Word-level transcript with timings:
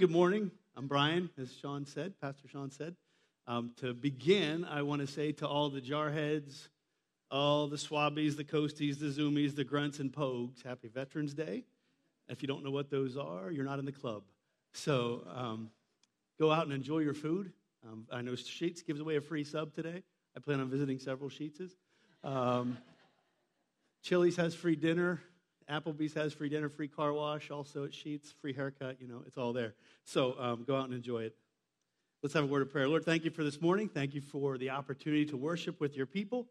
Good 0.00 0.10
morning. 0.10 0.50
I'm 0.74 0.86
Brian, 0.86 1.28
as 1.38 1.52
Sean 1.60 1.84
said, 1.84 2.18
Pastor 2.18 2.48
Sean 2.48 2.70
said. 2.70 2.96
Um, 3.46 3.72
to 3.76 3.92
begin, 3.92 4.64
I 4.64 4.80
want 4.80 5.02
to 5.02 5.06
say 5.06 5.32
to 5.32 5.46
all 5.46 5.68
the 5.68 5.82
jarheads, 5.82 6.68
all 7.30 7.68
the 7.68 7.76
swabbies, 7.76 8.34
the 8.34 8.42
coasties, 8.42 8.98
the 8.98 9.08
zoomies, 9.08 9.54
the 9.54 9.64
grunts, 9.64 9.98
and 9.98 10.10
pogues, 10.10 10.62
happy 10.64 10.88
Veterans 10.88 11.34
Day. 11.34 11.64
If 12.26 12.40
you 12.40 12.48
don't 12.48 12.64
know 12.64 12.70
what 12.70 12.88
those 12.90 13.18
are, 13.18 13.50
you're 13.50 13.66
not 13.66 13.78
in 13.78 13.84
the 13.84 13.92
club. 13.92 14.22
So 14.72 15.26
um, 15.30 15.70
go 16.40 16.50
out 16.50 16.64
and 16.64 16.72
enjoy 16.72 17.00
your 17.00 17.12
food. 17.12 17.52
Um, 17.86 18.06
I 18.10 18.22
know 18.22 18.32
Sheetz 18.32 18.82
gives 18.86 18.98
away 18.98 19.16
a 19.16 19.20
free 19.20 19.44
sub 19.44 19.74
today. 19.74 20.02
I 20.34 20.40
plan 20.40 20.60
on 20.60 20.70
visiting 20.70 21.00
several 21.00 21.28
Sheetzes. 21.28 21.72
Um, 22.24 22.78
Chili's 24.02 24.36
has 24.36 24.54
free 24.54 24.74
dinner. 24.74 25.20
Applebee's 25.72 26.12
has 26.14 26.32
free 26.34 26.48
dinner, 26.48 26.68
free 26.68 26.88
car 26.88 27.12
wash, 27.12 27.50
also 27.50 27.84
at 27.84 27.92
Sheetz, 27.92 28.34
free 28.40 28.52
haircut. 28.52 29.00
You 29.00 29.08
know, 29.08 29.22
it's 29.26 29.38
all 29.38 29.52
there. 29.52 29.74
So 30.04 30.36
um, 30.38 30.64
go 30.66 30.76
out 30.76 30.84
and 30.84 30.94
enjoy 30.94 31.22
it. 31.22 31.34
Let's 32.22 32.34
have 32.34 32.44
a 32.44 32.46
word 32.46 32.62
of 32.62 32.70
prayer. 32.70 32.86
Lord, 32.88 33.04
thank 33.04 33.24
you 33.24 33.30
for 33.30 33.42
this 33.42 33.60
morning. 33.60 33.88
Thank 33.88 34.14
you 34.14 34.20
for 34.20 34.58
the 34.58 34.70
opportunity 34.70 35.24
to 35.26 35.36
worship 35.36 35.80
with 35.80 35.96
your 35.96 36.06
people. 36.06 36.46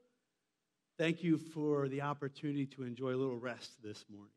Thank 0.97 1.23
you 1.23 1.37
for 1.37 1.87
the 1.87 2.01
opportunity 2.01 2.65
to 2.65 2.83
enjoy 2.83 3.11
a 3.11 3.15
little 3.15 3.37
rest 3.37 3.71
this 3.83 4.03
morning, 4.11 4.33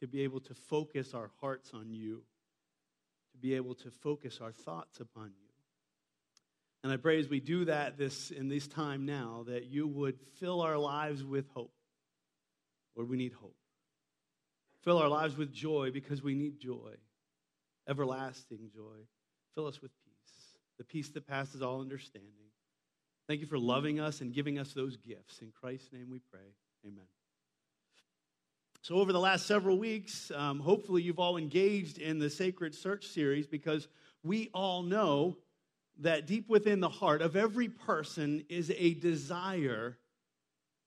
to 0.00 0.06
be 0.06 0.22
able 0.22 0.40
to 0.40 0.54
focus 0.54 1.14
our 1.14 1.30
hearts 1.40 1.72
on 1.74 1.90
you, 1.90 2.22
to 3.32 3.38
be 3.38 3.54
able 3.54 3.74
to 3.76 3.90
focus 3.90 4.40
our 4.40 4.52
thoughts 4.52 5.00
upon 5.00 5.32
you. 5.40 5.48
And 6.84 6.92
I 6.92 6.96
pray 6.98 7.18
as 7.18 7.28
we 7.28 7.40
do 7.40 7.64
that 7.64 7.98
this 7.98 8.30
in 8.30 8.48
this 8.48 8.68
time 8.68 9.04
now 9.06 9.44
that 9.48 9.64
you 9.66 9.88
would 9.88 10.20
fill 10.38 10.60
our 10.60 10.78
lives 10.78 11.24
with 11.24 11.48
hope. 11.48 11.72
Lord, 12.94 13.08
we 13.08 13.16
need 13.16 13.32
hope. 13.32 13.56
Fill 14.86 14.98
our 14.98 15.08
lives 15.08 15.36
with 15.36 15.52
joy 15.52 15.90
because 15.92 16.22
we 16.22 16.36
need 16.36 16.60
joy, 16.60 16.92
everlasting 17.88 18.70
joy. 18.72 19.04
Fill 19.56 19.66
us 19.66 19.82
with 19.82 19.90
peace, 20.04 20.54
the 20.78 20.84
peace 20.84 21.08
that 21.08 21.26
passes 21.26 21.60
all 21.60 21.80
understanding. 21.80 22.30
Thank 23.26 23.40
you 23.40 23.48
for 23.48 23.58
loving 23.58 23.98
us 23.98 24.20
and 24.20 24.32
giving 24.32 24.60
us 24.60 24.74
those 24.74 24.96
gifts. 24.96 25.40
In 25.40 25.50
Christ's 25.50 25.92
name 25.92 26.06
we 26.08 26.20
pray. 26.30 26.54
Amen. 26.86 27.06
So, 28.82 28.94
over 28.94 29.12
the 29.12 29.18
last 29.18 29.46
several 29.46 29.76
weeks, 29.76 30.30
um, 30.32 30.60
hopefully 30.60 31.02
you've 31.02 31.18
all 31.18 31.36
engaged 31.36 31.98
in 31.98 32.20
the 32.20 32.30
Sacred 32.30 32.72
Search 32.72 33.08
series 33.08 33.48
because 33.48 33.88
we 34.22 34.50
all 34.54 34.84
know 34.84 35.36
that 35.98 36.28
deep 36.28 36.48
within 36.48 36.78
the 36.78 36.88
heart 36.88 37.22
of 37.22 37.34
every 37.34 37.68
person 37.68 38.44
is 38.48 38.70
a 38.70 38.94
desire, 38.94 39.98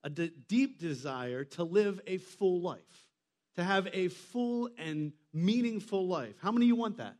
a 0.05 0.09
deep 0.09 0.79
desire 0.79 1.43
to 1.43 1.65
live 1.65 1.99
a 2.07 2.15
full 2.15 2.61
life 2.61 3.08
to 3.55 3.63
have 3.63 3.87
a 3.93 4.07
full 4.07 4.69
and 4.77 5.13
meaningful 5.33 6.07
life. 6.07 6.35
How 6.41 6.51
many 6.51 6.65
of 6.65 6.67
you 6.67 6.75
want 6.75 6.97
that? 6.97 7.15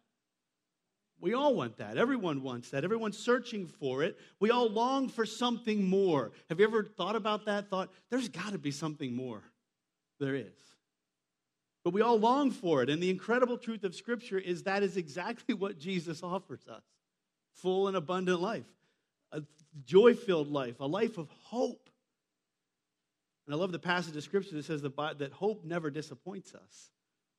We 1.21 1.33
all 1.33 1.53
want 1.53 1.77
that. 1.77 1.97
Everyone 1.97 2.43
wants 2.43 2.69
that. 2.69 2.83
Everyone's 2.83 3.17
searching 3.17 3.67
for 3.67 4.03
it. 4.03 4.17
We 4.39 4.51
all 4.51 4.69
long 4.69 5.09
for 5.09 5.25
something 5.25 5.83
more. 5.83 6.31
Have 6.47 6.59
you 6.59 6.65
ever 6.65 6.83
thought 6.83 7.15
about 7.15 7.45
that? 7.45 7.69
Thought, 7.69 7.89
there's 8.09 8.29
got 8.29 8.53
to 8.53 8.57
be 8.57 8.71
something 8.71 9.13
more. 9.13 9.43
There 10.19 10.35
is. 10.35 10.53
But 11.83 11.93
we 11.93 12.01
all 12.01 12.19
long 12.19 12.51
for 12.51 12.83
it. 12.83 12.89
And 12.89 13.01
the 13.01 13.09
incredible 13.09 13.57
truth 13.57 13.83
of 13.83 13.95
Scripture 13.95 14.37
is 14.37 14.63
that 14.63 14.83
is 14.83 14.95
exactly 14.95 15.53
what 15.53 15.77
Jesus 15.77 16.23
offers 16.23 16.67
us 16.67 16.83
full 17.53 17.89
and 17.89 17.97
abundant 17.97 18.39
life, 18.39 18.67
a 19.33 19.41
joy 19.83 20.13
filled 20.13 20.49
life, 20.49 20.79
a 20.79 20.85
life 20.85 21.17
of 21.17 21.29
hope. 21.43 21.88
And 23.49 23.55
I 23.55 23.57
love 23.57 23.71
the 23.71 23.79
passage 23.79 24.15
of 24.15 24.23
scripture 24.23 24.53
that 24.57 24.65
says 24.65 24.83
that 24.83 25.31
hope 25.33 25.65
never 25.65 25.89
disappoints 25.89 26.53
us 26.53 26.91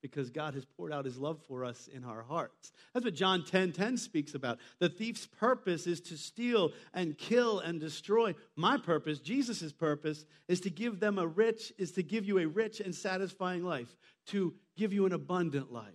because 0.03 0.29
God 0.29 0.55
has 0.55 0.65
poured 0.65 0.93
out 0.93 1.05
his 1.05 1.17
love 1.17 1.39
for 1.47 1.65
us 1.65 1.87
in 1.87 2.03
our 2.03 2.25
hearts. 2.25 2.73
That's 2.93 3.05
what 3.05 3.15
John 3.15 3.45
10 3.45 3.71
10 3.71 3.97
speaks 3.97 4.35
about. 4.35 4.59
The 4.81 4.89
thief's 4.89 5.29
purpose 5.29 5.87
is 5.87 6.01
to 6.01 6.17
steal 6.17 6.73
and 6.93 7.17
kill 7.17 7.61
and 7.61 7.79
destroy. 7.79 8.35
My 8.57 8.77
purpose, 8.77 9.21
Jesus' 9.21 9.71
purpose, 9.71 10.25
is 10.49 10.61
to 10.63 10.71
give 10.71 10.99
them 10.99 11.17
a 11.17 11.29
rich, 11.29 11.73
is 11.79 11.93
to 11.93 12.03
give 12.03 12.25
you 12.25 12.41
a 12.41 12.47
rich 12.49 12.81
and 12.81 12.93
satisfying 12.93 13.63
life, 13.63 13.95
to 14.31 14.53
give 14.77 14.93
you 14.93 15.07
an 15.07 15.13
abundant 15.13 15.71
life. 15.73 15.95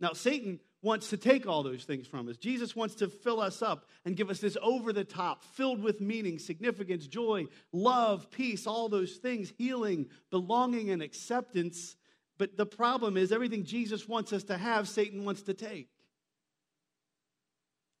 Now, 0.00 0.12
Satan 0.12 0.58
wants 0.84 1.08
to 1.10 1.16
take 1.16 1.46
all 1.46 1.62
those 1.62 1.84
things 1.84 2.06
from 2.06 2.28
us. 2.28 2.36
Jesus 2.36 2.76
wants 2.76 2.94
to 2.96 3.08
fill 3.08 3.40
us 3.40 3.62
up 3.62 3.86
and 4.04 4.16
give 4.16 4.28
us 4.28 4.38
this 4.38 4.56
over 4.62 4.92
the 4.92 5.02
top, 5.02 5.42
filled 5.42 5.82
with 5.82 6.00
meaning, 6.00 6.38
significance, 6.38 7.06
joy, 7.06 7.46
love, 7.72 8.30
peace, 8.30 8.66
all 8.66 8.90
those 8.90 9.14
things, 9.14 9.52
healing, 9.56 10.06
belonging, 10.30 10.90
and 10.90 11.02
acceptance. 11.02 11.96
But 12.36 12.56
the 12.58 12.66
problem 12.66 13.16
is, 13.16 13.32
everything 13.32 13.64
Jesus 13.64 14.06
wants 14.06 14.32
us 14.32 14.44
to 14.44 14.58
have, 14.58 14.86
Satan 14.86 15.24
wants 15.24 15.42
to 15.42 15.54
take. 15.54 15.88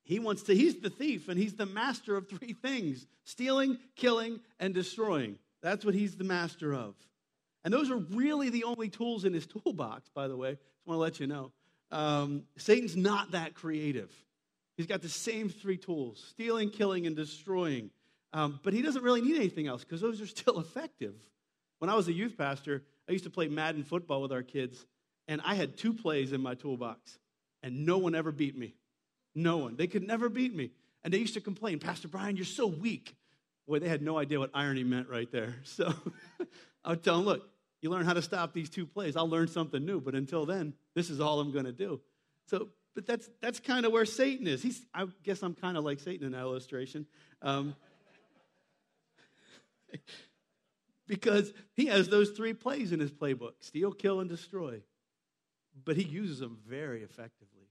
He 0.02 0.18
wants 0.18 0.42
to, 0.44 0.54
he's 0.54 0.80
the 0.80 0.90
thief 0.90 1.30
and 1.30 1.38
he's 1.38 1.54
the 1.54 1.64
master 1.64 2.14
of 2.14 2.28
three 2.28 2.52
things 2.52 3.06
stealing, 3.24 3.78
killing, 3.96 4.40
and 4.60 4.74
destroying. 4.74 5.38
That's 5.62 5.82
what 5.86 5.94
he's 5.94 6.16
the 6.16 6.24
master 6.24 6.74
of. 6.74 6.94
And 7.64 7.72
those 7.72 7.90
are 7.90 7.96
really 7.96 8.50
the 8.50 8.64
only 8.64 8.90
tools 8.90 9.24
in 9.24 9.32
his 9.32 9.46
toolbox, 9.46 10.10
by 10.14 10.28
the 10.28 10.36
way. 10.36 10.50
I 10.50 10.52
Just 10.52 10.86
want 10.86 10.96
to 10.98 11.00
let 11.00 11.20
you 11.20 11.26
know. 11.26 11.52
Um, 11.94 12.42
Satan's 12.56 12.96
not 12.96 13.30
that 13.30 13.54
creative. 13.54 14.10
He's 14.76 14.86
got 14.86 15.00
the 15.00 15.08
same 15.08 15.48
three 15.48 15.76
tools 15.76 16.22
stealing, 16.30 16.70
killing, 16.70 17.06
and 17.06 17.14
destroying. 17.14 17.90
Um, 18.32 18.58
but 18.64 18.72
he 18.72 18.82
doesn't 18.82 19.04
really 19.04 19.20
need 19.20 19.36
anything 19.36 19.68
else 19.68 19.84
because 19.84 20.00
those 20.00 20.20
are 20.20 20.26
still 20.26 20.58
effective. 20.60 21.14
When 21.78 21.88
I 21.88 21.94
was 21.94 22.08
a 22.08 22.12
youth 22.12 22.36
pastor, 22.36 22.82
I 23.08 23.12
used 23.12 23.24
to 23.24 23.30
play 23.30 23.46
Madden 23.46 23.84
football 23.84 24.20
with 24.20 24.32
our 24.32 24.42
kids, 24.42 24.84
and 25.28 25.40
I 25.44 25.54
had 25.54 25.76
two 25.76 25.94
plays 25.94 26.32
in 26.32 26.40
my 26.40 26.54
toolbox, 26.56 27.18
and 27.62 27.86
no 27.86 27.98
one 27.98 28.16
ever 28.16 28.32
beat 28.32 28.58
me. 28.58 28.74
No 29.36 29.58
one. 29.58 29.76
They 29.76 29.86
could 29.86 30.06
never 30.06 30.28
beat 30.28 30.54
me. 30.54 30.72
And 31.04 31.14
they 31.14 31.18
used 31.18 31.34
to 31.34 31.40
complain, 31.40 31.78
Pastor 31.78 32.08
Brian, 32.08 32.36
you're 32.36 32.44
so 32.44 32.66
weak. 32.66 33.14
Boy, 33.68 33.78
they 33.78 33.88
had 33.88 34.02
no 34.02 34.18
idea 34.18 34.40
what 34.40 34.50
irony 34.52 34.82
meant 34.82 35.08
right 35.08 35.30
there. 35.30 35.54
So 35.64 35.94
I 36.84 36.90
would 36.90 37.04
tell 37.04 37.16
them, 37.16 37.24
look, 37.24 37.48
you 37.84 37.90
learn 37.90 38.06
how 38.06 38.14
to 38.14 38.22
stop 38.22 38.54
these 38.54 38.70
two 38.70 38.86
plays. 38.86 39.14
I'll 39.14 39.28
learn 39.28 39.46
something 39.46 39.84
new, 39.84 40.00
but 40.00 40.14
until 40.14 40.46
then, 40.46 40.72
this 40.94 41.10
is 41.10 41.20
all 41.20 41.38
I'm 41.38 41.52
going 41.52 41.66
to 41.66 41.72
do. 41.72 42.00
So, 42.46 42.70
but 42.94 43.04
that's 43.06 43.28
that's 43.42 43.60
kind 43.60 43.84
of 43.84 43.92
where 43.92 44.06
Satan 44.06 44.46
is. 44.46 44.62
He's, 44.62 44.86
I 44.94 45.06
guess 45.22 45.42
I'm 45.42 45.54
kind 45.54 45.76
of 45.76 45.84
like 45.84 46.00
Satan 46.00 46.24
in 46.24 46.32
that 46.32 46.40
illustration, 46.40 47.04
um, 47.42 47.76
because 51.06 51.52
he 51.74 51.84
has 51.86 52.08
those 52.08 52.30
three 52.30 52.54
plays 52.54 52.90
in 52.90 53.00
his 53.00 53.12
playbook: 53.12 53.52
steal, 53.60 53.92
kill, 53.92 54.20
and 54.20 54.30
destroy. 54.30 54.80
But 55.84 55.98
he 55.98 56.04
uses 56.04 56.38
them 56.38 56.60
very 56.66 57.02
effectively. 57.02 57.68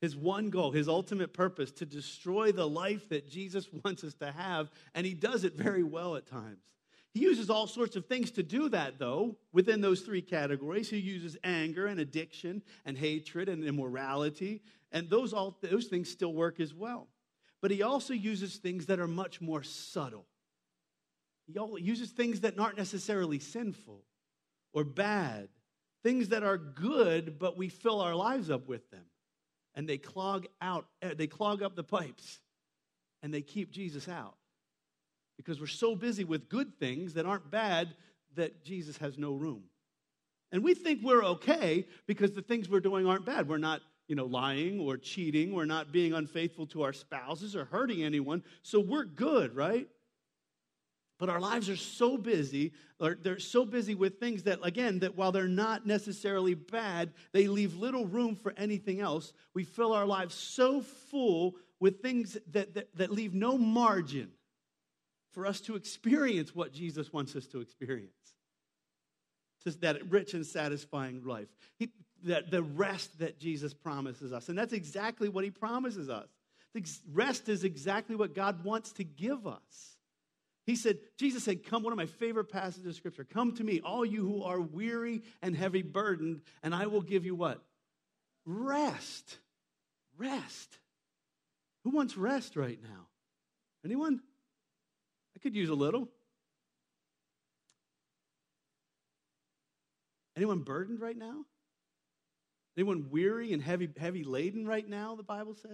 His 0.00 0.14
one 0.14 0.50
goal, 0.50 0.70
his 0.70 0.88
ultimate 0.88 1.32
purpose, 1.32 1.72
to 1.72 1.84
destroy 1.84 2.52
the 2.52 2.68
life 2.68 3.08
that 3.08 3.28
Jesus 3.28 3.68
wants 3.84 4.04
us 4.04 4.14
to 4.20 4.30
have, 4.30 4.70
and 4.94 5.04
he 5.04 5.14
does 5.14 5.42
it 5.42 5.54
very 5.54 5.82
well 5.82 6.14
at 6.14 6.28
times. 6.28 6.62
He 7.14 7.20
uses 7.20 7.50
all 7.50 7.66
sorts 7.66 7.96
of 7.96 8.06
things 8.06 8.30
to 8.32 8.42
do 8.42 8.68
that, 8.68 8.98
though, 8.98 9.36
within 9.52 9.80
those 9.80 10.02
three 10.02 10.22
categories. 10.22 10.90
He 10.90 10.98
uses 10.98 11.36
anger 11.42 11.86
and 11.86 11.98
addiction 11.98 12.62
and 12.84 12.96
hatred 12.96 13.48
and 13.48 13.64
immorality, 13.64 14.62
and 14.92 15.08
those, 15.08 15.32
all, 15.32 15.58
those 15.62 15.86
things 15.86 16.10
still 16.10 16.32
work 16.32 16.60
as 16.60 16.74
well. 16.74 17.08
But 17.60 17.70
he 17.70 17.82
also 17.82 18.14
uses 18.14 18.56
things 18.56 18.86
that 18.86 19.00
are 19.00 19.08
much 19.08 19.40
more 19.40 19.62
subtle. 19.62 20.26
He 21.46 21.58
uses 21.82 22.10
things 22.10 22.40
that 22.40 22.58
aren't 22.58 22.76
necessarily 22.76 23.38
sinful 23.38 24.04
or 24.74 24.84
bad, 24.84 25.48
things 26.02 26.28
that 26.28 26.42
are 26.42 26.58
good, 26.58 27.38
but 27.38 27.56
we 27.56 27.68
fill 27.68 28.00
our 28.00 28.14
lives 28.14 28.50
up 28.50 28.68
with 28.68 28.90
them. 28.90 29.04
And 29.74 29.88
they 29.88 29.98
clog 29.98 30.46
out, 30.60 30.86
eh, 31.02 31.14
they 31.16 31.26
clog 31.26 31.62
up 31.62 31.74
the 31.74 31.84
pipes, 31.84 32.40
and 33.22 33.32
they 33.32 33.42
keep 33.42 33.70
Jesus 33.70 34.08
out 34.08 34.36
because 35.38 35.60
we're 35.60 35.66
so 35.66 35.96
busy 35.96 36.24
with 36.24 36.50
good 36.50 36.78
things 36.78 37.14
that 37.14 37.24
aren't 37.24 37.50
bad 37.50 37.94
that 38.34 38.62
Jesus 38.62 38.98
has 38.98 39.16
no 39.16 39.32
room. 39.32 39.62
And 40.52 40.62
we 40.62 40.74
think 40.74 41.00
we're 41.02 41.24
okay 41.24 41.86
because 42.06 42.32
the 42.32 42.42
things 42.42 42.68
we're 42.68 42.80
doing 42.80 43.06
aren't 43.06 43.24
bad. 43.24 43.48
We're 43.48 43.56
not, 43.58 43.80
you 44.08 44.16
know, 44.16 44.26
lying 44.26 44.80
or 44.80 44.96
cheating. 44.96 45.52
We're 45.52 45.64
not 45.64 45.92
being 45.92 46.12
unfaithful 46.12 46.66
to 46.68 46.82
our 46.82 46.92
spouses 46.92 47.54
or 47.54 47.64
hurting 47.66 48.02
anyone. 48.02 48.42
So 48.62 48.80
we're 48.80 49.04
good, 49.04 49.54
right? 49.54 49.88
But 51.18 51.28
our 51.28 51.40
lives 51.40 51.68
are 51.68 51.76
so 51.76 52.16
busy, 52.16 52.72
they're 53.00 53.40
so 53.40 53.64
busy 53.64 53.96
with 53.96 54.20
things 54.20 54.44
that, 54.44 54.60
again, 54.62 55.00
that 55.00 55.16
while 55.16 55.32
they're 55.32 55.48
not 55.48 55.84
necessarily 55.84 56.54
bad, 56.54 57.12
they 57.32 57.48
leave 57.48 57.74
little 57.74 58.06
room 58.06 58.36
for 58.36 58.54
anything 58.56 59.00
else. 59.00 59.32
We 59.52 59.64
fill 59.64 59.92
our 59.92 60.06
lives 60.06 60.36
so 60.36 60.80
full 60.80 61.56
with 61.80 62.02
things 62.02 62.38
that, 62.52 62.74
that, 62.74 62.96
that 62.96 63.10
leave 63.10 63.34
no 63.34 63.58
margin 63.58 64.30
for 65.32 65.46
us 65.46 65.60
to 65.62 65.76
experience 65.76 66.54
what 66.54 66.72
Jesus 66.72 67.12
wants 67.12 67.36
us 67.36 67.46
to 67.48 67.60
experience. 67.60 68.12
Just 69.64 69.80
that 69.82 70.10
rich 70.10 70.34
and 70.34 70.46
satisfying 70.46 71.24
life. 71.24 71.48
He, 71.78 71.90
that 72.24 72.50
the 72.50 72.62
rest 72.62 73.18
that 73.18 73.38
Jesus 73.38 73.74
promises 73.74 74.32
us. 74.32 74.48
And 74.48 74.58
that's 74.58 74.72
exactly 74.72 75.28
what 75.28 75.44
he 75.44 75.50
promises 75.50 76.08
us. 76.08 76.28
The 76.74 76.84
rest 77.12 77.48
is 77.48 77.64
exactly 77.64 78.16
what 78.16 78.34
God 78.34 78.64
wants 78.64 78.92
to 78.92 79.04
give 79.04 79.46
us. 79.46 79.96
He 80.66 80.76
said, 80.76 80.98
Jesus 81.16 81.44
said, 81.44 81.64
Come, 81.64 81.82
one 81.82 81.92
of 81.92 81.96
my 81.96 82.06
favorite 82.06 82.50
passages 82.50 82.86
of 82.86 82.94
scripture, 82.94 83.24
come 83.24 83.54
to 83.56 83.64
me, 83.64 83.80
all 83.80 84.04
you 84.04 84.20
who 84.20 84.42
are 84.42 84.60
weary 84.60 85.22
and 85.40 85.56
heavy 85.56 85.82
burdened, 85.82 86.42
and 86.62 86.74
I 86.74 86.86
will 86.86 87.00
give 87.00 87.24
you 87.24 87.34
what? 87.34 87.62
rest. 88.48 89.38
Rest. 90.16 90.78
Who 91.84 91.90
wants 91.90 92.16
rest 92.16 92.56
right 92.56 92.78
now? 92.82 93.06
Anyone? 93.84 94.20
I 95.38 95.40
could 95.40 95.54
use 95.54 95.68
a 95.68 95.74
little. 95.74 96.08
Anyone 100.36 100.62
burdened 100.62 101.00
right 101.00 101.16
now? 101.16 101.44
Anyone 102.76 103.10
weary 103.10 103.52
and 103.52 103.62
heavy, 103.62 103.88
heavy 103.96 104.24
laden 104.24 104.66
right 104.66 104.88
now, 104.88 105.14
the 105.14 105.22
Bible 105.22 105.54
says? 105.54 105.70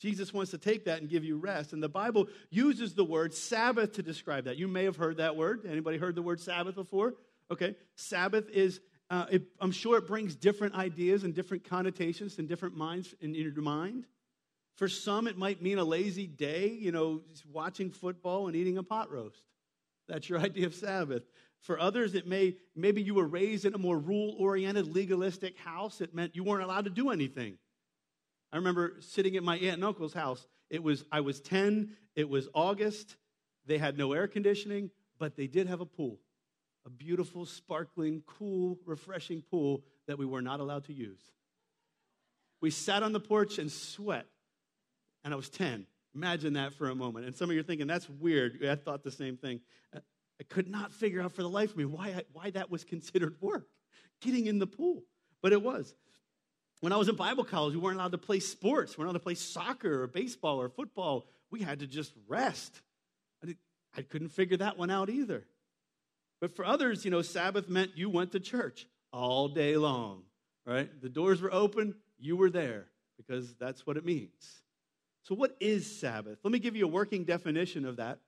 Jesus 0.00 0.34
wants 0.34 0.50
to 0.50 0.58
take 0.58 0.86
that 0.86 1.00
and 1.00 1.08
give 1.08 1.22
you 1.22 1.36
rest. 1.36 1.72
And 1.72 1.80
the 1.80 1.88
Bible 1.88 2.26
uses 2.50 2.94
the 2.94 3.04
word 3.04 3.32
Sabbath 3.32 3.92
to 3.92 4.02
describe 4.02 4.46
that. 4.46 4.56
You 4.56 4.66
may 4.66 4.82
have 4.84 4.96
heard 4.96 5.18
that 5.18 5.36
word. 5.36 5.64
Anybody 5.64 5.96
heard 5.96 6.16
the 6.16 6.22
word 6.22 6.40
Sabbath 6.40 6.74
before? 6.74 7.14
Okay. 7.52 7.76
Sabbath 7.94 8.50
is, 8.50 8.80
uh, 9.08 9.26
it, 9.30 9.42
I'm 9.60 9.72
sure 9.72 9.98
it 9.98 10.08
brings 10.08 10.34
different 10.34 10.74
ideas 10.74 11.22
and 11.22 11.32
different 11.32 11.62
connotations 11.62 12.40
and 12.40 12.48
different 12.48 12.76
minds 12.76 13.14
in 13.20 13.36
your 13.36 13.52
mind. 13.62 14.06
For 14.78 14.86
some, 14.86 15.26
it 15.26 15.36
might 15.36 15.60
mean 15.60 15.78
a 15.78 15.84
lazy 15.84 16.28
day, 16.28 16.68
you 16.68 16.92
know, 16.92 17.22
watching 17.52 17.90
football 17.90 18.46
and 18.46 18.54
eating 18.54 18.78
a 18.78 18.84
pot 18.84 19.10
roast. 19.10 19.42
That's 20.06 20.28
your 20.28 20.38
idea 20.48 20.66
of 20.66 20.74
Sabbath. 20.74 21.24
For 21.62 21.80
others, 21.80 22.14
it 22.14 22.28
may, 22.28 22.54
maybe 22.76 23.02
you 23.02 23.14
were 23.14 23.26
raised 23.26 23.64
in 23.64 23.74
a 23.74 23.78
more 23.78 23.98
rule 23.98 24.36
oriented, 24.38 24.86
legalistic 24.86 25.58
house. 25.58 26.00
It 26.00 26.14
meant 26.14 26.36
you 26.36 26.44
weren't 26.44 26.62
allowed 26.62 26.84
to 26.84 26.90
do 26.90 27.10
anything. 27.10 27.58
I 28.52 28.56
remember 28.56 28.94
sitting 29.00 29.36
at 29.36 29.42
my 29.42 29.56
aunt 29.56 29.74
and 29.74 29.84
uncle's 29.84 30.14
house. 30.14 30.46
It 30.70 30.80
was, 30.80 31.04
I 31.10 31.22
was 31.22 31.40
10, 31.40 31.96
it 32.14 32.28
was 32.28 32.48
August. 32.54 33.16
They 33.66 33.78
had 33.78 33.98
no 33.98 34.12
air 34.12 34.28
conditioning, 34.28 34.92
but 35.18 35.36
they 35.36 35.48
did 35.48 35.66
have 35.66 35.80
a 35.80 35.86
pool. 35.86 36.20
A 36.86 36.90
beautiful, 36.90 37.46
sparkling, 37.46 38.22
cool, 38.26 38.78
refreshing 38.86 39.42
pool 39.42 39.82
that 40.06 40.18
we 40.18 40.24
were 40.24 40.40
not 40.40 40.60
allowed 40.60 40.84
to 40.84 40.92
use. 40.92 41.20
We 42.60 42.70
sat 42.70 43.02
on 43.02 43.12
the 43.12 43.20
porch 43.20 43.58
and 43.58 43.72
sweat, 43.72 44.26
and 45.28 45.34
I 45.34 45.36
was 45.36 45.50
10. 45.50 45.86
Imagine 46.14 46.54
that 46.54 46.72
for 46.72 46.88
a 46.88 46.94
moment. 46.94 47.26
And 47.26 47.36
some 47.36 47.50
of 47.50 47.54
you 47.54 47.60
are 47.60 47.64
thinking, 47.64 47.86
that's 47.86 48.08
weird. 48.08 48.64
I 48.64 48.76
thought 48.76 49.04
the 49.04 49.10
same 49.10 49.36
thing. 49.36 49.60
I 49.94 50.44
could 50.48 50.68
not 50.70 50.90
figure 50.90 51.20
out 51.20 51.32
for 51.32 51.42
the 51.42 51.50
life 51.50 51.72
of 51.72 51.76
me 51.76 51.84
why, 51.84 52.08
I, 52.08 52.22
why 52.32 52.50
that 52.50 52.70
was 52.70 52.82
considered 52.82 53.36
work, 53.42 53.68
getting 54.22 54.46
in 54.46 54.58
the 54.58 54.66
pool. 54.66 55.02
But 55.42 55.52
it 55.52 55.60
was. 55.60 55.94
When 56.80 56.94
I 56.94 56.96
was 56.96 57.10
in 57.10 57.16
Bible 57.16 57.44
college, 57.44 57.74
we 57.74 57.80
weren't 57.80 57.96
allowed 57.96 58.12
to 58.12 58.18
play 58.18 58.40
sports. 58.40 58.96
We 58.96 59.02
weren't 59.02 59.10
allowed 59.10 59.18
to 59.18 59.24
play 59.24 59.34
soccer 59.34 60.02
or 60.02 60.06
baseball 60.06 60.62
or 60.62 60.70
football. 60.70 61.26
We 61.50 61.60
had 61.60 61.80
to 61.80 61.86
just 61.86 62.14
rest. 62.26 62.80
I, 63.42 63.48
did, 63.48 63.58
I 63.94 64.00
couldn't 64.00 64.30
figure 64.30 64.56
that 64.56 64.78
one 64.78 64.90
out 64.90 65.10
either. 65.10 65.44
But 66.40 66.56
for 66.56 66.64
others, 66.64 67.04
you 67.04 67.10
know, 67.10 67.20
Sabbath 67.20 67.68
meant 67.68 67.90
you 67.96 68.08
went 68.08 68.32
to 68.32 68.40
church 68.40 68.86
all 69.12 69.48
day 69.48 69.76
long, 69.76 70.22
right? 70.64 70.88
The 71.02 71.10
doors 71.10 71.42
were 71.42 71.52
open, 71.52 71.96
you 72.18 72.36
were 72.36 72.48
there 72.48 72.86
because 73.18 73.54
that's 73.56 73.86
what 73.86 73.98
it 73.98 74.06
means. 74.06 74.62
So, 75.22 75.34
what 75.34 75.56
is 75.60 75.98
Sabbath? 76.00 76.38
Let 76.42 76.52
me 76.52 76.58
give 76.58 76.76
you 76.76 76.84
a 76.84 76.88
working 76.88 77.24
definition 77.24 77.84
of 77.84 77.96
that. 77.96 78.18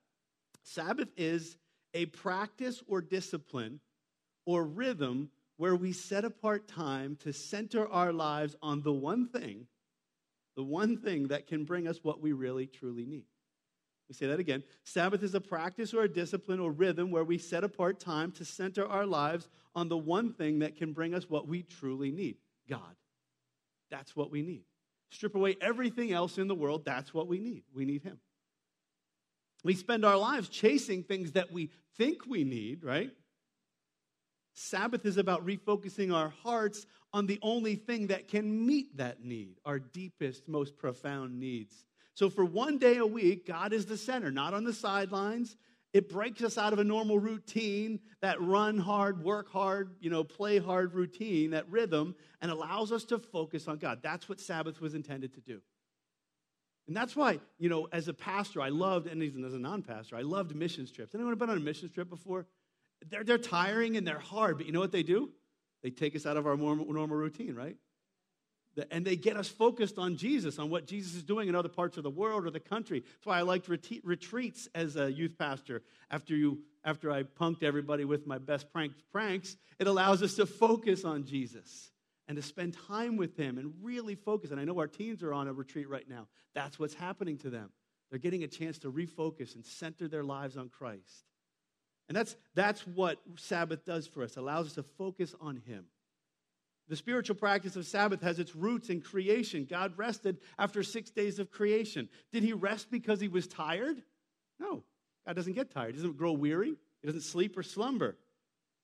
Sabbath 0.63 1.09
is 1.17 1.57
a 1.93 2.05
practice 2.07 2.83
or 2.87 3.01
discipline 3.01 3.79
or 4.45 4.63
rhythm 4.63 5.29
where 5.57 5.75
we 5.75 5.93
set 5.93 6.25
apart 6.25 6.67
time 6.67 7.17
to 7.17 7.33
center 7.33 7.87
our 7.87 8.11
lives 8.11 8.55
on 8.61 8.81
the 8.81 8.91
one 8.91 9.27
thing, 9.27 9.67
the 10.55 10.63
one 10.63 10.97
thing 10.97 11.27
that 11.27 11.47
can 11.47 11.65
bring 11.65 11.87
us 11.87 11.99
what 12.03 12.21
we 12.21 12.31
really 12.31 12.65
truly 12.65 13.05
need. 13.05 13.25
We 14.09 14.15
say 14.15 14.27
that 14.27 14.39
again. 14.39 14.63
Sabbath 14.83 15.23
is 15.23 15.35
a 15.35 15.39
practice 15.39 15.93
or 15.93 16.03
a 16.03 16.11
discipline 16.11 16.59
or 16.59 16.71
rhythm 16.71 17.11
where 17.11 17.23
we 17.23 17.37
set 17.37 17.63
apart 17.63 17.99
time 17.99 18.31
to 18.33 18.43
center 18.43 18.85
our 18.85 19.05
lives 19.05 19.47
on 19.73 19.87
the 19.87 19.97
one 19.97 20.33
thing 20.33 20.59
that 20.59 20.75
can 20.75 20.91
bring 20.91 21.13
us 21.13 21.29
what 21.29 21.47
we 21.47 21.63
truly 21.63 22.11
need 22.11 22.37
God. 22.67 22.95
That's 23.89 24.15
what 24.15 24.31
we 24.31 24.41
need. 24.41 24.63
Strip 25.11 25.35
away 25.35 25.57
everything 25.61 26.11
else 26.11 26.37
in 26.37 26.47
the 26.47 26.55
world, 26.55 26.85
that's 26.85 27.13
what 27.13 27.27
we 27.27 27.39
need. 27.39 27.63
We 27.73 27.85
need 27.85 28.01
Him. 28.01 28.19
We 29.63 29.75
spend 29.75 30.05
our 30.05 30.17
lives 30.17 30.49
chasing 30.49 31.03
things 31.03 31.33
that 31.33 31.51
we 31.51 31.69
think 31.97 32.25
we 32.25 32.43
need, 32.43 32.83
right? 32.83 33.11
Sabbath 34.53 35.05
is 35.05 35.17
about 35.17 35.45
refocusing 35.45 36.13
our 36.13 36.29
hearts 36.29 36.85
on 37.13 37.25
the 37.25 37.39
only 37.41 37.75
thing 37.75 38.07
that 38.07 38.27
can 38.27 38.65
meet 38.65 38.97
that 38.97 39.23
need, 39.23 39.57
our 39.65 39.79
deepest, 39.79 40.47
most 40.47 40.77
profound 40.77 41.39
needs. 41.39 41.85
So, 42.13 42.29
for 42.29 42.45
one 42.45 42.77
day 42.77 42.97
a 42.97 43.05
week, 43.05 43.47
God 43.47 43.73
is 43.73 43.85
the 43.85 43.97
center, 43.97 44.31
not 44.31 44.53
on 44.53 44.63
the 44.63 44.73
sidelines. 44.73 45.55
It 45.93 46.09
breaks 46.09 46.41
us 46.41 46.57
out 46.57 46.71
of 46.71 46.79
a 46.79 46.83
normal 46.83 47.19
routine, 47.19 47.99
that 48.21 48.41
run 48.41 48.77
hard, 48.77 49.23
work 49.23 49.51
hard, 49.51 49.95
you 49.99 50.09
know, 50.09 50.23
play 50.23 50.57
hard 50.57 50.93
routine, 50.93 51.51
that 51.51 51.69
rhythm, 51.69 52.15
and 52.41 52.49
allows 52.49 52.91
us 52.93 53.03
to 53.05 53.19
focus 53.19 53.67
on 53.67 53.77
God. 53.77 53.99
That's 54.01 54.29
what 54.29 54.39
Sabbath 54.39 54.79
was 54.79 54.93
intended 54.93 55.33
to 55.33 55.41
do. 55.41 55.61
And 56.87 56.95
that's 56.95 57.15
why, 57.15 57.39
you 57.59 57.69
know, 57.69 57.87
as 57.91 58.07
a 58.07 58.13
pastor, 58.13 58.61
I 58.61 58.69
loved, 58.69 59.07
and 59.07 59.21
even 59.21 59.43
as 59.43 59.53
a 59.53 59.59
non 59.59 59.81
pastor, 59.81 60.15
I 60.15 60.21
loved 60.21 60.55
missions 60.55 60.91
trips. 60.91 61.13
Anyone 61.13 61.35
been 61.35 61.49
on 61.49 61.57
a 61.57 61.61
missions 61.61 61.91
trip 61.91 62.09
before? 62.09 62.47
They're, 63.09 63.23
they're 63.23 63.37
tiring 63.37 63.97
and 63.97 64.07
they're 64.07 64.19
hard, 64.19 64.57
but 64.57 64.65
you 64.65 64.71
know 64.71 64.79
what 64.79 64.91
they 64.91 65.03
do? 65.03 65.31
They 65.83 65.89
take 65.89 66.15
us 66.15 66.25
out 66.25 66.37
of 66.37 66.45
our 66.45 66.55
normal, 66.55 66.91
normal 66.91 67.17
routine, 67.17 67.55
right? 67.55 67.75
And 68.89 69.05
they 69.05 69.17
get 69.17 69.35
us 69.35 69.49
focused 69.49 69.97
on 69.97 70.15
Jesus, 70.15 70.57
on 70.57 70.69
what 70.69 70.87
Jesus 70.87 71.15
is 71.15 71.23
doing 71.23 71.49
in 71.49 71.55
other 71.55 71.69
parts 71.69 71.97
of 71.97 72.03
the 72.03 72.09
world 72.09 72.45
or 72.45 72.51
the 72.51 72.59
country. 72.59 73.01
That's 73.01 73.25
why 73.25 73.37
I 73.37 73.41
liked 73.41 73.67
retreats 73.67 74.69
as 74.73 74.95
a 74.95 75.11
youth 75.11 75.37
pastor. 75.37 75.83
After, 76.09 76.35
you, 76.35 76.59
after 76.85 77.11
I 77.11 77.23
punked 77.23 77.63
everybody 77.63 78.05
with 78.05 78.25
my 78.25 78.37
best 78.37 78.71
prank, 78.71 78.93
pranks, 79.11 79.57
it 79.77 79.87
allows 79.87 80.23
us 80.23 80.35
to 80.35 80.45
focus 80.45 81.03
on 81.03 81.25
Jesus 81.25 81.91
and 82.27 82.37
to 82.37 82.41
spend 82.41 82.77
time 82.87 83.17
with 83.17 83.35
Him 83.35 83.57
and 83.57 83.73
really 83.81 84.15
focus. 84.15 84.51
And 84.51 84.59
I 84.59 84.63
know 84.63 84.79
our 84.79 84.87
teens 84.87 85.21
are 85.21 85.33
on 85.33 85.49
a 85.49 85.53
retreat 85.53 85.89
right 85.89 86.07
now. 86.07 86.27
That's 86.53 86.79
what's 86.79 86.93
happening 86.93 87.37
to 87.39 87.49
them. 87.49 87.71
They're 88.09 88.19
getting 88.19 88.43
a 88.43 88.47
chance 88.47 88.77
to 88.79 88.91
refocus 88.91 89.55
and 89.55 89.65
center 89.65 90.07
their 90.07 90.23
lives 90.23 90.55
on 90.55 90.69
Christ. 90.69 91.25
And 92.07 92.15
that's, 92.15 92.35
that's 92.55 92.85
what 92.87 93.19
Sabbath 93.37 93.85
does 93.85 94.07
for 94.07 94.23
us, 94.23 94.37
allows 94.37 94.67
us 94.67 94.73
to 94.73 94.83
focus 94.83 95.35
on 95.41 95.57
Him. 95.65 95.85
The 96.91 96.97
spiritual 96.97 97.37
practice 97.37 97.77
of 97.77 97.87
Sabbath 97.87 98.21
has 98.21 98.37
its 98.37 98.53
roots 98.53 98.89
in 98.89 98.99
creation. 98.99 99.65
God 99.69 99.93
rested 99.95 100.39
after 100.59 100.83
six 100.83 101.09
days 101.09 101.39
of 101.39 101.49
creation. 101.49 102.09
Did 102.33 102.43
He 102.43 102.51
rest 102.51 102.91
because 102.91 103.21
He 103.21 103.29
was 103.29 103.47
tired? 103.47 104.03
No. 104.59 104.83
God 105.25 105.37
doesn't 105.37 105.53
get 105.53 105.71
tired. 105.71 105.95
He 105.95 106.01
doesn't 106.01 106.17
grow 106.17 106.33
weary. 106.33 106.75
He 107.01 107.07
doesn't 107.07 107.21
sleep 107.21 107.57
or 107.57 107.63
slumber. 107.63 108.17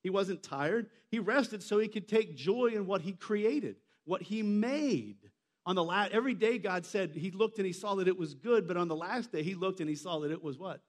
He 0.04 0.10
wasn't 0.10 0.42
tired. 0.42 0.90
He 1.12 1.20
rested 1.20 1.62
so 1.62 1.80
he 1.80 1.90
could 1.90 2.08
take 2.08 2.38
joy 2.38 2.68
in 2.68 2.88
what 2.88 3.02
he 3.02 3.12
created, 3.12 3.76
what 4.06 4.22
he 4.22 4.42
made. 4.42 5.18
On 5.66 5.76
the 5.76 5.84
last, 5.84 6.14
every 6.14 6.34
day 6.34 6.60
God 6.60 6.86
said 6.86 7.12
he 7.14 7.32
looked 7.32 7.58
and 7.58 7.68
he 7.68 7.74
saw 7.74 7.96
that 7.96 8.08
it 8.08 8.18
was 8.18 8.36
good, 8.36 8.70
but 8.70 8.78
on 8.78 8.88
the 8.88 8.96
last 8.96 9.34
day 9.34 9.44
he 9.44 9.54
looked 9.54 9.82
and 9.82 9.90
he 9.90 9.96
saw 9.96 10.20
that 10.22 10.32
it 10.32 10.42
was 10.42 10.58
what? 10.58 10.80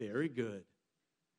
Very 0.00 0.28
good. 0.28 0.64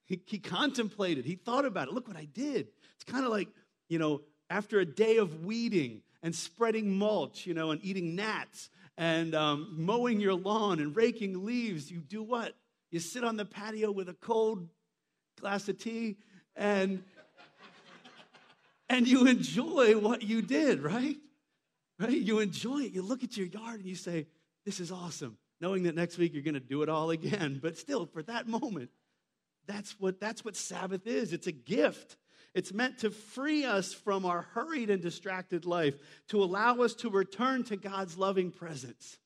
He, 0.05 0.21
he 0.25 0.39
contemplated, 0.39 1.25
he 1.25 1.35
thought 1.35 1.65
about 1.65 1.89
it. 1.89 1.93
Look 1.93 2.07
what 2.07 2.15
I 2.15 2.29
did. 2.33 2.69
It's 2.95 3.03
kind 3.05 3.25
of 3.25 3.31
like, 3.31 3.49
you 3.89 3.99
know, 3.99 4.21
after 4.49 4.79
a 4.79 4.85
day 4.85 5.17
of 5.17 5.45
weeding 5.45 6.01
and 6.23 6.35
spreading 6.35 6.97
mulch, 6.97 7.45
you 7.45 7.53
know, 7.53 7.71
and 7.71 7.83
eating 7.83 8.15
gnats 8.15 8.69
and 8.97 9.35
um, 9.35 9.73
mowing 9.77 10.19
your 10.19 10.33
lawn 10.33 10.79
and 10.79 10.95
raking 10.95 11.45
leaves, 11.45 11.91
you 11.91 11.99
do 11.99 12.23
what? 12.23 12.55
You 12.91 12.99
sit 12.99 13.23
on 13.23 13.37
the 13.37 13.45
patio 13.45 13.91
with 13.91 14.09
a 14.09 14.13
cold 14.13 14.67
glass 15.39 15.67
of 15.69 15.77
tea 15.77 16.17
and 16.55 17.03
and 18.89 19.07
you 19.07 19.27
enjoy 19.27 19.97
what 19.97 20.23
you 20.23 20.41
did, 20.41 20.81
right? 20.81 21.17
Right? 21.99 22.17
You 22.17 22.39
enjoy 22.39 22.83
it. 22.83 22.93
You 22.93 23.01
look 23.01 23.23
at 23.23 23.35
your 23.35 23.47
yard 23.47 23.79
and 23.79 23.85
you 23.85 23.95
say, 23.95 24.27
This 24.65 24.79
is 24.79 24.91
awesome, 24.91 25.37
knowing 25.59 25.83
that 25.83 25.95
next 25.95 26.17
week 26.17 26.33
you're 26.33 26.43
going 26.43 26.53
to 26.53 26.59
do 26.59 26.83
it 26.83 26.89
all 26.89 27.09
again. 27.09 27.59
But 27.61 27.77
still, 27.77 28.05
for 28.05 28.23
that 28.23 28.47
moment, 28.47 28.89
that's 29.65 29.99
what, 29.99 30.19
that's 30.19 30.45
what 30.45 30.55
Sabbath 30.55 31.05
is 31.05 31.33
it's 31.33 31.47
a 31.47 31.51
gift. 31.51 32.15
It's 32.57 32.73
meant 32.73 32.97
to 32.99 33.11
free 33.11 33.65
us 33.65 33.93
from 33.93 34.25
our 34.25 34.41
hurried 34.41 34.89
and 34.89 34.99
distracted 34.99 35.63
life, 35.63 35.93
to 36.29 36.43
allow 36.43 36.77
us 36.81 36.95
to 36.95 37.09
return 37.11 37.63
to 37.65 37.77
God's 37.77 38.17
loving 38.17 38.49
presence. 38.49 39.19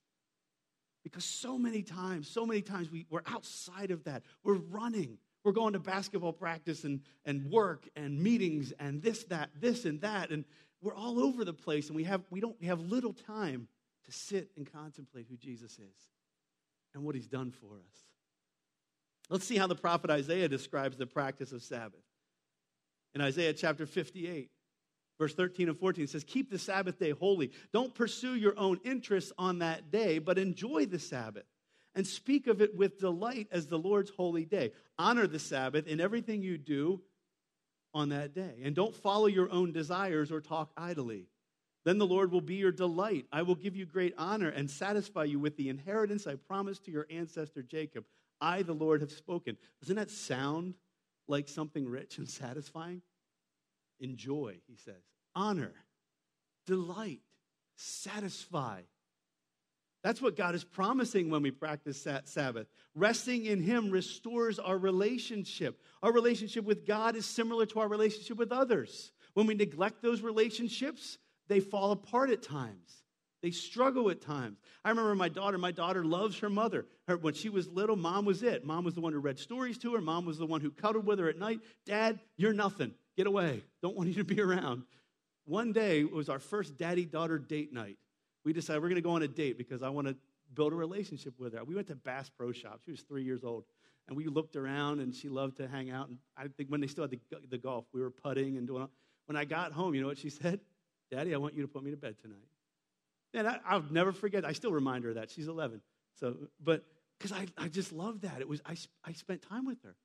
Because 1.01 1.23
so 1.23 1.57
many 1.57 1.81
times, 1.81 2.27
so 2.27 2.45
many 2.45 2.61
times 2.61 2.91
we, 2.91 3.05
we're 3.09 3.21
outside 3.25 3.89
of 3.89 4.03
that. 4.03 4.23
We're 4.43 4.55
running, 4.55 5.17
we're 5.45 5.53
going 5.53 5.71
to 5.73 5.79
basketball 5.79 6.33
practice 6.33 6.83
and, 6.83 7.00
and 7.23 7.50
work 7.50 7.88
and 7.95 8.21
meetings 8.21 8.73
and 8.81 9.01
this, 9.01 9.23
that, 9.29 9.50
this, 9.57 9.85
and 9.85 10.01
that. 10.01 10.31
And 10.31 10.43
we're 10.81 10.93
all 10.93 11.23
over 11.23 11.45
the 11.45 11.53
place 11.53 11.88
and 11.88 11.95
we 11.95 12.03
have, 12.03 12.23
we 12.31 12.41
don't, 12.41 12.59
we 12.59 12.67
have 12.67 12.81
little 12.81 13.13
time 13.13 13.69
to 14.07 14.11
sit 14.11 14.51
and 14.57 14.69
contemplate 14.69 15.27
who 15.29 15.38
Jesus 15.38 15.71
is 15.79 16.09
and 16.93 17.01
what 17.01 17.15
he's 17.15 17.29
done 17.29 17.51
for 17.51 17.77
us. 17.77 17.95
Let's 19.29 19.45
see 19.45 19.55
how 19.55 19.67
the 19.67 19.75
prophet 19.75 20.09
Isaiah 20.09 20.50
describes 20.50 20.97
the 20.97 21.07
practice 21.07 21.53
of 21.53 21.63
Sabbath. 21.63 22.01
In 23.13 23.22
Isaiah 23.22 23.53
chapter 23.53 23.86
58, 23.86 24.50
verse 25.20 25.34
13 25.34 25.70
and 25.70 25.77
14, 25.77 26.06
it 26.06 26.10
says, 26.10 26.24
Keep 26.24 26.50
the 26.50 26.60
Sabbath 26.60 26.98
day 27.00 27.12
holy. 27.12 27.51
Don't 27.74 27.94
pursue 27.94 28.36
your 28.36 28.58
own 28.58 28.80
interests 28.84 29.32
on 29.38 29.60
that 29.60 29.91
day, 29.91 30.20
but 30.20 30.38
enjoy 30.38 30.86
the 30.86 31.00
Sabbath 31.00 31.46
and 31.96 32.08
speak 32.08 32.48
of 32.48 32.62
it 32.62 32.75
with 32.75 33.00
delight 33.00 33.48
as 33.51 33.68
the 33.68 33.77
Lord's 33.77 34.12
holy 34.12 34.46
day. 34.46 34.72
Honor 34.98 35.27
the 35.27 35.39
Sabbath 35.39 35.88
in 35.88 36.00
everything 36.00 36.41
you 36.41 36.58
do 36.58 37.01
on 37.94 38.10
that 38.10 38.34
day. 38.34 38.62
And 38.63 38.75
don't 38.75 38.96
follow 38.96 39.27
your 39.27 39.51
own 39.51 39.72
desires 39.72 40.32
or 40.32 40.39
talk 40.39 40.72
idly. 40.77 41.27
Then 41.84 41.98
the 41.98 42.06
Lord 42.06 42.32
will 42.32 42.41
be 42.41 42.56
your 42.56 42.72
delight. 42.72 43.25
I 43.32 43.41
will 43.41 43.56
give 43.56 43.75
you 43.75 43.86
great 43.86 44.13
honor 44.18 44.50
and 44.50 44.70
satisfy 44.70 45.25
you 45.25 45.39
with 45.39 45.58
the 45.58 45.70
inheritance 45.70 46.27
I 46.27 46.36
promised 46.36 46.86
to 46.86 46.91
your 46.91 47.08
ancestor 47.10 47.63
Jacob. 47.63 48.06
I, 48.39 48.62
the 48.62 48.74
Lord, 48.74 49.01
have 49.01 49.12
spoken. 49.12 49.58
Doesn't 49.82 49.96
that 49.96 50.12
sound 50.12 50.75
like 51.27 51.47
something 51.47 51.87
rich 51.87 52.17
and 52.17 52.29
satisfying? 52.29 53.01
Enjoy, 53.99 54.57
he 54.67 54.75
says. 54.75 55.03
Honor, 55.35 55.73
delight, 56.65 57.21
satisfy. 57.75 58.81
That's 60.03 60.21
what 60.21 60.35
God 60.35 60.55
is 60.55 60.63
promising 60.63 61.29
when 61.29 61.43
we 61.43 61.51
practice 61.51 62.07
Sabbath. 62.25 62.67
Resting 62.95 63.45
in 63.45 63.61
Him 63.61 63.91
restores 63.91 64.57
our 64.57 64.77
relationship. 64.77 65.79
Our 66.01 66.11
relationship 66.11 66.65
with 66.65 66.87
God 66.87 67.15
is 67.15 67.25
similar 67.25 67.67
to 67.67 67.79
our 67.81 67.87
relationship 67.87 68.37
with 68.37 68.51
others. 68.51 69.11
When 69.35 69.45
we 69.45 69.53
neglect 69.53 70.01
those 70.01 70.21
relationships, 70.21 71.19
they 71.47 71.59
fall 71.59 71.91
apart 71.91 72.31
at 72.31 72.41
times. 72.41 73.00
They 73.41 73.51
struggle 73.51 74.10
at 74.12 74.21
times. 74.21 74.60
I 74.86 74.89
remember 74.89 75.15
my 75.15 75.29
daughter, 75.29 75.57
my 75.57 75.71
daughter 75.71 76.05
loves 76.05 76.38
her 76.39 76.50
mother. 76.50 76.86
Her, 77.07 77.17
when 77.17 77.33
she 77.33 77.50
was 77.50 77.67
little, 77.67 77.95
mom 77.95 78.25
was 78.25 78.43
it. 78.43 78.63
Mom 78.63 78.83
was 78.83 78.93
the 78.93 79.01
one 79.01 79.13
who 79.13 79.19
read 79.19 79.39
stories 79.39 79.79
to 79.79 79.93
her. 79.95 80.01
Mom 80.01 80.25
was 80.25 80.38
the 80.38 80.45
one 80.45 80.62
who 80.62 80.69
cuddled 80.69 81.07
with 81.07 81.17
her 81.19 81.27
at 81.27 81.39
night. 81.39 81.60
Dad, 81.86 82.19
you're 82.38 82.53
nothing. 82.53 82.93
Get 83.17 83.25
away. 83.25 83.63
Don't 83.81 83.95
want 83.95 84.10
you 84.10 84.15
to 84.15 84.24
be 84.24 84.39
around. 84.39 84.83
One 85.45 85.71
day, 85.71 86.01
it 86.01 86.12
was 86.12 86.29
our 86.29 86.39
first 86.39 86.77
daddy 86.77 87.03
daughter 87.03 87.39
date 87.39 87.74
night. 87.74 87.98
We 88.45 88.53
decided 88.53 88.81
we're 88.81 88.89
going 88.89 88.95
to 88.95 89.01
go 89.01 89.12
on 89.12 89.24
a 89.24 89.27
date 89.27 89.57
because 89.57 89.81
I 89.81 89.89
want 89.89 90.07
to 90.07 90.15
build 90.53 90.74
a 90.74 90.75
relationship 90.75 91.33
with 91.39 91.53
her. 91.53 91.63
We 91.63 91.74
went 91.74 91.88
to 91.88 91.95
Bass 91.95 92.29
Pro 92.29 92.51
Shop. 92.51 92.81
She 92.86 92.91
was 92.91 93.01
three 93.01 93.24
years 93.24 93.43
old. 93.43 93.63
And 94.07 94.17
we 94.17 94.25
looked 94.25 94.55
around 94.55 95.00
and 95.00 95.15
she 95.15 95.29
loved 95.29 95.57
to 95.57 95.67
hang 95.67 95.89
out. 95.89 96.10
And 96.10 96.17
I 96.38 96.48
think 96.48 96.69
when 96.69 96.81
they 96.81 96.88
still 96.88 97.05
had 97.05 97.12
the, 97.12 97.19
the 97.50 97.57
golf, 97.57 97.86
we 97.93 98.01
were 98.01 98.12
putting 98.12 98.57
and 98.57 98.67
doing 98.67 98.83
all. 98.83 98.89
When 99.25 99.36
I 99.36 99.45
got 99.45 99.71
home, 99.71 99.95
you 99.95 100.01
know 100.01 100.07
what 100.07 100.17
she 100.17 100.29
said? 100.29 100.60
Daddy, 101.10 101.33
I 101.33 101.38
want 101.38 101.55
you 101.55 101.62
to 101.62 101.67
put 101.67 101.83
me 101.83 101.91
to 101.91 101.98
bed 101.98 102.15
tonight. 102.21 102.50
And 103.33 103.47
I, 103.47 103.75
will 103.75 103.85
never 103.91 104.11
forget. 104.11 104.45
I 104.45 104.53
still 104.53 104.71
remind 104.71 105.03
her 105.05 105.11
of 105.11 105.15
that. 105.15 105.31
She's 105.31 105.47
11. 105.47 105.81
So, 106.19 106.35
but 106.61 106.83
because 107.17 107.31
I, 107.31 107.45
I 107.57 107.67
just 107.67 107.93
love 107.93 108.21
that. 108.21 108.41
It 108.41 108.47
was 108.47 108.61
I, 108.65 108.75
I 109.05 109.13
spent 109.13 109.41
time 109.43 109.65
with 109.65 109.81
her. 109.83 109.95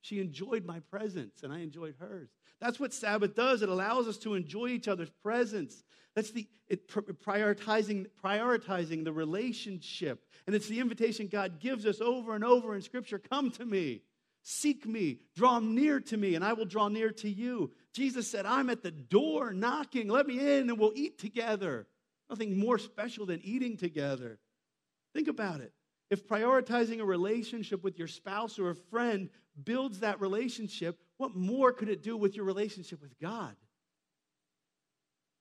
She 0.00 0.20
enjoyed 0.20 0.64
my 0.64 0.80
presence, 0.80 1.44
and 1.44 1.52
I 1.52 1.60
enjoyed 1.60 1.94
hers. 1.98 2.28
That's 2.60 2.80
what 2.80 2.92
Sabbath 2.92 3.36
does. 3.36 3.62
It 3.62 3.68
allows 3.68 4.08
us 4.08 4.18
to 4.18 4.34
enjoy 4.34 4.68
each 4.68 4.88
other's 4.88 5.10
presence. 5.22 5.84
That's 6.16 6.32
the 6.32 6.48
it, 6.68 6.88
prioritizing 6.88 8.06
prioritizing 8.24 9.04
the 9.04 9.12
relationship, 9.12 10.24
and 10.46 10.56
it's 10.56 10.68
the 10.68 10.80
invitation 10.80 11.28
God 11.28 11.60
gives 11.60 11.86
us 11.86 12.00
over 12.00 12.34
and 12.34 12.44
over 12.44 12.74
in 12.74 12.82
Scripture. 12.82 13.18
Come 13.18 13.50
to 13.52 13.64
me, 13.64 14.02
seek 14.42 14.86
me, 14.86 15.20
draw 15.36 15.60
near 15.60 16.00
to 16.00 16.16
me, 16.16 16.34
and 16.34 16.44
I 16.44 16.54
will 16.54 16.64
draw 16.64 16.88
near 16.88 17.10
to 17.10 17.30
you. 17.30 17.72
Jesus 17.92 18.28
said, 18.28 18.44
"I'm 18.44 18.70
at 18.70 18.82
the 18.82 18.90
door 18.90 19.52
knocking. 19.52 20.08
Let 20.08 20.26
me 20.26 20.38
in, 20.38 20.68
and 20.68 20.78
we'll 20.78 20.92
eat 20.96 21.18
together." 21.18 21.86
Nothing 22.32 22.58
more 22.58 22.78
special 22.78 23.26
than 23.26 23.42
eating 23.44 23.76
together. 23.76 24.38
Think 25.14 25.28
about 25.28 25.60
it. 25.60 25.70
If 26.10 26.26
prioritizing 26.26 26.98
a 26.98 27.04
relationship 27.04 27.84
with 27.84 27.98
your 27.98 28.08
spouse 28.08 28.58
or 28.58 28.70
a 28.70 28.74
friend 28.74 29.28
builds 29.62 30.00
that 30.00 30.18
relationship, 30.18 30.98
what 31.18 31.36
more 31.36 31.72
could 31.72 31.90
it 31.90 32.02
do 32.02 32.16
with 32.16 32.34
your 32.34 32.46
relationship 32.46 33.02
with 33.02 33.18
God? 33.20 33.54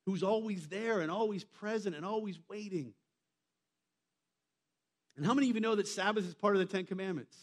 Who's 0.05 0.21
always 0.21 0.67
there 0.67 1.00
and 1.00 1.10
always 1.10 1.45
present 1.45 1.95
and 1.95 2.03
always 2.03 2.38
waiting. 2.50 2.93
And 5.15 5.25
how 5.25 5.33
many 5.33 5.50
of 5.50 5.55
you 5.55 5.62
know 5.62 5.75
that 5.75 5.88
Sabbath 5.88 6.27
is 6.27 6.36
part 6.36 6.57
of 6.57 6.60
the 6.60 6.65
Ten 6.65 6.86
Commandments? 6.86 7.38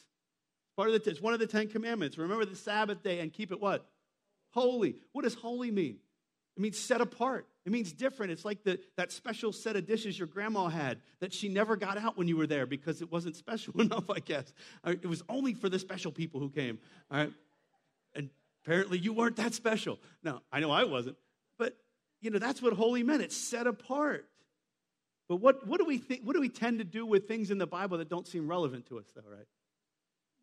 Part 0.77 0.91
of 0.91 1.03
the, 1.03 1.11
it's 1.11 1.23
one 1.23 1.33
of 1.33 1.41
the 1.41 1.47
Ten 1.47 1.69
Commandments. 1.69 2.19
Remember 2.19 2.45
the 2.45 2.55
Sabbath 2.55 3.03
day 3.03 3.21
and 3.21 3.33
keep 3.33 3.51
it 3.51 3.63
what? 3.63 3.89
Holy. 4.51 4.97
What 5.13 5.23
does 5.23 5.33
holy 5.33 5.71
mean? 5.71 6.01
It 6.59 6.61
means 6.61 6.77
set 6.77 7.01
apart. 7.01 7.47
It 7.65 7.71
means 7.71 7.93
different. 7.93 8.33
It's 8.33 8.45
like 8.45 8.65
the, 8.65 8.81
that 8.97 9.13
special 9.13 9.53
set 9.53 9.77
of 9.77 9.87
dishes 9.87 10.19
your 10.19 10.27
grandma 10.27 10.67
had 10.67 10.99
that 11.21 11.33
she 11.33 11.49
never 11.49 11.77
got 11.77 11.97
out 11.97 12.19
when 12.19 12.27
you 12.27 12.37
were 12.37 12.49
there 12.49 12.67
because 12.67 13.01
it 13.01 13.13
wasn't 13.13 13.37
special 13.45 13.81
enough, 13.81 14.11
I 14.11 14.19
guess. 14.19 14.53
It 14.85 15.07
was 15.07 15.23
only 15.29 15.55
for 15.55 15.69
the 15.69 15.79
special 15.79 16.11
people 16.11 16.41
who 16.41 16.51
came. 16.51 16.81
All 17.13 17.19
right? 17.19 17.33
And 18.17 18.31
apparently 18.65 18.99
you 18.99 19.13
weren't 19.13 19.37
that 19.37 19.55
special. 19.55 20.01
No, 20.25 20.41
I 20.51 20.59
know 20.59 20.73
I 20.73 20.83
wasn't. 20.83 21.17
But, 21.59 21.77
you 22.21 22.31
know, 22.31 22.41
that's 22.41 22.61
what 22.61 22.73
holy 22.73 23.05
meant. 23.05 23.23
It's 23.23 23.37
set 23.37 23.69
apart. 23.69 24.29
But 25.29 25.37
what, 25.37 25.65
what, 25.65 25.79
do 25.79 25.85
we 25.85 25.99
think, 25.99 26.23
what 26.25 26.35
do 26.35 26.41
we 26.41 26.49
tend 26.49 26.81
to 26.81 26.85
do 26.85 27.07
with 27.07 27.29
things 27.29 27.53
in 27.53 27.59
the 27.59 27.69
Bible 27.69 27.99
that 27.99 28.09
don't 28.09 28.27
seem 28.27 28.49
relevant 28.49 28.87
to 28.87 28.99
us, 28.99 29.07
though, 29.15 29.23
right? 29.31 29.47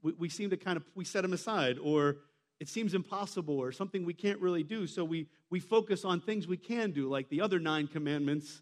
We, 0.01 0.13
we 0.13 0.29
seem 0.29 0.49
to 0.51 0.57
kind 0.57 0.77
of, 0.77 0.85
we 0.95 1.03
set 1.03 1.23
them 1.23 1.33
aside 1.33 1.77
or 1.77 2.17
it 2.59 2.69
seems 2.69 2.93
impossible 2.93 3.57
or 3.57 3.71
something 3.71 4.05
we 4.05 4.13
can't 4.13 4.39
really 4.39 4.63
do. 4.63 4.87
So 4.87 5.03
we, 5.03 5.27
we 5.49 5.59
focus 5.59 6.05
on 6.05 6.21
things 6.21 6.47
we 6.47 6.57
can 6.57 6.91
do, 6.91 7.09
like 7.09 7.29
the 7.29 7.41
other 7.41 7.59
nine 7.59 7.87
commandments. 7.87 8.61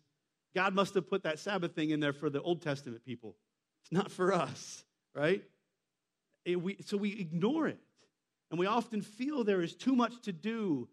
God 0.55 0.73
must 0.73 0.93
have 0.95 1.09
put 1.09 1.23
that 1.23 1.39
Sabbath 1.39 1.75
thing 1.75 1.91
in 1.91 2.00
there 2.00 2.13
for 2.13 2.29
the 2.29 2.41
Old 2.41 2.62
Testament 2.62 3.05
people. 3.05 3.35
It's 3.83 3.91
not 3.91 4.12
for 4.12 4.33
us, 4.33 4.83
right? 5.13 5.43
It, 6.45 6.62
we, 6.62 6.77
so 6.85 6.97
we 6.97 7.12
ignore 7.19 7.67
it. 7.67 7.79
And 8.50 8.59
we 8.59 8.65
often 8.65 9.01
feel 9.01 9.43
there 9.43 9.62
is 9.62 9.75
too 9.75 9.95
much 9.95 10.13
to 10.23 10.31
do 10.31 10.88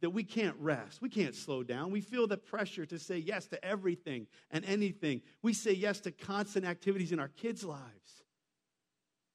that 0.00 0.10
we 0.10 0.22
can't 0.22 0.56
rest. 0.58 1.00
We 1.00 1.08
can't 1.08 1.34
slow 1.34 1.62
down. 1.62 1.90
We 1.90 2.00
feel 2.00 2.26
the 2.26 2.36
pressure 2.36 2.84
to 2.86 2.98
say 2.98 3.18
yes 3.18 3.46
to 3.48 3.64
everything 3.64 4.26
and 4.50 4.64
anything. 4.64 5.22
We 5.42 5.54
say 5.54 5.72
yes 5.72 6.00
to 6.00 6.12
constant 6.12 6.66
activities 6.66 7.10
in 7.10 7.18
our 7.18 7.28
kids' 7.28 7.64
lives. 7.64 8.23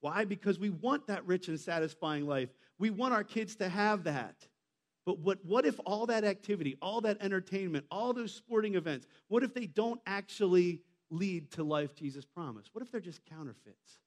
Why? 0.01 0.25
Because 0.25 0.59
we 0.59 0.69
want 0.69 1.07
that 1.07 1.25
rich 1.25 1.47
and 1.47 1.59
satisfying 1.59 2.25
life. 2.25 2.49
We 2.77 2.89
want 2.89 3.13
our 3.13 3.23
kids 3.23 3.55
to 3.57 3.69
have 3.69 4.05
that. 4.05 4.47
But 5.05 5.19
what, 5.19 5.39
what 5.43 5.65
if 5.65 5.79
all 5.85 6.05
that 6.07 6.23
activity, 6.23 6.77
all 6.81 7.01
that 7.01 7.17
entertainment, 7.21 7.85
all 7.89 8.13
those 8.13 8.33
sporting 8.33 8.75
events, 8.75 9.07
what 9.27 9.43
if 9.43 9.53
they 9.53 9.65
don't 9.65 9.99
actually 10.05 10.81
lead 11.09 11.51
to 11.51 11.63
life 11.63 11.95
Jesus 11.95 12.25
promised? 12.25 12.69
What 12.73 12.83
if 12.83 12.91
they're 12.91 13.01
just 13.01 13.25
counterfeits? 13.25 13.99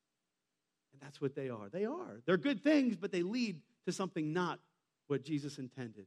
And 0.92 1.02
that's 1.02 1.20
what 1.20 1.34
they 1.34 1.48
are. 1.48 1.68
They 1.70 1.84
are. 1.84 2.20
They're 2.24 2.36
good 2.36 2.62
things, 2.62 2.96
but 2.96 3.10
they 3.12 3.22
lead 3.22 3.60
to 3.86 3.92
something 3.92 4.32
not 4.32 4.60
what 5.08 5.24
Jesus 5.24 5.58
intended. 5.58 6.06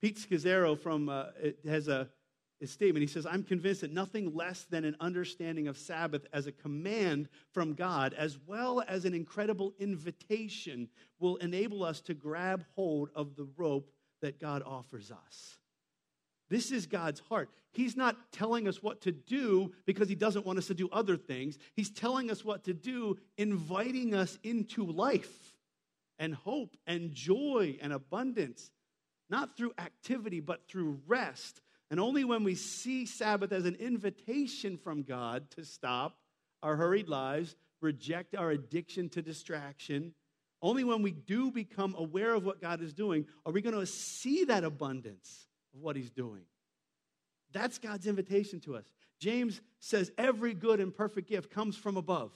Pete 0.00 0.18
Scazzero 0.18 0.78
from 0.78 1.08
uh, 1.08 1.24
has 1.66 1.88
a 1.88 2.08
his 2.60 2.70
statement. 2.70 3.00
He 3.00 3.06
says, 3.06 3.26
I'm 3.26 3.42
convinced 3.42 3.80
that 3.80 3.92
nothing 3.92 4.34
less 4.34 4.64
than 4.64 4.84
an 4.84 4.94
understanding 5.00 5.66
of 5.66 5.78
Sabbath 5.78 6.26
as 6.32 6.46
a 6.46 6.52
command 6.52 7.28
from 7.52 7.72
God, 7.72 8.12
as 8.12 8.38
well 8.46 8.84
as 8.86 9.06
an 9.06 9.14
incredible 9.14 9.72
invitation, 9.78 10.88
will 11.18 11.36
enable 11.36 11.82
us 11.82 12.02
to 12.02 12.14
grab 12.14 12.64
hold 12.76 13.08
of 13.14 13.34
the 13.34 13.48
rope 13.56 13.90
that 14.20 14.38
God 14.38 14.62
offers 14.64 15.10
us. 15.10 15.56
This 16.50 16.70
is 16.70 16.86
God's 16.86 17.20
heart. 17.20 17.48
He's 17.72 17.96
not 17.96 18.32
telling 18.32 18.68
us 18.68 18.82
what 18.82 19.00
to 19.02 19.12
do 19.12 19.72
because 19.86 20.08
He 20.08 20.14
doesn't 20.14 20.44
want 20.44 20.58
us 20.58 20.66
to 20.66 20.74
do 20.74 20.88
other 20.92 21.16
things. 21.16 21.56
He's 21.74 21.90
telling 21.90 22.30
us 22.30 22.44
what 22.44 22.64
to 22.64 22.74
do, 22.74 23.16
inviting 23.38 24.14
us 24.14 24.38
into 24.42 24.84
life 24.84 25.54
and 26.18 26.34
hope 26.34 26.76
and 26.86 27.12
joy 27.12 27.78
and 27.80 27.92
abundance, 27.92 28.70
not 29.30 29.56
through 29.56 29.72
activity, 29.78 30.40
but 30.40 30.68
through 30.68 31.00
rest 31.06 31.62
and 31.90 31.98
only 31.98 32.24
when 32.24 32.44
we 32.44 32.54
see 32.54 33.04
Sabbath 33.04 33.52
as 33.52 33.64
an 33.64 33.74
invitation 33.76 34.76
from 34.76 35.02
God 35.02 35.50
to 35.52 35.64
stop 35.64 36.18
our 36.62 36.76
hurried 36.76 37.08
lives, 37.08 37.56
reject 37.80 38.36
our 38.36 38.50
addiction 38.50 39.08
to 39.10 39.22
distraction, 39.22 40.14
only 40.62 40.84
when 40.84 41.02
we 41.02 41.10
do 41.10 41.50
become 41.50 41.94
aware 41.98 42.34
of 42.34 42.44
what 42.44 42.60
God 42.60 42.82
is 42.82 42.92
doing 42.92 43.26
are 43.44 43.52
we 43.52 43.62
going 43.62 43.78
to 43.78 43.86
see 43.86 44.44
that 44.44 44.62
abundance 44.62 45.48
of 45.74 45.80
what 45.80 45.96
He's 45.96 46.10
doing. 46.10 46.42
That's 47.52 47.78
God's 47.78 48.06
invitation 48.06 48.60
to 48.60 48.76
us. 48.76 48.84
James 49.18 49.60
says 49.80 50.12
every 50.16 50.54
good 50.54 50.80
and 50.80 50.94
perfect 50.94 51.28
gift 51.28 51.50
comes 51.50 51.76
from 51.76 51.96
above. 51.96 52.32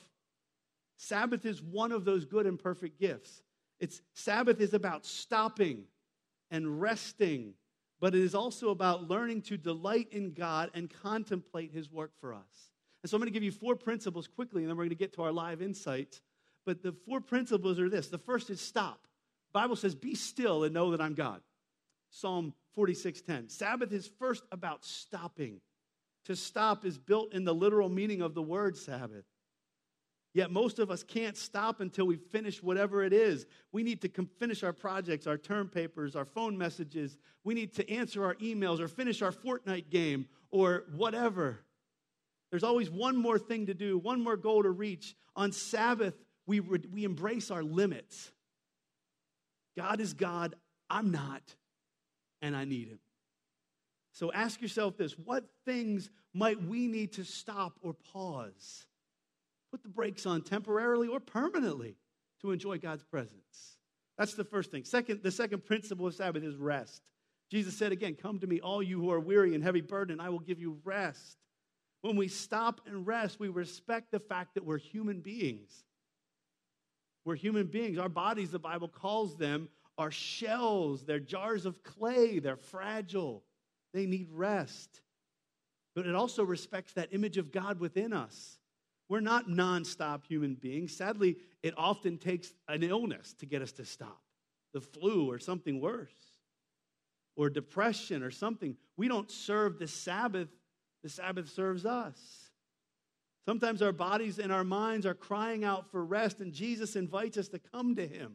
Sabbath 0.97 1.45
is 1.45 1.63
one 1.63 1.93
of 1.93 2.05
those 2.05 2.25
good 2.25 2.47
and 2.47 2.59
perfect 2.59 2.99
gifts. 2.99 3.43
It's 3.79 4.01
Sabbath 4.15 4.61
is 4.61 4.75
about 4.75 5.05
stopping 5.05 5.85
and 6.51 6.81
resting 6.81 7.55
but 8.05 8.15
it 8.15 8.21
is 8.21 8.35
also 8.35 8.69
about 8.69 9.09
learning 9.09 9.41
to 9.41 9.57
delight 9.57 10.09
in 10.13 10.35
God 10.35 10.71
and 10.75 10.93
contemplate 11.03 11.73
His 11.73 11.91
work 11.91 12.11
for 12.21 12.35
us. 12.35 12.71
And 13.03 13.09
so 13.09 13.17
I'm 13.17 13.21
going 13.23 13.33
to 13.33 13.33
give 13.33 13.43
you 13.43 13.51
four 13.51 13.77
principles 13.77 14.29
quickly, 14.29 14.61
and 14.61 14.69
then 14.69 14.77
we're 14.77 14.83
going 14.83 14.91
to 14.91 14.95
get 14.95 15.15
to 15.15 15.23
our 15.23 15.33
live 15.33 15.63
insights. 15.63 16.21
But 16.67 16.83
the 16.83 16.93
four 17.07 17.23
principles 17.23 17.81
are 17.81 17.89
this 17.89 18.09
the 18.09 18.19
first 18.19 18.51
is 18.51 18.61
stop. 18.61 19.01
The 19.55 19.59
Bible 19.59 19.75
says, 19.75 19.95
Be 19.95 20.15
still 20.15 20.65
and 20.65 20.75
know 20.75 20.91
that 20.91 21.01
I'm 21.01 21.15
God. 21.15 21.41
Psalm 22.11 22.53
46:10. 22.77 23.51
Sabbath 23.51 23.91
is 23.91 24.07
first 24.19 24.45
about 24.53 24.85
stopping. 24.85 25.63
To 26.27 26.37
stop 26.37 26.85
is 26.85 26.99
built 26.99 27.33
in 27.33 27.45
the 27.45 27.55
literal 27.55 27.89
meaning 27.89 28.21
of 28.21 28.35
the 28.35 28.43
word 28.43 28.77
Sabbath. 28.77 29.25
Yet 30.35 30.51
most 30.51 30.81
of 30.81 30.91
us 30.91 31.05
can't 31.05 31.37
stop 31.37 31.81
until 31.81 32.07
we 32.07 32.17
finish 32.17 32.61
whatever 32.61 33.05
it 33.05 33.13
is. 33.13 33.47
We 33.71 33.85
need 33.85 34.03
to 34.03 34.11
finish 34.37 34.65
our 34.65 34.73
projects, 34.73 35.29
our 35.29 35.39
term 35.39 35.69
papers, 35.69 36.17
our 36.17 36.25
phone 36.25 36.59
messages. 36.59 37.17
We 37.45 37.55
need 37.55 37.73
to 37.77 37.89
answer 37.89 38.25
our 38.25 38.35
emails 38.35 38.81
or 38.81 38.89
finish 38.89 39.23
our 39.23 39.31
Fortnite 39.31 39.91
game 39.91 40.27
or 40.51 40.85
whatever. 40.97 41.61
There's 42.51 42.65
always 42.65 42.91
one 42.91 43.17
more 43.17 43.39
thing 43.39 43.67
to 43.67 43.75
do, 43.75 43.97
one 43.97 44.21
more 44.21 44.37
goal 44.37 44.65
to 44.65 44.71
reach. 44.71 45.15
On 45.37 45.53
Sabbath, 45.53 46.15
we, 46.47 46.59
re- 46.59 46.83
we 46.93 47.05
embrace 47.05 47.53
our 47.53 47.63
limits. 47.63 48.33
God 49.77 50.01
is 50.01 50.15
God, 50.15 50.57
I'm 50.91 51.13
not, 51.13 51.43
and 52.43 52.57
I 52.57 52.65
need 52.65 52.89
Him. 52.89 52.99
So 54.13 54.33
ask 54.33 54.61
yourself 54.61 54.97
this 54.97 55.13
what 55.13 55.45
things 55.65 56.11
might 56.33 56.61
we 56.61 56.89
need 56.89 57.13
to 57.15 57.25
stop 57.25 57.79
or 57.83 57.95
pause? 58.13 58.87
Put 59.75 59.83
the 59.83 59.89
brakes 59.89 60.25
on 60.25 60.43
temporarily 60.43 61.09
or 61.09 61.19
permanently 61.19 61.97
to 62.43 62.53
enjoy 62.53 62.79
God's 62.79 63.03
presence. 63.03 63.77
That's 64.17 64.35
the 64.35 64.45
first 64.45 64.71
thing. 64.71 64.85
Second, 64.85 65.25
the 65.25 65.33
second 65.33 65.65
principle 65.65 66.07
of 66.07 66.15
Sabbath 66.15 66.45
is 66.45 66.55
rest. 66.55 67.03
Jesus 67.51 67.77
said 67.77 67.91
again, 67.91 68.15
Come 68.15 68.39
to 68.39 68.47
me, 68.47 68.61
all 68.61 68.85
you 68.85 69.01
who 69.01 69.11
are 69.11 69.19
weary 69.19 69.53
and 69.53 69.65
heavy 69.65 69.81
burdened, 69.81 70.23
I 70.23 70.29
will 70.29 70.39
give 70.39 70.61
you 70.61 70.79
rest. 70.85 71.39
When 72.03 72.15
we 72.15 72.29
stop 72.29 72.83
and 72.87 73.05
rest, 73.05 73.41
we 73.41 73.49
respect 73.49 74.13
the 74.13 74.21
fact 74.21 74.55
that 74.55 74.65
we're 74.65 74.79
human 74.79 75.19
beings. 75.19 75.83
We're 77.25 77.35
human 77.35 77.67
beings. 77.67 77.99
Our 77.99 78.09
bodies, 78.09 78.53
the 78.53 78.61
Bible 78.61 78.87
calls 78.87 79.37
them, 79.37 79.69
are 79.99 80.13
shells. 80.13 81.03
They're 81.03 81.19
jars 81.19 81.67
of 81.67 81.83
clay. 81.83 82.39
They're 82.39 82.55
fragile. 82.55 83.43
They 83.93 84.07
need 84.07 84.29
rest. 84.31 85.01
But 85.97 86.07
it 86.07 86.15
also 86.15 86.45
respects 86.45 86.93
that 86.93 87.09
image 87.13 87.39
of 87.39 87.51
God 87.51 87.81
within 87.81 88.13
us. 88.13 88.61
We're 89.09 89.21
not 89.21 89.49
nonstop 89.49 90.25
human 90.27 90.55
beings. 90.55 90.97
Sadly, 90.97 91.37
it 91.63 91.75
often 91.77 92.19
takes 92.19 92.53
an 92.69 92.83
illness 92.83 93.35
to 93.41 93.47
get 93.47 93.63
us 93.63 93.73
to 93.73 93.85
stop 93.85 94.21
the 94.73 94.81
flu 94.81 95.31
or 95.31 95.39
something 95.39 95.81
worse, 95.81 96.11
or 97.37 97.49
depression 97.49 98.23
or 98.23 98.31
something. 98.31 98.77
We 98.97 99.09
don't 99.09 99.31
serve 99.31 99.79
the 99.79 99.87
Sabbath, 99.87 100.49
the 101.03 101.09
Sabbath 101.09 101.49
serves 101.49 101.87
us. 101.87 102.19
Sometimes 103.47 103.83
our 103.83 103.93
bodies 103.93 104.39
and 104.39 104.53
our 104.53 104.65
minds 104.65 105.07
are 105.07 105.15
crying 105.15 105.65
out 105.65 105.91
for 105.91 106.05
rest, 106.05 106.41
and 106.41 106.53
Jesus 106.53 106.97
invites 106.97 107.37
us 107.37 107.49
to 107.49 107.59
come 107.59 107.95
to 107.97 108.07
Him. 108.07 108.35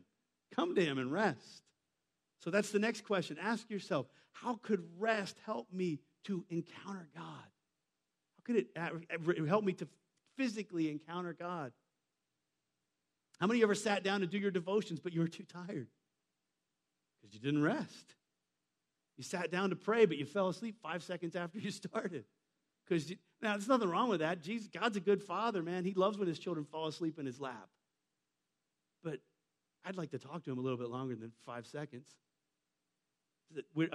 Come 0.55 0.75
to 0.75 0.85
Him 0.85 0.97
and 0.97 1.11
rest. 1.11 1.63
So 2.41 2.49
that's 2.49 2.71
the 2.71 2.79
next 2.79 3.03
question. 3.03 3.38
Ask 3.41 3.69
yourself 3.69 4.07
how 4.31 4.55
could 4.61 4.83
rest 4.97 5.38
help 5.45 5.67
me 5.73 5.99
to 6.25 6.45
encounter 6.49 7.09
God? 7.15 7.25
How 7.25 8.43
could 8.45 8.55
it 8.55 8.67
uh, 8.77 9.45
help 9.45 9.65
me 9.65 9.73
to 9.73 9.88
physically 10.39 10.89
encounter 10.89 11.34
God? 11.34 11.74
How 13.39 13.48
many 13.48 13.58
of 13.58 13.60
you 13.60 13.65
ever 13.65 13.75
sat 13.75 14.03
down 14.03 14.22
to 14.22 14.27
do 14.27 14.38
your 14.38 14.51
devotions, 14.51 15.00
but 15.00 15.13
you 15.13 15.19
were 15.19 15.27
too 15.27 15.43
tired? 15.43 15.88
Because 17.22 17.34
you 17.34 17.41
didn't 17.41 17.62
rest. 17.62 18.15
You 19.17 19.24
sat 19.24 19.51
down 19.51 19.69
to 19.72 19.75
pray, 19.75 20.05
but 20.05 20.17
you 20.17 20.25
fell 20.25 20.48
asleep 20.48 20.77
five 20.81 21.03
seconds 21.03 21.36
after 21.36 21.60
you 21.60 21.72
started. 21.72 22.24
Because 22.88 23.12
now 23.41 23.51
there's 23.51 23.67
nothing 23.67 23.89
wrong 23.89 24.10
with 24.10 24.22
that. 24.22 24.41
Jesus, 24.41 24.67
God's 24.67 24.96
a 24.96 25.01
good 25.01 25.22
father, 25.22 25.62
man. 25.62 25.84
He 25.84 25.93
loves 25.93 26.17
when 26.17 26.27
his 26.27 26.39
children 26.39 26.65
fall 26.65 26.88
asleep 26.88 27.19
in 27.19 27.25
his 27.25 27.39
lap. 27.39 27.69
But 29.03 29.19
I'd 29.86 29.98
like 29.98 30.12
to 30.12 30.19
talk 30.19 30.43
to 30.46 30.51
him 30.51 30.58
a 30.58 30.62
little 30.62 30.77
bit 30.77 30.89
longer 30.89 31.15
than 31.15 31.31
five 31.46 31.67
seconds. 31.67 32.08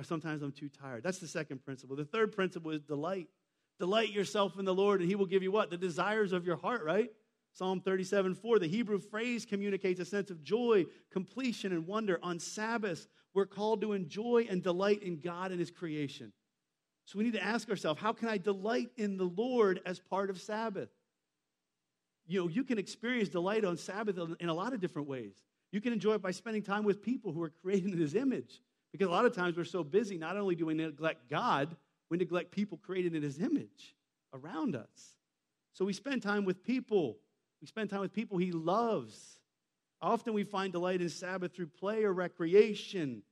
Sometimes 0.03 0.43
I'm 0.43 0.53
too 0.53 0.69
tired. 0.69 1.03
That's 1.03 1.19
the 1.19 1.29
second 1.29 1.65
principle. 1.65 1.97
The 1.97 2.05
third 2.05 2.33
principle 2.33 2.71
is 2.71 2.83
delight. 2.83 3.29
Delight 3.79 4.11
yourself 4.11 4.59
in 4.59 4.65
the 4.65 4.75
Lord, 4.75 5.01
and 5.01 5.09
He 5.09 5.17
will 5.17 5.27
give 5.27 5.43
you 5.43 5.51
what? 5.51 5.71
The 5.71 5.77
desires 5.77 6.33
of 6.33 6.47
your 6.47 6.57
heart, 6.57 6.85
right? 6.85 7.11
Psalm 7.53 7.81
37 7.81 8.35
4, 8.35 8.59
the 8.59 8.67
Hebrew 8.67 8.99
phrase 8.99 9.47
communicates 9.47 10.01
a 10.01 10.05
sense 10.05 10.31
of 10.31 10.43
joy, 10.43 10.87
completion, 11.13 11.73
and 11.73 11.87
wonder. 11.87 12.19
On 12.23 12.39
Sabbath, 12.39 13.07
we're 13.33 13.47
called 13.47 13.81
to 13.81 13.93
enjoy 13.93 14.47
and 14.49 14.63
delight 14.63 15.03
in 15.03 15.21
God 15.21 15.51
and 15.51 15.61
His 15.61 15.71
creation. 15.71 16.33
So 17.05 17.19
we 17.19 17.25
need 17.25 17.35
to 17.35 17.45
ask 17.45 17.69
ourselves, 17.69 18.01
how 18.01 18.13
can 18.13 18.29
I 18.29 18.39
delight 18.39 18.91
in 18.97 19.17
the 19.17 19.25
Lord 19.25 19.81
as 19.85 19.99
part 19.99 20.31
of 20.31 20.41
Sabbath? 20.41 20.89
You 22.27 22.41
know, 22.41 22.49
you 22.49 22.65
can 22.65 22.79
experience 22.79 23.29
delight 23.29 23.65
on 23.65 23.77
Sabbath 23.77 24.19
in 24.41 24.49
a 24.49 24.55
lot 24.55 24.73
of 24.73 24.81
different 24.81 25.09
ways. 25.09 25.35
You 25.71 25.81
can 25.81 25.93
enjoy 25.93 26.15
it 26.15 26.23
by 26.23 26.31
spending 26.31 26.63
time 26.63 26.85
with 26.85 27.03
people 27.03 27.33
who 27.33 27.43
are 27.43 27.51
created 27.51 27.93
in 27.93 27.99
His 27.99 28.15
image. 28.15 28.63
Because 28.91 29.09
a 29.09 29.11
lot 29.11 29.27
of 29.27 29.35
times 29.35 29.57
we're 29.57 29.65
so 29.65 29.83
busy, 29.85 30.17
not 30.17 30.37
only 30.37 30.55
do 30.55 30.67
we 30.67 30.75
neglect 30.75 31.29
God, 31.29 31.77
we 32.15 32.19
neglect 32.19 32.53
people 32.53 32.79
created 32.79 33.17
in 33.17 33.25
His 33.25 33.41
image 33.41 33.97
around 34.33 34.77
us. 34.77 35.17
So 35.73 35.85
we 35.85 35.93
spend 35.93 36.23
time 36.23 36.45
with 36.45 36.63
people. 36.63 37.17
We 37.61 37.67
spend 37.67 37.91
time 37.91 37.99
with 37.99 38.13
people 38.13 38.39
He 38.39 38.53
loves. 38.53 39.41
Often 40.01 40.35
we 40.35 40.45
find 40.45 40.73
delight 40.73 41.01
in 41.01 41.09
Sabbath 41.09 41.57
through 41.57 41.67
play 41.67 42.05
or 42.05 42.13
recreation. 42.13 43.25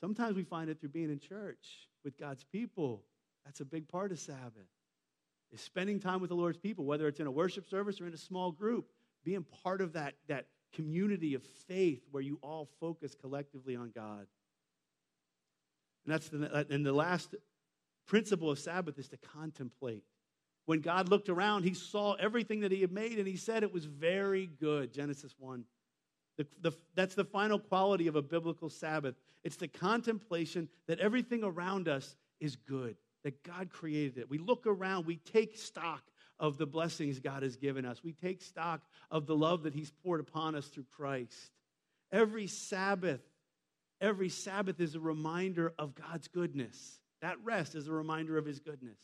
Sometimes 0.00 0.36
we 0.36 0.42
find 0.42 0.70
it 0.70 0.80
through 0.80 0.88
being 0.88 1.10
in 1.10 1.18
church 1.18 1.86
with 2.02 2.16
God's 2.16 2.44
people. 2.44 3.02
That's 3.44 3.60
a 3.60 3.66
big 3.66 3.86
part 3.88 4.10
of 4.10 4.18
Sabbath. 4.18 4.70
Is 5.52 5.60
spending 5.60 6.00
time 6.00 6.22
with 6.22 6.30
the 6.30 6.34
Lord's 6.34 6.56
people, 6.56 6.86
whether 6.86 7.06
it's 7.08 7.20
in 7.20 7.26
a 7.26 7.30
worship 7.30 7.68
service 7.68 8.00
or 8.00 8.06
in 8.06 8.14
a 8.14 8.18
small 8.18 8.52
group, 8.52 8.86
being 9.22 9.44
part 9.62 9.82
of 9.82 9.92
that, 9.92 10.14
that 10.28 10.46
community 10.72 11.34
of 11.34 11.42
faith 11.68 12.00
where 12.10 12.22
you 12.22 12.38
all 12.40 12.70
focus 12.80 13.14
collectively 13.14 13.76
on 13.76 13.92
God. 13.94 14.26
And 16.06 16.14
that's 16.14 16.30
the, 16.30 16.66
and 16.70 16.84
the 16.84 16.92
last 16.92 17.34
principle 18.06 18.50
of 18.50 18.58
Sabbath 18.58 18.98
is 18.98 19.08
to 19.08 19.16
contemplate. 19.16 20.04
When 20.66 20.80
God 20.80 21.08
looked 21.08 21.28
around, 21.28 21.64
he 21.64 21.74
saw 21.74 22.14
everything 22.14 22.60
that 22.60 22.72
he 22.72 22.80
had 22.80 22.92
made 22.92 23.18
and 23.18 23.26
he 23.26 23.36
said 23.36 23.62
it 23.62 23.72
was 23.72 23.84
very 23.84 24.46
good. 24.46 24.92
Genesis 24.92 25.34
1. 25.38 25.64
The, 26.38 26.46
the, 26.60 26.72
that's 26.94 27.14
the 27.14 27.24
final 27.24 27.58
quality 27.58 28.06
of 28.06 28.16
a 28.16 28.22
biblical 28.22 28.70
Sabbath. 28.70 29.14
It's 29.44 29.56
the 29.56 29.68
contemplation 29.68 30.68
that 30.86 31.00
everything 31.00 31.42
around 31.44 31.88
us 31.88 32.16
is 32.40 32.56
good, 32.56 32.96
that 33.24 33.42
God 33.42 33.70
created 33.70 34.18
it. 34.18 34.30
We 34.30 34.38
look 34.38 34.66
around, 34.66 35.06
we 35.06 35.16
take 35.16 35.56
stock 35.58 36.02
of 36.38 36.58
the 36.58 36.66
blessings 36.66 37.20
God 37.20 37.42
has 37.42 37.56
given 37.56 37.84
us, 37.84 38.02
we 38.02 38.12
take 38.12 38.40
stock 38.40 38.80
of 39.10 39.26
the 39.26 39.36
love 39.36 39.64
that 39.64 39.74
He's 39.74 39.90
poured 39.90 40.20
upon 40.20 40.54
us 40.54 40.68
through 40.68 40.86
Christ. 40.96 41.50
Every 42.10 42.46
Sabbath, 42.46 43.20
every 44.00 44.28
Sabbath 44.28 44.80
is 44.80 44.94
a 44.94 45.00
reminder 45.00 45.72
of 45.78 45.94
God's 45.94 46.28
goodness. 46.28 47.00
That 47.22 47.36
rest 47.42 47.74
is 47.74 47.88
a 47.88 47.92
reminder 47.92 48.36
of 48.36 48.44
His 48.44 48.58
goodness. 48.58 48.98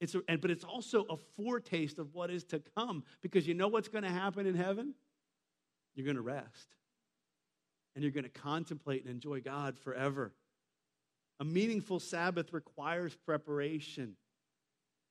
It's 0.00 0.14
a, 0.14 0.22
and, 0.28 0.40
but 0.40 0.50
it's 0.50 0.64
also 0.64 1.04
a 1.10 1.16
foretaste 1.16 1.98
of 1.98 2.14
what 2.14 2.30
is 2.30 2.44
to 2.44 2.60
come 2.76 3.04
because 3.20 3.46
you 3.46 3.54
know 3.54 3.68
what's 3.68 3.88
going 3.88 4.04
to 4.04 4.10
happen 4.10 4.46
in 4.46 4.54
heaven? 4.54 4.94
You're 5.94 6.06
going 6.06 6.16
to 6.16 6.22
rest. 6.22 6.74
And 7.94 8.02
you're 8.02 8.12
going 8.12 8.24
to 8.24 8.30
contemplate 8.30 9.02
and 9.02 9.10
enjoy 9.10 9.40
God 9.40 9.78
forever. 9.78 10.32
A 11.40 11.44
meaningful 11.44 12.00
Sabbath 12.00 12.52
requires 12.52 13.14
preparation. 13.14 14.16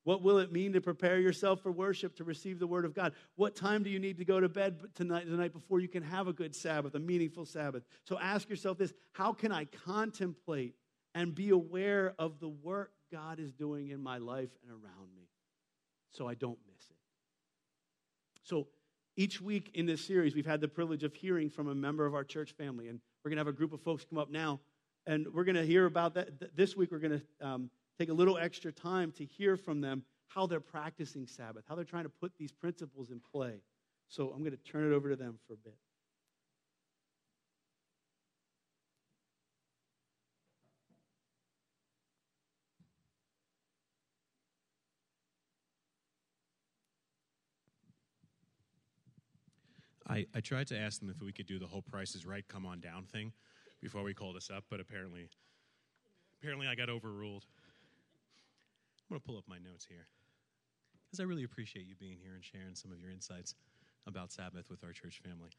What 0.03 0.23
will 0.23 0.39
it 0.39 0.51
mean 0.51 0.73
to 0.73 0.81
prepare 0.81 1.19
yourself 1.19 1.61
for 1.61 1.71
worship, 1.71 2.15
to 2.15 2.23
receive 2.23 2.57
the 2.57 2.65
Word 2.65 2.85
of 2.85 2.95
God? 2.95 3.13
What 3.35 3.55
time 3.55 3.83
do 3.83 3.89
you 3.89 3.99
need 3.99 4.17
to 4.17 4.25
go 4.25 4.39
to 4.39 4.49
bed 4.49 4.81
tonight, 4.95 5.29
the 5.29 5.37
night 5.37 5.53
before 5.53 5.79
you 5.79 5.87
can 5.87 6.03
have 6.03 6.27
a 6.27 6.33
good 6.33 6.55
Sabbath, 6.55 6.95
a 6.95 6.99
meaningful 6.99 7.45
Sabbath? 7.45 7.83
So 8.03 8.17
ask 8.19 8.49
yourself 8.49 8.77
this 8.77 8.93
how 9.13 9.31
can 9.31 9.51
I 9.51 9.65
contemplate 9.65 10.75
and 11.13 11.35
be 11.35 11.49
aware 11.49 12.13
of 12.17 12.39
the 12.39 12.49
work 12.49 12.91
God 13.11 13.39
is 13.39 13.51
doing 13.51 13.89
in 13.89 14.01
my 14.01 14.17
life 14.17 14.49
and 14.63 14.71
around 14.71 15.13
me 15.15 15.27
so 16.11 16.27
I 16.27 16.35
don't 16.35 16.59
miss 16.67 16.83
it? 16.89 16.97
So 18.43 18.67
each 19.15 19.41
week 19.41 19.71
in 19.73 19.85
this 19.85 20.03
series, 20.03 20.35
we've 20.35 20.45
had 20.45 20.61
the 20.61 20.67
privilege 20.67 21.03
of 21.03 21.13
hearing 21.13 21.49
from 21.49 21.67
a 21.67 21.75
member 21.75 22.05
of 22.05 22.13
our 22.13 22.23
church 22.23 22.53
family. 22.53 22.87
And 22.87 22.99
we're 23.23 23.29
going 23.29 23.37
to 23.37 23.41
have 23.41 23.47
a 23.47 23.57
group 23.57 23.73
of 23.73 23.81
folks 23.81 24.05
come 24.05 24.17
up 24.17 24.31
now. 24.31 24.59
And 25.05 25.27
we're 25.33 25.43
going 25.43 25.55
to 25.55 25.65
hear 25.65 25.85
about 25.85 26.13
that. 26.15 26.55
This 26.55 26.75
week, 26.75 26.91
we're 26.91 26.99
going 26.99 27.21
to 27.21 27.47
um, 27.47 27.69
take 27.97 28.09
a 28.09 28.13
little 28.13 28.37
extra 28.37 28.71
time 28.71 29.11
to 29.13 29.25
hear 29.25 29.57
from 29.57 29.81
them 29.81 30.03
how 30.27 30.47
they're 30.47 30.59
practicing 30.59 31.27
Sabbath, 31.27 31.65
how 31.67 31.75
they're 31.75 31.83
trying 31.83 32.03
to 32.03 32.09
put 32.09 32.31
these 32.37 32.51
principles 32.51 33.09
in 33.09 33.19
play. 33.19 33.61
So 34.07 34.29
I'm 34.29 34.39
going 34.39 34.51
to 34.51 34.71
turn 34.71 34.91
it 34.91 34.95
over 34.95 35.09
to 35.09 35.15
them 35.15 35.39
for 35.47 35.53
a 35.53 35.57
bit. 35.57 35.75
I, 50.11 50.25
I 50.35 50.41
tried 50.41 50.67
to 50.67 50.77
ask 50.77 50.99
them 50.99 51.09
if 51.09 51.21
we 51.21 51.31
could 51.31 51.47
do 51.47 51.57
the 51.57 51.67
whole 51.67 51.81
Price 51.81 52.15
is 52.15 52.25
Right, 52.25 52.45
come 52.45 52.65
on 52.65 52.81
down 52.81 53.05
thing 53.05 53.31
before 53.81 54.03
we 54.03 54.13
called 54.13 54.35
us 54.35 54.49
up, 54.53 54.65
but 54.69 54.81
apparently, 54.81 55.29
apparently 56.37 56.67
I 56.67 56.75
got 56.75 56.89
overruled. 56.89 57.45
I'm 58.99 59.15
going 59.15 59.21
to 59.21 59.25
pull 59.25 59.37
up 59.37 59.45
my 59.47 59.57
notes 59.57 59.85
here 59.87 60.07
because 61.05 61.21
I 61.21 61.23
really 61.23 61.45
appreciate 61.45 61.85
you 61.85 61.95
being 61.95 62.17
here 62.21 62.33
and 62.35 62.43
sharing 62.43 62.75
some 62.75 62.91
of 62.91 62.99
your 62.99 63.09
insights 63.09 63.55
about 64.05 64.33
Sabbath 64.33 64.69
with 64.69 64.83
our 64.83 64.91
church 64.91 65.21
family. 65.23 65.51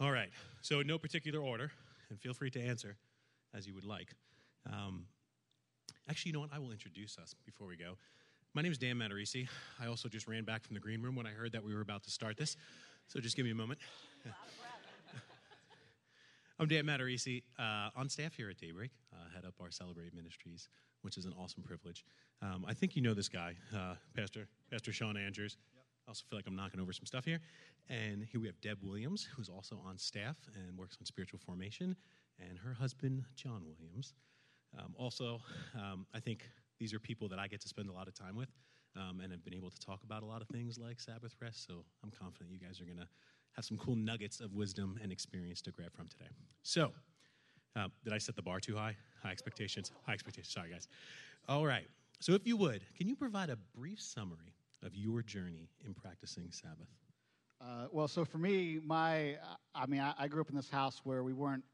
All 0.00 0.12
right, 0.12 0.30
so 0.62 0.80
in 0.80 0.86
no 0.86 0.96
particular 0.96 1.40
order, 1.40 1.72
and 2.10 2.20
feel 2.20 2.34
free 2.34 2.50
to 2.50 2.60
answer 2.60 2.96
as 3.54 3.66
you 3.66 3.74
would 3.74 3.84
like. 3.84 4.14
Um, 4.72 5.06
actually, 6.08 6.30
you 6.30 6.34
know 6.34 6.40
what? 6.40 6.50
I 6.52 6.60
will 6.60 6.72
introduce 6.72 7.18
us 7.18 7.34
before 7.44 7.66
we 7.66 7.76
go. 7.76 7.96
My 8.54 8.62
name 8.62 8.70
is 8.70 8.78
Dan 8.78 8.96
Matarisi. 8.96 9.48
I 9.80 9.86
also 9.88 10.08
just 10.08 10.28
ran 10.28 10.44
back 10.44 10.62
from 10.62 10.74
the 10.74 10.80
green 10.80 11.02
room 11.02 11.16
when 11.16 11.26
I 11.26 11.30
heard 11.30 11.50
that 11.52 11.64
we 11.64 11.74
were 11.74 11.80
about 11.80 12.04
to 12.04 12.10
start 12.10 12.36
this. 12.36 12.56
So 13.08 13.20
just 13.20 13.36
give 13.36 13.44
me 13.44 13.52
a 13.52 13.54
moment. 13.54 13.78
I'm 16.58 16.68
Dan 16.68 16.84
Matarisi, 16.84 17.42
uh, 17.58 17.90
on 17.96 18.08
staff 18.08 18.34
here 18.34 18.48
at 18.48 18.58
Daybreak, 18.58 18.90
uh, 19.12 19.16
head 19.34 19.44
up 19.44 19.54
our 19.60 19.70
Celebrate 19.70 20.14
Ministries, 20.14 20.68
which 21.02 21.18
is 21.18 21.24
an 21.24 21.34
awesome 21.38 21.62
privilege. 21.62 22.04
Um, 22.42 22.64
I 22.66 22.74
think 22.74 22.94
you 22.94 23.02
know 23.02 23.12
this 23.12 23.28
guy, 23.28 23.56
uh, 23.74 23.94
Pastor 24.16 24.46
Pastor 24.70 24.92
Sean 24.92 25.16
Andrews. 25.16 25.56
Yep. 25.74 25.84
I 26.06 26.10
also 26.10 26.24
feel 26.28 26.38
like 26.38 26.46
I'm 26.46 26.54
knocking 26.56 26.80
over 26.80 26.92
some 26.92 27.06
stuff 27.06 27.24
here. 27.24 27.40
And 27.88 28.24
here 28.24 28.40
we 28.40 28.46
have 28.46 28.60
Deb 28.60 28.78
Williams, 28.82 29.28
who's 29.36 29.48
also 29.48 29.80
on 29.84 29.98
staff 29.98 30.36
and 30.54 30.78
works 30.78 30.96
on 31.00 31.06
spiritual 31.06 31.40
formation, 31.44 31.96
and 32.38 32.58
her 32.58 32.72
husband, 32.72 33.24
John 33.34 33.62
Williams. 33.66 34.14
Um, 34.78 34.94
also, 34.96 35.40
um, 35.74 36.06
I 36.14 36.20
think 36.20 36.48
these 36.78 36.94
are 36.94 37.00
people 37.00 37.28
that 37.28 37.38
I 37.38 37.48
get 37.48 37.60
to 37.62 37.68
spend 37.68 37.88
a 37.88 37.92
lot 37.92 38.08
of 38.08 38.14
time 38.14 38.36
with 38.36 38.48
um, 38.96 39.20
and 39.20 39.32
have 39.32 39.44
been 39.44 39.54
able 39.54 39.70
to 39.70 39.78
talk 39.78 40.02
about 40.04 40.22
a 40.22 40.26
lot 40.26 40.42
of 40.42 40.48
things 40.48 40.78
like 40.78 41.00
Sabbath 41.00 41.34
rest. 41.40 41.66
So 41.66 41.84
I'm 42.02 42.10
confident 42.10 42.50
you 42.52 42.64
guys 42.64 42.80
are 42.80 42.84
going 42.84 42.98
to 42.98 43.08
have 43.52 43.64
some 43.64 43.76
cool 43.76 43.96
nuggets 43.96 44.40
of 44.40 44.52
wisdom 44.52 44.98
and 45.02 45.12
experience 45.12 45.60
to 45.62 45.70
grab 45.70 45.92
from 45.94 46.08
today. 46.08 46.30
So, 46.62 46.92
uh, 47.76 47.88
did 48.04 48.12
I 48.12 48.18
set 48.18 48.36
the 48.36 48.42
bar 48.42 48.60
too 48.60 48.76
high? 48.76 48.96
High 49.22 49.30
expectations. 49.30 49.90
High 50.06 50.12
expectations. 50.12 50.52
Sorry, 50.52 50.70
guys. 50.70 50.88
All 51.48 51.66
right. 51.66 51.86
So, 52.20 52.32
if 52.32 52.46
you 52.46 52.56
would, 52.56 52.82
can 52.96 53.08
you 53.08 53.16
provide 53.16 53.50
a 53.50 53.56
brief 53.76 54.00
summary 54.00 54.54
of 54.82 54.94
your 54.94 55.22
journey 55.22 55.68
in 55.84 55.94
practicing 55.94 56.50
Sabbath? 56.50 56.88
Uh, 57.60 57.86
well, 57.90 58.08
so 58.08 58.24
for 58.24 58.38
me, 58.38 58.80
my, 58.84 59.36
I 59.74 59.86
mean, 59.86 60.00
I, 60.00 60.12
I, 60.18 60.28
grew 60.28 60.40
up 60.40 60.50
in 60.50 60.56
this 60.56 60.68
house 60.68 61.00
where 61.04 61.22
we 61.22 61.32
weren't 61.32 61.64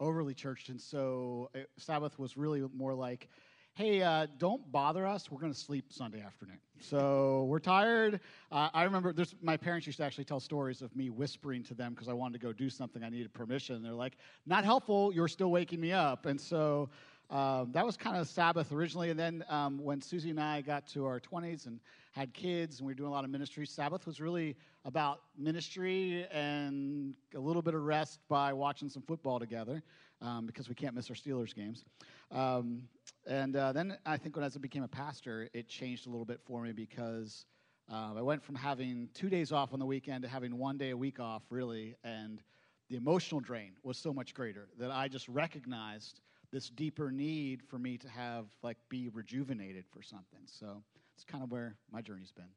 overly 0.00 0.32
churched, 0.32 0.70
and 0.70 0.80
so 0.80 1.50
it, 1.52 1.68
Sabbath 1.76 2.18
was 2.18 2.36
really 2.36 2.62
more 2.74 2.94
like, 2.94 3.28
hey, 3.76 4.02
uh, 4.02 4.26
don't 4.38 4.72
bother 4.72 5.06
us. 5.06 5.30
We're 5.30 5.38
going 5.38 5.52
to 5.52 5.58
sleep 5.58 5.92
Sunday 5.92 6.22
afternoon. 6.22 6.56
So 6.80 7.44
we're 7.44 7.58
tired. 7.58 8.20
Uh, 8.50 8.70
I 8.72 8.84
remember 8.84 9.14
my 9.42 9.58
parents 9.58 9.86
used 9.86 9.98
to 9.98 10.04
actually 10.04 10.24
tell 10.24 10.40
stories 10.40 10.80
of 10.80 10.96
me 10.96 11.10
whispering 11.10 11.62
to 11.64 11.74
them 11.74 11.92
because 11.92 12.08
I 12.08 12.14
wanted 12.14 12.40
to 12.40 12.46
go 12.46 12.54
do 12.54 12.70
something. 12.70 13.04
I 13.04 13.10
needed 13.10 13.34
permission. 13.34 13.82
They're 13.82 13.92
like, 13.92 14.14
not 14.46 14.64
helpful. 14.64 15.12
You're 15.12 15.28
still 15.28 15.50
waking 15.50 15.78
me 15.78 15.92
up. 15.92 16.24
And 16.24 16.40
so 16.40 16.88
um, 17.28 17.70
that 17.72 17.84
was 17.84 17.98
kind 17.98 18.16
of 18.16 18.26
Sabbath 18.26 18.72
originally. 18.72 19.10
And 19.10 19.20
then 19.20 19.44
um, 19.50 19.78
when 19.84 20.00
Susie 20.00 20.30
and 20.30 20.40
I 20.40 20.62
got 20.62 20.86
to 20.88 21.04
our 21.04 21.20
20s 21.20 21.66
and 21.66 21.78
had 22.12 22.32
kids 22.32 22.78
and 22.78 22.86
we 22.86 22.92
were 22.92 22.96
doing 22.96 23.10
a 23.10 23.12
lot 23.12 23.24
of 23.24 23.30
ministry, 23.30 23.66
Sabbath 23.66 24.06
was 24.06 24.22
really 24.22 24.56
about 24.86 25.20
ministry 25.36 26.26
and 26.32 27.14
a 27.34 27.40
little 27.40 27.60
bit 27.60 27.74
of 27.74 27.82
rest 27.82 28.20
by 28.26 28.54
watching 28.54 28.88
some 28.88 29.02
football 29.02 29.38
together 29.38 29.82
um, 30.22 30.46
because 30.46 30.66
we 30.66 30.74
can't 30.74 30.94
miss 30.94 31.10
our 31.10 31.16
Steelers 31.16 31.54
games. 31.54 31.84
Um, 32.32 32.84
and 33.26 33.56
uh, 33.56 33.72
then 33.72 33.96
I 34.06 34.16
think 34.16 34.36
when 34.36 34.44
as 34.44 34.56
I 34.56 34.60
became 34.60 34.82
a 34.82 34.88
pastor, 34.88 35.48
it 35.52 35.68
changed 35.68 36.06
a 36.06 36.10
little 36.10 36.24
bit 36.24 36.40
for 36.44 36.62
me 36.62 36.72
because 36.72 37.44
uh, 37.90 38.14
I 38.16 38.22
went 38.22 38.42
from 38.42 38.54
having 38.54 39.08
two 39.14 39.28
days 39.28 39.52
off 39.52 39.72
on 39.72 39.78
the 39.78 39.86
weekend 39.86 40.22
to 40.22 40.28
having 40.28 40.58
one 40.58 40.76
day 40.78 40.90
a 40.90 40.96
week 40.96 41.20
off, 41.20 41.42
really. 41.50 41.96
And 42.04 42.42
the 42.88 42.96
emotional 42.96 43.40
drain 43.40 43.72
was 43.82 43.96
so 43.98 44.12
much 44.12 44.34
greater 44.34 44.68
that 44.78 44.90
I 44.90 45.08
just 45.08 45.28
recognized 45.28 46.20
this 46.52 46.68
deeper 46.70 47.10
need 47.10 47.62
for 47.62 47.78
me 47.78 47.98
to 47.98 48.08
have, 48.08 48.46
like, 48.62 48.76
be 48.88 49.08
rejuvenated 49.08 49.84
for 49.90 50.02
something. 50.02 50.40
So 50.46 50.82
it's 51.14 51.24
kind 51.24 51.42
of 51.42 51.50
where 51.50 51.76
my 51.90 52.00
journey's 52.00 52.32
been. 52.32 52.50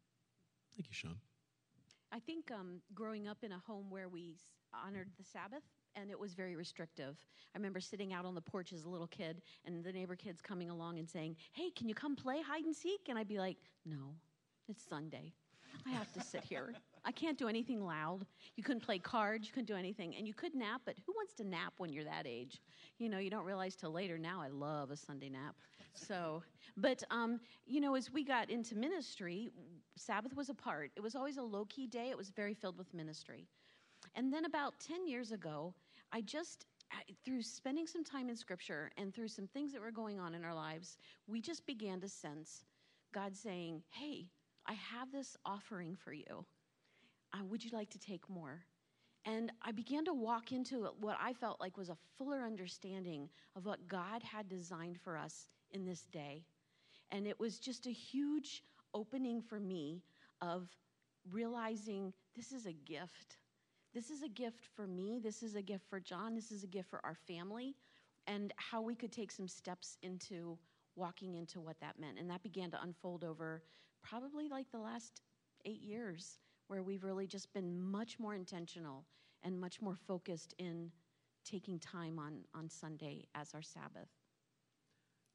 Thank 0.75 0.88
you, 0.88 0.93
Sean. 0.93 1.17
I 2.12 2.19
think 2.19 2.51
um, 2.51 2.82
growing 2.93 3.27
up 3.27 3.43
in 3.43 3.51
a 3.51 3.60
home 3.60 3.89
where 3.89 4.08
we 4.08 4.36
honored 4.73 5.10
the 5.17 5.23
Sabbath 5.23 5.63
and 6.01 6.09
it 6.09 6.19
was 6.19 6.33
very 6.33 6.55
restrictive. 6.55 7.17
I 7.53 7.57
remember 7.57 7.79
sitting 7.79 8.13
out 8.13 8.25
on 8.25 8.35
the 8.35 8.41
porch 8.41 8.73
as 8.73 8.85
a 8.85 8.89
little 8.89 9.07
kid 9.07 9.41
and 9.65 9.83
the 9.83 9.91
neighbor 9.91 10.15
kids 10.15 10.41
coming 10.41 10.69
along 10.69 10.99
and 10.99 11.09
saying, 11.09 11.35
Hey, 11.53 11.69
can 11.71 11.89
you 11.89 11.95
come 11.95 12.15
play 12.15 12.41
hide 12.41 12.65
and 12.65 12.75
seek? 12.75 13.01
And 13.09 13.17
I'd 13.17 13.27
be 13.27 13.39
like, 13.39 13.57
No, 13.85 14.15
it's 14.67 14.83
Sunday. 14.83 15.33
I 15.85 15.91
have 15.91 16.12
to 16.13 16.21
sit 16.21 16.43
here. 16.43 16.73
I 17.05 17.12
can't 17.12 17.38
do 17.38 17.47
anything 17.47 17.83
loud. 17.85 18.25
You 18.55 18.63
couldn't 18.63 18.81
play 18.81 18.99
cards, 18.99 19.47
you 19.47 19.53
couldn't 19.53 19.67
do 19.67 19.75
anything. 19.75 20.15
And 20.15 20.27
you 20.27 20.33
could 20.33 20.55
nap, 20.55 20.81
but 20.85 20.95
who 21.05 21.13
wants 21.13 21.33
to 21.35 21.43
nap 21.43 21.73
when 21.77 21.93
you're 21.93 22.03
that 22.03 22.25
age? 22.25 22.62
You 22.97 23.09
know, 23.09 23.19
you 23.19 23.29
don't 23.29 23.45
realize 23.45 23.75
till 23.75 23.91
later. 23.91 24.17
Now 24.17 24.41
I 24.41 24.47
love 24.49 24.91
a 24.91 24.97
Sunday 24.97 25.29
nap. 25.29 25.55
So, 25.93 26.43
but, 26.75 27.03
um, 27.12 27.39
you 27.65 27.81
know, 27.81 27.95
as 27.95 28.12
we 28.12 28.23
got 28.23 28.49
into 28.49 28.75
ministry, 28.75 29.49
Sabbath 29.95 30.35
was 30.35 30.49
a 30.49 30.53
part. 30.53 30.91
It 30.95 31.01
was 31.01 31.15
always 31.15 31.38
a 31.38 31.43
low 31.43 31.65
key 31.65 31.88
day, 31.88 32.09
it 32.09 32.17
was 32.17 32.29
very 32.29 32.53
filled 32.53 32.77
with 32.77 32.93
ministry. 32.93 33.47
And 34.15 34.33
then 34.33 34.45
about 34.45 34.79
10 34.79 35.07
years 35.07 35.31
ago, 35.31 35.73
I 36.12 36.22
just, 36.22 36.65
through 37.24 37.41
spending 37.43 37.88
some 37.88 38.04
time 38.04 38.30
in 38.30 38.36
Scripture 38.36 38.91
and 38.98 39.13
through 39.13 39.28
some 39.28 39.48
things 39.48 39.72
that 39.74 39.82
were 39.82 39.91
going 39.91 40.19
on 40.19 40.34
in 40.34 40.43
our 40.43 40.56
lives, 40.56 40.98
we 41.28 41.41
just 41.41 41.65
began 41.65 42.02
to 42.02 42.10
sense 42.10 42.63
God 43.13 43.36
saying, 43.36 43.84
Hey, 43.89 44.28
I 44.67 44.74
have 44.74 45.12
this 45.12 45.36
offering 45.45 45.95
for 45.95 46.13
you. 46.13 46.45
Uh, 47.34 47.43
would 47.45 47.63
you 47.63 47.72
like 47.72 47.89
to 47.91 48.00
take 48.00 48.28
more? 48.30 48.62
And 49.26 49.52
I 49.62 49.72
began 49.72 50.06
to 50.06 50.13
walk 50.13 50.52
into 50.52 50.88
what 51.00 51.17
I 51.22 51.34
felt 51.34 51.60
like 51.60 51.78
was 51.78 51.89
a 51.89 51.98
fuller 52.17 52.43
understanding 52.43 53.30
of 53.56 53.65
what 53.65 53.88
God 53.88 54.24
had 54.24 54.48
designed 54.48 55.00
for 55.00 55.17
us 55.17 55.48
in 55.72 55.86
this 55.86 56.02
day. 56.12 56.43
And 57.12 57.28
it 57.28 57.39
was 57.39 57.60
just 57.60 57.86
a 57.86 57.91
huge 57.91 58.63
opening 58.93 59.41
for 59.41 59.60
me 59.60 60.04
of 60.41 60.69
realizing 61.32 62.13
this 62.36 62.52
is 62.52 62.65
a 62.65 62.74
gift. 62.74 63.38
This 63.93 64.12
is 64.12 64.21
a 64.21 64.30
gift 64.30 64.65
for 64.75 64.86
me. 64.88 65.19
This 65.21 65.41
is 65.41 65.56
a 65.56 65.62
gift 65.62 65.86
for 65.89 65.99
John. 65.99 66.36
This 66.36 66.52
is 66.52 66.63
a 66.63 66.67
gift 66.67 66.89
for 66.89 67.04
our 67.04 67.15
family, 67.15 67.75
and 68.28 68.54
how 68.58 68.82
we 68.82 68.95
could 68.95 69.12
take 69.12 69.32
some 69.32 69.47
steps 69.47 69.97
into 70.04 70.58
walking 70.95 71.36
into 71.36 71.60
what 71.60 71.80
that 71.80 71.99
meant. 71.99 72.19
And 72.19 72.30
that 72.30 72.43
began 72.43 72.69
to 72.71 72.82
unfold 72.82 73.23
over 73.23 73.63
probably 74.04 74.47
like 74.47 74.71
the 74.71 74.80
last 74.80 75.21
eight 75.65 75.82
years, 75.82 76.39
where 76.67 76.84
we've 76.84 77.04
really 77.04 77.25
just 77.28 77.52
been 77.54 77.80
much 77.80 78.19
more 78.19 78.36
intentional 78.36 79.06
and 79.43 79.60
much 79.60 79.82
more 79.82 79.95
focused 79.95 80.54
in 80.60 80.91
taking 81.45 81.80
time 81.80 82.19
on, 82.19 82.41
on 82.54 82.69
Sunday 82.69 83.25
as 83.34 83.54
our 83.54 83.62
Sabbath. 83.62 84.10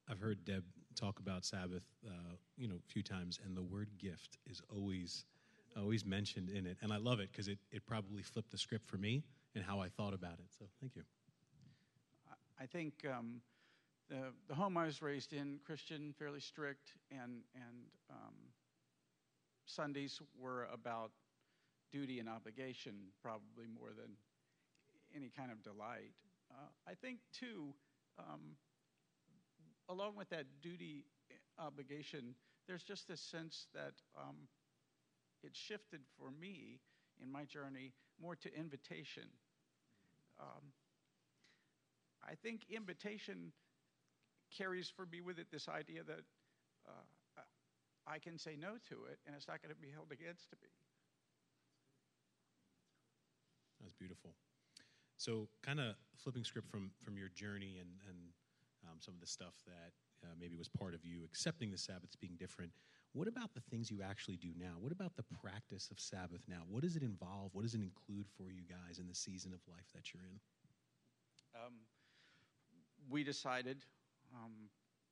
I've 0.09 0.21
heard 0.21 0.45
Deb 0.45 0.65
talk 0.95 1.19
about 1.19 1.45
Sabbath, 1.45 1.83
uh, 2.07 2.37
you 2.57 2.69
know, 2.69 2.77
a 2.77 2.93
few 2.93 3.03
times, 3.03 3.41
and 3.45 3.57
the 3.57 3.63
word 3.63 3.89
gift 3.99 4.37
is 4.47 4.61
always 4.69 5.25
always 5.79 6.05
mentioned 6.05 6.51
in 6.51 6.67
it. 6.67 6.77
And 6.83 6.93
I 6.93 6.97
love 6.97 7.21
it 7.21 7.31
because 7.31 7.49
it, 7.49 7.59
it 7.71 7.87
probably 7.87 8.23
flipped 8.23 8.51
the 8.51 8.59
script 8.59 8.89
for 8.89 8.97
me 8.97 9.25
and 9.55 9.65
how 9.65 9.81
I 9.81 9.89
thought 9.89 10.15
about 10.15 10.35
it. 10.35 10.47
So 10.59 10.67
thank 10.81 10.97
you. 10.97 11.03
I 12.61 12.67
think 12.67 12.95
um, 13.11 13.41
the, 14.09 14.33
the 14.49 14.55
home 14.55 14.77
I 14.77 14.87
was 14.87 15.03
raised 15.03 15.33
in, 15.33 15.59
Christian, 15.65 16.15
fairly 16.19 16.41
strict, 16.41 16.93
and, 17.11 17.43
and 17.55 17.77
um, 18.11 18.35
Sundays 19.67 20.21
were 20.39 20.69
about 20.73 21.11
duty 21.91 22.21
and 22.21 22.29
obligation 22.29 22.95
probably 23.23 23.67
more 23.67 23.91
than 23.97 24.13
any 25.15 25.31
kind 25.37 25.51
of 25.51 25.63
delight. 25.63 26.13
Uh, 26.51 26.69
I 26.89 26.95
think, 26.95 27.19
too, 27.33 27.75
um, 28.19 28.57
along 29.89 30.17
with 30.17 30.29
that 30.31 30.47
duty 30.63 31.05
obligation, 31.59 32.35
there's 32.67 32.83
just 32.83 33.09
this 33.09 33.21
sense 33.21 33.67
that 33.75 33.95
um, 34.17 34.37
it 35.45 35.55
shifted 35.55 36.01
for 36.19 36.31
me 36.31 36.81
in 37.23 37.31
my 37.31 37.45
journey 37.45 37.93
more 38.21 38.37
to 38.37 38.59
invitation. 38.59 39.25
Um, 40.41 40.73
I 42.23 42.35
think 42.35 42.63
invitation 42.71 43.53
carries 44.57 44.89
for 44.89 45.07
me 45.07 45.21
with 45.21 45.39
it 45.39 45.47
this 45.53 45.69
idea 45.69 46.03
that 46.05 46.23
uh, 46.89 47.43
I 48.07 48.19
can 48.19 48.39
say 48.39 48.57
no 48.59 48.77
to 48.89 49.05
it 49.11 49.19
and 49.27 49.35
it's 49.37 49.49
not 49.49 49.63
going 49.63 49.75
to 49.75 49.81
be 49.81 49.91
held 49.93 50.13
against 50.13 50.53
me. 50.63 50.69
That's 53.81 53.93
beautiful. 53.93 54.35
So, 55.17 55.49
kind 55.63 55.81
of 55.81 55.95
flipping 56.17 56.45
script 56.45 56.69
from 56.71 56.91
from 57.03 57.17
your 57.17 57.29
journey 57.29 57.79
and 57.81 57.91
and 58.09 58.19
um, 58.85 58.97
some 59.01 59.15
of 59.15 59.21
the 59.21 59.27
stuff 59.27 59.55
that 59.67 59.93
uh, 60.25 60.35
maybe 60.41 60.57
was 60.57 60.69
part 60.69 60.95
of 60.95 61.05
you 61.05 61.25
accepting 61.25 61.71
the 61.71 61.79
Sabbaths 61.79 62.17
being 62.17 62.37
different. 62.39 62.73
What 63.15 63.29
about 63.29 63.55
the 63.55 63.61
things 63.71 63.93
you 63.93 64.03
actually 64.03 64.37
do 64.37 64.51
now? 64.59 64.75
What 64.81 64.91
about 64.91 65.15
the 65.17 65.23
practice 65.41 65.89
of 65.93 66.01
Sabbath 66.01 66.43
now? 66.49 66.63
What 66.69 66.83
does 66.83 66.97
it 66.97 67.03
involve? 67.03 67.51
What 67.53 67.63
does 67.63 67.75
it 67.75 67.81
include 67.81 68.27
for 68.37 68.51
you 68.51 68.63
guys 68.69 68.99
in 68.99 69.07
the 69.07 69.15
season 69.15 69.53
of 69.53 69.61
life 69.71 69.87
that 69.95 70.13
you're 70.13 70.25
in? 70.25 70.41
Um, 71.55 71.75
we 73.09 73.23
decided 73.23 73.85
um, 74.35 74.51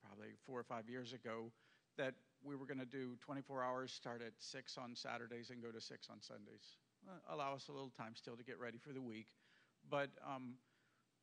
probably 0.04 0.32
four 0.44 0.58
or 0.58 0.64
five 0.64 0.88
years 0.88 1.12
ago 1.12 1.52
that 1.96 2.14
we 2.42 2.56
were 2.56 2.66
going 2.66 2.80
to 2.80 2.84
do 2.84 3.16
24 3.20 3.62
hours, 3.62 3.92
start 3.92 4.20
at 4.20 4.32
6 4.36 4.78
on 4.78 4.96
Saturdays 4.96 5.50
and 5.50 5.62
go 5.62 5.70
to 5.70 5.80
6 5.80 6.08
on 6.10 6.20
Sundays. 6.20 6.78
Uh, 7.08 7.32
allow 7.32 7.54
us 7.54 7.68
a 7.68 7.72
little 7.72 7.92
time 7.96 8.16
still 8.16 8.36
to 8.36 8.42
get 8.42 8.58
ready 8.58 8.78
for 8.78 8.92
the 8.92 9.00
week. 9.00 9.28
But, 9.88 10.10
um, 10.26 10.54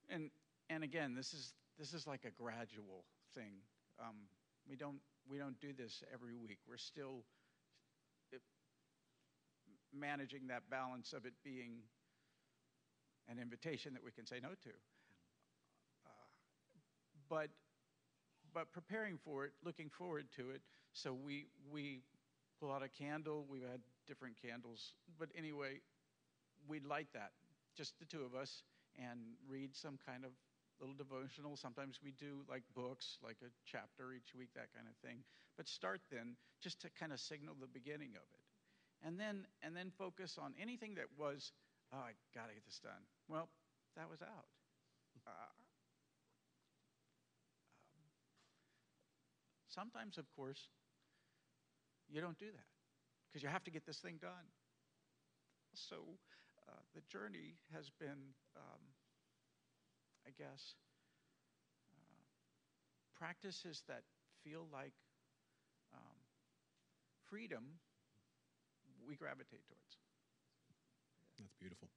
and, 0.10 0.30
and 0.70 0.86
again, 0.86 1.14
this 1.14 1.34
is, 1.34 1.54
this 1.78 1.94
is 1.94 2.08
like 2.08 2.24
a 2.24 2.32
gradual 2.32 3.04
thing. 3.36 3.60
Um, 4.00 4.16
we 4.70 4.78
don't 4.78 5.00
we 5.30 5.38
don't 5.38 5.60
do 5.60 5.74
this 5.74 6.04
every 6.14 6.34
week. 6.36 6.58
We're 6.68 6.78
still 6.78 7.24
managing 9.94 10.48
that 10.48 10.70
balance 10.70 11.14
of 11.14 11.26
it 11.26 11.34
being 11.44 11.82
an 13.30 13.40
invitation 13.40 13.94
that 13.94 14.04
we 14.04 14.12
can 14.12 14.26
say 14.26 14.40
no 14.42 14.50
to. 14.50 14.70
Uh, 16.06 16.10
but 17.30 17.50
but 18.54 18.72
preparing 18.74 19.18
for 19.24 19.46
it, 19.46 19.52
looking 19.64 19.90
forward 19.90 20.26
to 20.36 20.50
it. 20.50 20.62
So 20.94 21.14
we 21.14 21.46
we 21.72 22.02
pull 22.60 22.72
out 22.72 22.84
a 22.84 22.90
candle. 22.90 23.46
We've 23.50 23.62
had 23.62 23.82
different 24.08 24.36
candles, 24.42 24.94
but 25.20 25.30
anyway, 25.38 25.82
we 26.68 26.80
light 26.80 27.08
that, 27.14 27.32
just 27.78 27.94
the 28.00 28.06
two 28.06 28.24
of 28.24 28.34
us, 28.34 28.64
and 28.98 29.20
read 29.48 29.76
some 29.76 30.00
kind 30.06 30.26
of 30.26 30.32
little 30.80 30.96
devotional. 30.96 31.56
Sometimes 31.58 32.00
we 32.04 32.12
do 32.12 32.44
like 32.50 32.64
books, 32.76 33.18
like 33.24 33.38
a 33.44 33.52
chapter 33.66 34.14
each 34.14 34.36
week, 34.36 34.50
that 34.56 34.74
kind 34.74 34.88
of 34.88 34.96
thing. 35.06 35.24
But 35.58 35.68
start 35.68 36.02
then 36.12 36.36
just 36.62 36.82
to 36.82 36.90
kind 37.00 37.12
of 37.12 37.20
signal 37.20 37.56
the 37.60 37.68
beginning 37.68 38.16
of 38.16 38.24
it. 38.32 38.46
And 39.06 39.20
then 39.20 39.48
and 39.62 39.76
then 39.76 39.92
focus 39.98 40.38
on 40.40 40.54
anything 40.62 40.96
that 40.96 41.08
was, 41.18 41.52
oh, 41.94 41.98
I 41.98 42.12
gotta 42.36 42.54
get 42.54 42.66
this 42.66 42.80
done. 42.80 43.04
Well, 43.28 43.50
that 43.96 44.10
was 44.10 44.22
out. 44.22 44.48
Uh, 45.28 45.30
um, 45.30 45.60
Sometimes, 49.68 50.18
of 50.18 50.26
course, 50.36 50.68
you 52.10 52.22
don't 52.22 52.38
do 52.38 52.48
that 52.52 52.70
because 53.30 53.44
you 53.44 53.50
have 53.50 53.64
to 53.64 53.72
get 53.72 53.86
this 53.86 54.00
thing 54.00 54.18
done. 54.20 54.50
So 55.74 55.96
uh, 56.68 56.82
the 56.96 57.02
journey 57.02 57.56
has 57.74 57.90
been, 58.00 58.34
um, 58.58 58.82
I 60.30 60.32
guess, 60.38 60.76
uh, 61.92 62.22
practices 63.18 63.82
that 63.88 64.04
feel 64.44 64.68
like 64.72 64.94
um, 65.94 66.18
freedom, 67.28 67.64
we 69.08 69.16
gravitate 69.16 69.66
towards. 69.66 69.98
That's 71.40 71.56
beautiful. 71.60 71.90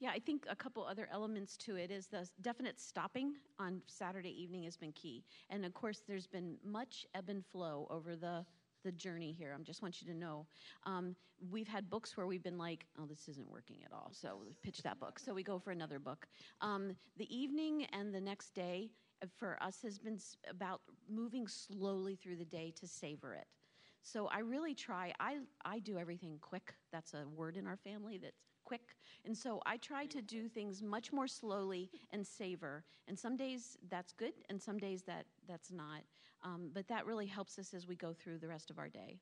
Yeah, 0.00 0.10
I 0.10 0.20
think 0.20 0.46
a 0.48 0.54
couple 0.54 0.84
other 0.84 1.08
elements 1.10 1.56
to 1.58 1.74
it 1.74 1.90
is 1.90 2.06
the 2.06 2.28
definite 2.42 2.78
stopping 2.78 3.34
on 3.58 3.82
Saturday 3.86 4.30
evening 4.40 4.62
has 4.62 4.76
been 4.76 4.92
key. 4.92 5.24
And 5.50 5.64
of 5.64 5.74
course, 5.74 6.02
there's 6.06 6.28
been 6.28 6.56
much 6.64 7.04
ebb 7.16 7.28
and 7.28 7.44
flow 7.44 7.88
over 7.90 8.14
the 8.14 8.46
the 8.84 8.92
journey 8.92 9.32
here. 9.32 9.54
I 9.58 9.62
just 9.62 9.82
want 9.82 10.00
you 10.00 10.12
to 10.12 10.18
know. 10.18 10.46
Um, 10.84 11.14
we've 11.50 11.68
had 11.68 11.88
books 11.90 12.16
where 12.16 12.26
we've 12.26 12.42
been 12.42 12.58
like, 12.58 12.86
oh, 12.98 13.06
this 13.06 13.28
isn't 13.28 13.48
working 13.48 13.78
at 13.84 13.92
all. 13.92 14.10
So 14.12 14.42
pitch 14.62 14.82
that 14.82 14.98
book. 14.98 15.18
So 15.18 15.34
we 15.34 15.42
go 15.42 15.58
for 15.58 15.70
another 15.70 15.98
book. 15.98 16.26
Um, 16.60 16.92
the 17.16 17.34
evening 17.36 17.86
and 17.92 18.14
the 18.14 18.20
next 18.20 18.54
day 18.54 18.90
uh, 19.22 19.26
for 19.38 19.62
us 19.62 19.82
has 19.82 19.98
been 19.98 20.18
about 20.48 20.80
moving 21.08 21.46
slowly 21.46 22.16
through 22.16 22.36
the 22.36 22.44
day 22.44 22.72
to 22.80 22.86
savor 22.86 23.34
it. 23.34 23.46
So 24.02 24.28
I 24.28 24.38
really 24.40 24.74
try. 24.74 25.12
I 25.20 25.38
I 25.64 25.80
do 25.80 25.98
everything 25.98 26.38
quick. 26.40 26.74
That's 26.92 27.14
a 27.14 27.26
word 27.28 27.56
in 27.56 27.66
our 27.66 27.76
family 27.76 28.18
that's 28.18 28.46
quick. 28.64 28.94
And 29.24 29.36
so 29.36 29.60
I 29.66 29.78
try 29.78 30.06
to 30.06 30.22
do 30.22 30.48
things 30.48 30.82
much 30.82 31.12
more 31.12 31.26
slowly 31.26 31.90
and 32.12 32.26
savor. 32.26 32.84
And 33.08 33.18
some 33.18 33.36
days 33.36 33.76
that's 33.90 34.12
good, 34.12 34.34
and 34.48 34.60
some 34.60 34.78
days 34.78 35.02
that 35.04 35.24
that's 35.48 35.72
not. 35.72 36.02
Um, 36.42 36.70
but 36.72 36.86
that 36.88 37.06
really 37.06 37.26
helps 37.26 37.58
us 37.58 37.74
as 37.74 37.86
we 37.86 37.96
go 37.96 38.12
through 38.12 38.38
the 38.38 38.48
rest 38.48 38.70
of 38.70 38.78
our 38.78 38.88
day. 38.88 39.18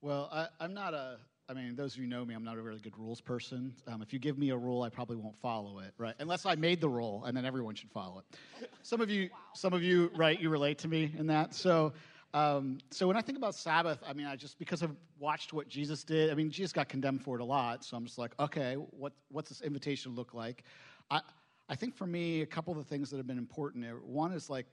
Well, 0.00 0.28
I, 0.32 0.48
I'm 0.60 0.74
not 0.74 0.94
a. 0.94 1.18
I 1.48 1.54
mean, 1.54 1.76
those 1.76 1.94
of 1.94 2.00
you 2.00 2.08
know 2.08 2.24
me, 2.24 2.34
I'm 2.34 2.42
not 2.42 2.58
a 2.58 2.62
really 2.62 2.80
good 2.80 2.98
rules 2.98 3.20
person. 3.20 3.72
Um, 3.86 4.02
if 4.02 4.12
you 4.12 4.18
give 4.18 4.36
me 4.36 4.50
a 4.50 4.56
rule, 4.56 4.82
I 4.82 4.88
probably 4.88 5.14
won't 5.14 5.38
follow 5.38 5.78
it, 5.78 5.94
right? 5.96 6.14
Unless 6.18 6.44
I 6.44 6.56
made 6.56 6.80
the 6.80 6.88
rule, 6.88 7.24
and 7.24 7.36
then 7.36 7.44
everyone 7.44 7.76
should 7.76 7.90
follow 7.92 8.18
it. 8.18 8.68
Some 8.82 9.00
of 9.00 9.10
you, 9.10 9.30
wow. 9.32 9.38
some 9.54 9.72
of 9.72 9.82
you, 9.82 10.10
right? 10.16 10.40
You 10.40 10.50
relate 10.50 10.78
to 10.78 10.88
me 10.88 11.14
in 11.16 11.28
that. 11.28 11.54
So, 11.54 11.92
um, 12.34 12.78
so 12.90 13.06
when 13.06 13.16
I 13.16 13.20
think 13.20 13.38
about 13.38 13.54
Sabbath, 13.54 14.00
I 14.06 14.12
mean, 14.12 14.26
I 14.26 14.34
just 14.34 14.58
because 14.58 14.82
I've 14.82 14.96
watched 15.20 15.52
what 15.52 15.68
Jesus 15.68 16.02
did. 16.02 16.30
I 16.30 16.34
mean, 16.34 16.50
Jesus 16.50 16.72
got 16.72 16.88
condemned 16.88 17.22
for 17.22 17.36
it 17.36 17.40
a 17.40 17.44
lot, 17.44 17.84
so 17.84 17.96
I'm 17.96 18.04
just 18.04 18.18
like, 18.18 18.32
okay, 18.40 18.74
what 18.74 19.12
what's 19.30 19.48
this 19.48 19.60
invitation 19.60 20.16
look 20.16 20.34
like? 20.34 20.64
I 21.10 21.20
I 21.68 21.74
think 21.74 21.96
for 21.96 22.06
me, 22.06 22.42
a 22.42 22.46
couple 22.46 22.72
of 22.72 22.78
the 22.78 22.84
things 22.84 23.10
that 23.10 23.16
have 23.16 23.26
been 23.26 23.38
important. 23.38 23.84
One 24.04 24.32
is 24.32 24.48
like 24.48 24.66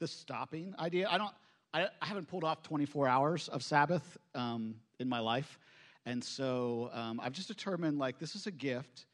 the 0.00 0.08
stopping 0.08 0.74
idea. 0.78 1.08
I 1.10 1.18
don't. 1.18 1.32
I, 1.72 1.88
I 2.00 2.06
haven't 2.06 2.28
pulled 2.28 2.44
off 2.44 2.62
24 2.62 3.08
hours 3.08 3.48
of 3.48 3.62
Sabbath 3.64 4.16
um, 4.36 4.76
in 5.00 5.08
my 5.08 5.18
life, 5.18 5.58
and 6.06 6.22
so 6.22 6.90
um, 6.92 7.18
I've 7.20 7.32
just 7.32 7.48
determined 7.48 7.98
like 7.98 8.18
this 8.18 8.36
is 8.36 8.46
a 8.46 8.52
gift, 8.52 9.06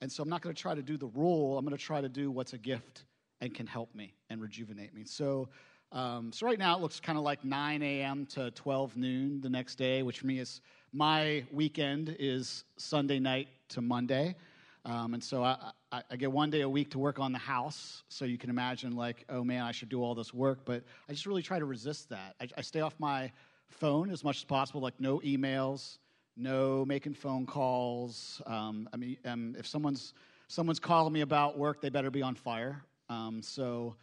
and 0.00 0.10
so 0.10 0.22
I'm 0.22 0.28
not 0.28 0.42
going 0.42 0.54
to 0.54 0.60
try 0.60 0.74
to 0.74 0.82
do 0.82 0.96
the 0.96 1.06
rule. 1.08 1.56
I'm 1.56 1.64
going 1.64 1.76
to 1.76 1.82
try 1.82 2.00
to 2.00 2.08
do 2.08 2.30
what's 2.30 2.52
a 2.52 2.58
gift 2.58 3.04
and 3.40 3.54
can 3.54 3.66
help 3.66 3.94
me 3.94 4.12
and 4.28 4.40
rejuvenate 4.40 4.92
me. 4.92 5.04
So 5.04 5.48
um, 5.92 6.30
so 6.32 6.46
right 6.46 6.58
now 6.58 6.76
it 6.76 6.82
looks 6.82 7.00
kind 7.00 7.18
of 7.18 7.24
like 7.24 7.44
9 7.44 7.82
a.m. 7.82 8.26
to 8.26 8.50
12 8.52 8.96
noon 8.96 9.40
the 9.40 9.50
next 9.50 9.74
day, 9.74 10.02
which 10.02 10.20
for 10.20 10.26
me 10.26 10.38
is 10.38 10.60
my 10.92 11.44
weekend 11.52 12.14
is 12.18 12.64
Sunday 12.76 13.18
night 13.18 13.48
to 13.70 13.80
Monday. 13.80 14.36
Um, 14.84 15.14
and 15.14 15.22
so 15.22 15.44
I, 15.44 15.72
I, 15.92 16.02
I, 16.10 16.16
get 16.16 16.32
one 16.32 16.48
day 16.48 16.62
a 16.62 16.68
week 16.68 16.90
to 16.92 16.98
work 16.98 17.18
on 17.18 17.32
the 17.32 17.38
house. 17.38 18.02
So 18.08 18.24
you 18.24 18.38
can 18.38 18.48
imagine, 18.48 18.96
like, 18.96 19.24
oh 19.28 19.44
man, 19.44 19.62
I 19.62 19.72
should 19.72 19.90
do 19.90 20.02
all 20.02 20.14
this 20.14 20.32
work. 20.32 20.60
But 20.64 20.84
I 21.08 21.12
just 21.12 21.26
really 21.26 21.42
try 21.42 21.58
to 21.58 21.66
resist 21.66 22.08
that. 22.08 22.34
I, 22.40 22.48
I 22.56 22.60
stay 22.62 22.80
off 22.80 22.94
my 22.98 23.30
phone 23.68 24.10
as 24.10 24.24
much 24.24 24.38
as 24.38 24.44
possible, 24.44 24.80
like, 24.80 24.98
no 24.98 25.20
emails, 25.20 25.98
no 26.36 26.84
making 26.86 27.12
phone 27.12 27.44
calls. 27.44 28.40
Um, 28.46 28.88
I 28.92 28.96
mean, 28.96 29.18
um, 29.26 29.54
if 29.58 29.66
someone's, 29.66 30.14
someone's 30.48 30.80
calling 30.80 31.12
me 31.12 31.20
about 31.20 31.58
work, 31.58 31.82
they 31.82 31.90
better 31.90 32.10
be 32.10 32.22
on 32.22 32.34
fire. 32.34 32.82
Um, 33.10 33.42
so 33.42 33.96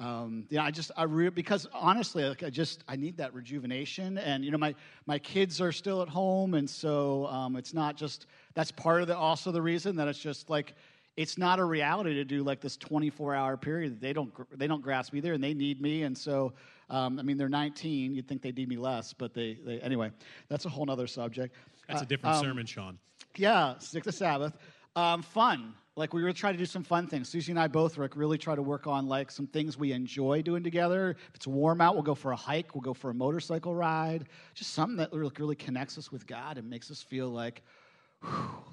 um, 0.00 0.46
yeah, 0.48 0.64
I 0.64 0.70
just 0.70 0.90
I 0.96 1.02
re- 1.04 1.28
because 1.28 1.68
honestly, 1.74 2.24
like 2.24 2.42
I 2.42 2.48
just 2.48 2.82
I 2.88 2.96
need 2.96 3.18
that 3.18 3.34
rejuvenation, 3.34 4.16
and 4.16 4.42
you 4.42 4.50
know 4.50 4.56
my 4.56 4.74
my 5.04 5.18
kids 5.18 5.60
are 5.60 5.72
still 5.72 6.00
at 6.00 6.08
home, 6.08 6.54
and 6.54 6.68
so 6.68 7.26
um, 7.26 7.54
it's 7.54 7.74
not 7.74 7.96
just 7.96 8.26
that's 8.54 8.72
part 8.72 9.02
of 9.02 9.08
the 9.08 9.16
also 9.16 9.52
the 9.52 9.60
reason 9.60 9.96
that 9.96 10.08
it's 10.08 10.18
just 10.18 10.48
like 10.48 10.74
it's 11.18 11.36
not 11.36 11.58
a 11.58 11.64
reality 11.64 12.14
to 12.14 12.24
do 12.24 12.42
like 12.42 12.62
this 12.62 12.78
24 12.78 13.34
hour 13.34 13.58
period. 13.58 14.00
They 14.00 14.14
don't 14.14 14.32
they 14.58 14.66
don't 14.66 14.80
grasp 14.80 15.14
either, 15.14 15.34
and 15.34 15.44
they 15.44 15.52
need 15.52 15.82
me, 15.82 16.04
and 16.04 16.16
so 16.16 16.54
um, 16.88 17.18
I 17.18 17.22
mean 17.22 17.36
they're 17.36 17.50
19. 17.50 18.14
You'd 18.14 18.26
think 18.26 18.40
they 18.40 18.52
need 18.52 18.70
me 18.70 18.78
less, 18.78 19.12
but 19.12 19.34
they, 19.34 19.58
they 19.66 19.80
anyway. 19.80 20.12
That's 20.48 20.64
a 20.64 20.70
whole 20.70 20.90
other 20.90 21.06
subject. 21.06 21.54
That's 21.88 22.00
a 22.00 22.06
different 22.06 22.36
uh, 22.36 22.38
um, 22.38 22.44
sermon, 22.44 22.64
Sean. 22.64 22.98
Yeah, 23.36 23.76
stick 23.78 24.04
to 24.04 24.12
Sabbath. 24.12 24.56
Um, 24.96 25.22
fun. 25.22 25.74
Like 25.96 26.14
we 26.14 26.22
were 26.22 26.32
trying 26.32 26.54
to 26.54 26.58
do 26.58 26.66
some 26.66 26.82
fun 26.82 27.06
things. 27.06 27.28
Susie 27.28 27.52
and 27.52 27.58
I 27.58 27.68
both 27.68 27.98
really 27.98 28.38
try 28.38 28.54
to 28.54 28.62
work 28.62 28.86
on 28.86 29.06
like 29.06 29.30
some 29.30 29.46
things 29.46 29.76
we 29.76 29.92
enjoy 29.92 30.42
doing 30.42 30.62
together. 30.62 31.16
If 31.28 31.34
it's 31.34 31.46
warm 31.46 31.80
out, 31.80 31.94
we'll 31.94 32.02
go 32.02 32.14
for 32.14 32.32
a 32.32 32.36
hike. 32.36 32.74
We'll 32.74 32.82
go 32.82 32.94
for 32.94 33.10
a 33.10 33.14
motorcycle 33.14 33.74
ride. 33.74 34.26
Just 34.54 34.72
something 34.72 34.96
that 34.96 35.12
really, 35.12 35.32
really 35.38 35.56
connects 35.56 35.98
us 35.98 36.10
with 36.10 36.26
God 36.26 36.58
and 36.58 36.70
makes 36.70 36.90
us 36.90 37.02
feel 37.02 37.28
like, 37.28 37.62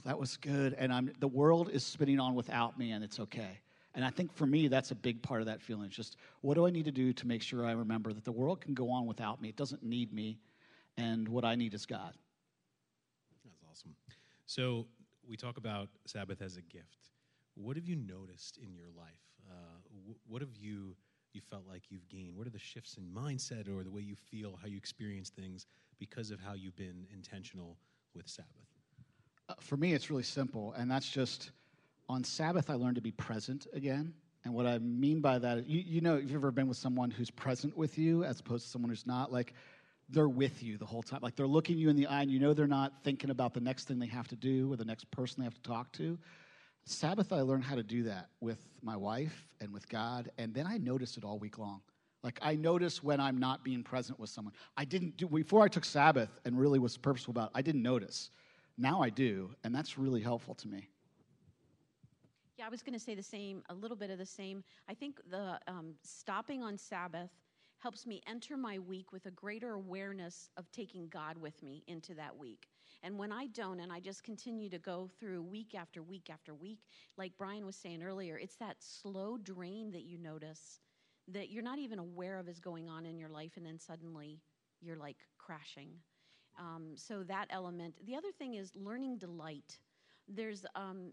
that 0.06 0.18
was 0.18 0.38
good. 0.38 0.76
And 0.78 0.92
I'm 0.92 1.12
the 1.20 1.28
world 1.28 1.70
is 1.72 1.86
spinning 1.86 2.20
on 2.20 2.36
without 2.36 2.78
me, 2.78 2.92
and 2.92 3.04
it's 3.04 3.20
okay. 3.20 3.60
And 3.96 4.06
I 4.06 4.10
think 4.10 4.34
for 4.34 4.46
me, 4.46 4.68
that's 4.68 4.92
a 4.92 4.96
big 4.96 5.22
part 5.22 5.42
of 5.42 5.48
that 5.48 5.62
feeling. 5.62 5.86
It's 5.86 5.96
just 5.96 6.18
what 6.42 6.56
do 6.56 6.68
I 6.68 6.70
need 6.70 6.86
to 6.86 6.92
do 6.92 7.14
to 7.14 7.28
make 7.28 7.42
sure 7.42 7.66
I 7.66 7.72
remember 7.72 8.14
that 8.14 8.26
the 8.26 8.32
world 8.32 8.62
can 8.62 8.74
go 8.74 8.92
on 8.92 9.06
without 9.06 9.42
me? 9.42 9.50
It 9.50 9.56
doesn't 9.56 9.84
need 9.84 10.14
me, 10.14 10.38
and 10.98 11.28
what 11.28 11.46
I 11.46 11.56
need 11.56 11.74
is 11.74 11.86
God. 11.86 12.14
That's 13.44 13.64
awesome. 13.72 13.96
So 14.46 14.86
we 15.28 15.38
talk 15.38 15.58
about 15.58 15.90
Sabbath 16.06 16.42
as 16.42 16.58
a 16.58 16.62
gift. 16.62 17.10
What 17.56 17.76
have 17.76 17.86
you 17.86 17.96
noticed 17.96 18.58
in 18.58 18.74
your 18.74 18.88
life? 18.96 19.08
Uh, 19.50 20.14
what 20.28 20.42
have 20.42 20.56
you 20.56 20.96
you 21.34 21.42
felt 21.42 21.64
like 21.68 21.84
you've 21.90 22.08
gained? 22.10 22.36
What 22.36 22.48
are 22.48 22.52
the 22.52 22.58
shifts 22.60 22.98
in 22.98 23.04
mindset 23.04 23.68
or 23.68 23.84
the 23.84 23.92
way 23.92 24.02
you 24.02 24.16
feel, 24.16 24.58
how 24.60 24.68
you 24.68 24.78
experience 24.78 25.30
things 25.30 25.68
because 26.00 26.32
of 26.32 26.40
how 26.40 26.54
you've 26.54 26.76
been 26.76 27.06
intentional 27.14 27.78
with 28.16 28.28
Sabbath? 28.28 28.50
Uh, 29.50 29.54
for 29.60 29.78
me, 29.78 29.94
it's 29.94 30.10
really 30.10 30.24
simple, 30.24 30.74
and 30.78 30.90
that's 30.90 31.10
just 31.10 31.52
on 32.10 32.24
Sabbath, 32.24 32.70
I 32.70 32.74
learned 32.74 32.96
to 32.96 33.02
be 33.02 33.12
present 33.12 33.68
again. 33.74 34.14
And 34.46 34.54
what 34.54 34.66
I 34.66 34.78
mean 34.80 35.20
by 35.20 35.40
that, 35.40 35.68
you, 35.68 35.84
you 35.86 36.02
know, 36.02 36.16
if 36.16 36.24
you've 36.24 36.36
ever 36.36 36.52
been 36.52 36.68
with 36.68 36.78
someone 36.78 37.12
who's 37.12 37.30
present 37.30 37.76
with 37.78 37.98
you 37.98 38.24
as 38.24 38.40
opposed 38.40 38.64
to 38.66 38.70
someone 38.70 38.90
who's 38.90 39.06
not, 39.06 39.32
like 39.32 39.54
they're 40.10 40.30
with 40.30 40.64
you 40.64 40.78
the 40.78 40.86
whole 40.86 41.04
time. 41.04 41.20
Like 41.22 41.36
they're 41.36 41.48
looking 41.48 41.78
you 41.78 41.90
in 41.90 41.96
the 41.96 42.08
eye 42.08 42.22
and 42.22 42.32
you 42.32 42.40
know 42.40 42.54
they're 42.54 42.68
not 42.68 43.04
thinking 43.04 43.30
about 43.30 43.54
the 43.54 43.60
next 43.60 43.88
thing 43.88 44.00
they 44.00 44.08
have 44.08 44.28
to 44.30 44.36
do 44.36 44.72
or 44.72 44.76
the 44.76 44.86
next 44.86 45.10
person 45.12 45.42
they 45.42 45.46
have 45.46 45.56
to 45.56 45.62
talk 45.62 45.92
to. 45.94 46.18
Sabbath, 46.86 47.34
I 47.34 47.42
learned 47.42 47.66
how 47.66 47.76
to 47.76 47.84
do 47.84 48.04
that 48.04 48.30
with 48.40 48.60
my 48.82 48.96
wife 48.96 49.48
and 49.60 49.74
with 49.74 49.90
God, 49.90 50.32
and 50.38 50.54
then 50.54 50.66
I 50.66 50.78
noticed 50.78 51.18
it 51.18 51.26
all 51.26 51.38
week 51.38 51.58
long. 51.58 51.82
Like 52.24 52.40
I 52.42 52.56
notice 52.56 53.04
when 53.04 53.20
I'm 53.20 53.38
not 53.38 53.64
being 53.64 53.84
present 53.84 54.20
with 54.20 54.30
someone. 54.30 54.54
I 54.78 54.86
didn't 54.86 55.18
do 55.18 55.28
before 55.28 55.64
I 55.64 55.68
took 55.68 55.84
Sabbath 55.84 56.30
and 56.46 56.58
really 56.58 56.80
was 56.80 56.98
purposeful 56.98 57.32
about. 57.32 57.50
It, 57.50 57.58
I 57.58 57.62
didn't 57.62 57.84
notice. 57.84 58.30
Now 58.78 59.02
I 59.02 59.10
do, 59.10 59.52
and 59.64 59.76
that's 59.76 59.98
really 59.98 60.22
helpful 60.22 60.56
to 60.56 60.68
me. 60.68 60.88
Yeah, 62.58 62.66
I 62.66 62.70
was 62.70 62.82
going 62.82 62.94
to 62.94 63.00
say 63.00 63.14
the 63.14 63.24
same, 63.24 63.64
a 63.70 63.74
little 63.74 63.98
bit 63.98 64.10
of 64.10 64.18
the 64.18 64.26
same. 64.26 64.64
I 64.90 64.94
think 64.94 65.20
the 65.30 65.60
um, 65.68 65.94
stopping 66.04 66.64
on 66.64 66.78
Sabbath 66.78 67.30
helps 67.80 68.06
me 68.06 68.22
enter 68.28 68.58
my 68.58 68.80
week 68.80 69.12
with 69.12 69.26
a 69.28 69.32
greater 69.32 69.74
awareness 69.74 70.50
of 70.58 70.72
taking 70.72 71.08
God 71.10 71.38
with 71.38 71.62
me 71.62 71.84
into 71.88 72.14
that 72.16 72.36
week. 72.36 72.68
And 73.04 73.18
when 73.18 73.32
I 73.32 73.48
don't, 73.48 73.80
and 73.80 73.92
I 73.92 74.00
just 74.00 74.24
continue 74.24 74.70
to 74.70 74.80
go 74.80 75.10
through 75.20 75.44
week 75.44 75.76
after 75.76 76.02
week 76.02 76.30
after 76.32 76.56
week, 76.56 76.80
like 77.18 77.34
Brian 77.38 77.66
was 77.66 77.76
saying 77.76 78.02
earlier, 78.02 78.38
it's 78.38 78.56
that 78.56 78.78
slow 78.80 79.38
drain 79.38 79.92
that 79.92 80.04
you 80.04 80.18
notice 80.18 80.80
that 81.28 81.50
you're 81.50 81.64
not 81.64 81.80
even 81.80 82.00
aware 82.00 82.38
of 82.38 82.48
is 82.48 82.60
going 82.60 82.90
on 82.90 83.06
in 83.06 83.18
your 83.18 83.30
life, 83.30 83.52
and 83.58 83.66
then 83.66 83.78
suddenly 83.78 84.42
you're 84.82 84.96
like 84.96 85.18
crashing. 85.38 85.90
Um, 86.58 86.94
so 86.96 87.24
that 87.24 87.48
element. 87.50 87.96
The 88.06 88.16
other 88.16 88.32
thing 88.38 88.56
is 88.56 88.72
learning 88.76 89.18
delight. 89.18 89.78
There's 90.28 90.66
um, 90.76 91.12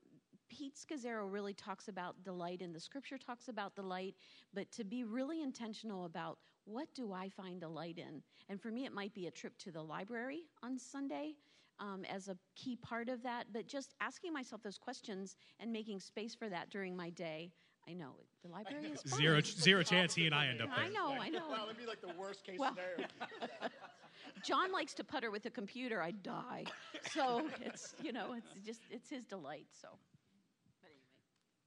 Pete 0.48 0.74
Scazzero 0.76 1.30
really 1.30 1.52
talks 1.54 1.88
about 1.88 2.22
delight, 2.24 2.62
and 2.62 2.74
the 2.74 2.80
scripture 2.80 3.18
talks 3.18 3.48
about 3.48 3.74
delight, 3.74 4.14
but 4.52 4.70
to 4.72 4.84
be 4.84 5.04
really 5.04 5.42
intentional 5.42 6.04
about 6.04 6.38
what 6.64 6.88
do 6.94 7.12
I 7.12 7.28
find 7.28 7.60
delight 7.60 7.98
in? 7.98 8.22
And 8.48 8.60
for 8.60 8.70
me, 8.70 8.84
it 8.84 8.92
might 8.92 9.14
be 9.14 9.26
a 9.26 9.30
trip 9.30 9.56
to 9.58 9.70
the 9.70 9.82
library 9.82 10.42
on 10.62 10.78
Sunday 10.78 11.34
um, 11.78 12.04
as 12.04 12.28
a 12.28 12.36
key 12.54 12.76
part 12.76 13.08
of 13.08 13.22
that, 13.22 13.46
but 13.52 13.66
just 13.66 13.94
asking 14.00 14.32
myself 14.32 14.62
those 14.62 14.78
questions 14.78 15.36
and 15.60 15.72
making 15.72 16.00
space 16.00 16.34
for 16.34 16.48
that 16.48 16.70
during 16.70 16.96
my 16.96 17.10
day. 17.10 17.52
I 17.88 17.92
know 17.92 18.14
the 18.42 18.48
library 18.48 18.86
is 18.86 19.02
fun. 19.02 19.18
zero 19.18 19.40
zero 19.42 19.82
chance 19.82 20.14
he 20.14 20.24
and 20.24 20.34
I 20.34 20.46
end 20.46 20.62
up 20.62 20.70
there. 20.74 20.84
I 20.86 20.88
know, 20.88 21.12
I 21.20 21.28
know. 21.28 21.50
Well, 21.50 21.64
it'd 21.64 21.76
be 21.76 21.84
like 21.84 22.00
the 22.00 22.14
worst 22.18 22.42
case 22.42 22.58
well, 22.58 22.74
scenario. 22.74 23.08
John 24.42 24.72
likes 24.72 24.94
to 24.94 25.04
putter 25.04 25.30
with 25.30 25.44
a 25.44 25.50
computer. 25.50 26.00
I 26.00 26.12
die. 26.12 26.64
So 27.12 27.46
it's 27.60 27.94
you 28.02 28.12
know 28.12 28.32
it's 28.32 28.66
just 28.66 28.80
it's 28.90 29.10
his 29.10 29.26
delight. 29.26 29.66
So. 29.80 29.88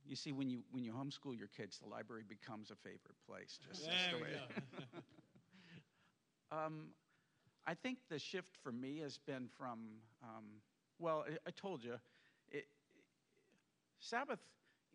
You 0.07 0.15
see, 0.15 0.31
when 0.31 0.49
you 0.49 0.63
when 0.71 0.83
you 0.83 0.93
homeschool 0.93 1.37
your 1.37 1.47
kids, 1.47 1.79
the 1.79 1.87
library 1.89 2.23
becomes 2.27 2.71
a 2.71 2.75
favorite 2.75 3.17
place. 3.27 3.59
Just 3.67 3.85
There 3.85 3.95
the 4.11 4.23
way. 4.23 4.29
Um, 6.51 6.89
I 7.65 7.73
think 7.73 7.99
the 8.09 8.19
shift 8.19 8.57
for 8.63 8.71
me 8.71 8.99
has 8.99 9.17
been 9.17 9.49
from, 9.57 9.79
um, 10.23 10.45
well, 10.99 11.25
I, 11.27 11.37
I 11.47 11.51
told 11.51 11.83
you, 11.83 11.95
it, 12.51 12.65
Sabbath 13.99 14.39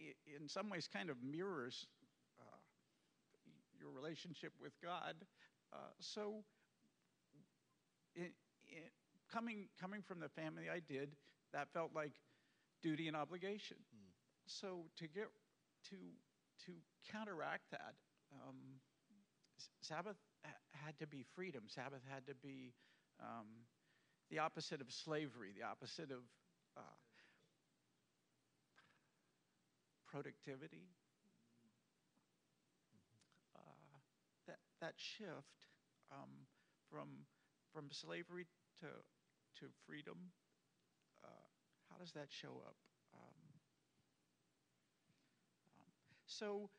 i- 0.00 0.14
in 0.36 0.48
some 0.48 0.68
ways 0.70 0.88
kind 0.92 1.10
of 1.10 1.22
mirrors 1.22 1.86
uh, 2.40 2.58
your 3.78 3.90
relationship 3.90 4.52
with 4.60 4.72
God. 4.82 5.14
Uh, 5.72 5.76
so, 6.00 6.44
coming 9.30 9.68
coming 9.80 10.02
from 10.02 10.20
the 10.20 10.28
family 10.28 10.68
I 10.70 10.80
did, 10.80 11.16
that 11.52 11.68
felt 11.72 11.90
like 11.94 12.12
duty 12.82 13.08
and 13.08 13.16
obligation. 13.16 13.76
So 14.46 14.84
to 14.98 15.08
get 15.08 15.28
to 15.90 15.96
to 16.66 16.72
counteract 17.10 17.70
that, 17.70 17.94
um, 18.32 18.80
Sabbath 19.80 20.16
ha- 20.44 20.86
had 20.86 20.98
to 20.98 21.06
be 21.06 21.24
freedom. 21.34 21.64
Sabbath 21.66 22.02
had 22.12 22.26
to 22.26 22.34
be 22.34 22.72
um, 23.20 23.46
the 24.30 24.38
opposite 24.38 24.80
of 24.80 24.90
slavery, 24.92 25.52
the 25.56 25.64
opposite 25.66 26.10
of 26.10 26.22
uh, 26.76 26.80
productivity. 30.06 30.88
Uh, 33.56 33.98
that 34.46 34.58
that 34.80 34.94
shift 34.96 35.68
um, 36.10 36.46
from 36.90 37.08
from 37.72 37.88
slavery 37.90 38.46
to 38.80 38.86
to 39.60 39.66
freedom. 39.86 40.32
Uh, 41.24 41.28
how 41.90 41.96
does 41.98 42.12
that 42.12 42.28
show 42.30 42.60
up? 42.66 42.76
Um, 43.14 43.36
um, 45.76 45.92
so 46.38 46.70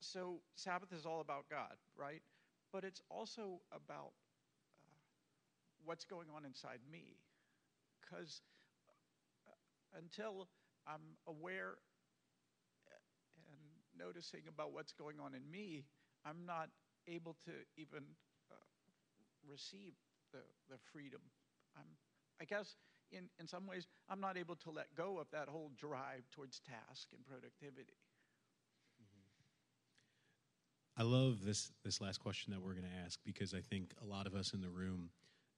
so 0.00 0.40
Sabbath 0.56 0.92
is 0.92 1.06
all 1.06 1.20
about 1.20 1.44
God, 1.48 1.76
right? 1.96 2.22
But 2.72 2.84
it's 2.84 3.00
also 3.08 3.60
about 3.70 4.12
uh, 4.82 4.88
what's 5.84 6.04
going 6.04 6.26
on 6.34 6.44
inside 6.44 6.80
me, 6.90 7.18
because 8.00 8.42
until 9.96 10.48
I'm 10.86 11.16
aware 11.28 11.76
and 13.52 13.60
noticing 13.96 14.42
about 14.48 14.72
what's 14.72 14.92
going 14.92 15.20
on 15.20 15.34
in 15.34 15.48
me, 15.50 15.84
I'm 16.24 16.46
not 16.46 16.70
able 17.06 17.36
to 17.44 17.52
even 17.76 18.02
uh, 18.50 18.54
receive 19.48 19.92
the, 20.32 20.40
the 20.70 20.78
freedom. 20.92 21.20
I'm, 21.76 21.86
I 22.40 22.44
guess 22.44 22.74
in, 23.10 23.28
in 23.38 23.46
some 23.46 23.66
ways, 23.66 23.86
I'm 24.08 24.20
not 24.20 24.36
able 24.36 24.56
to 24.56 24.70
let 24.70 24.86
go 24.96 25.18
of 25.18 25.26
that 25.32 25.48
whole 25.48 25.70
drive 25.76 26.24
towards 26.32 26.60
task 26.60 27.08
and 27.14 27.24
productivity. 27.24 27.98
I 30.96 31.04
love 31.04 31.44
this 31.44 31.72
this 31.84 32.00
last 32.00 32.18
question 32.18 32.52
that 32.52 32.60
we're 32.60 32.74
going 32.74 32.84
to 32.84 33.04
ask 33.04 33.18
because 33.24 33.54
I 33.54 33.60
think 33.60 33.94
a 34.02 34.04
lot 34.04 34.26
of 34.26 34.34
us 34.34 34.52
in 34.52 34.60
the 34.60 34.68
room, 34.68 35.08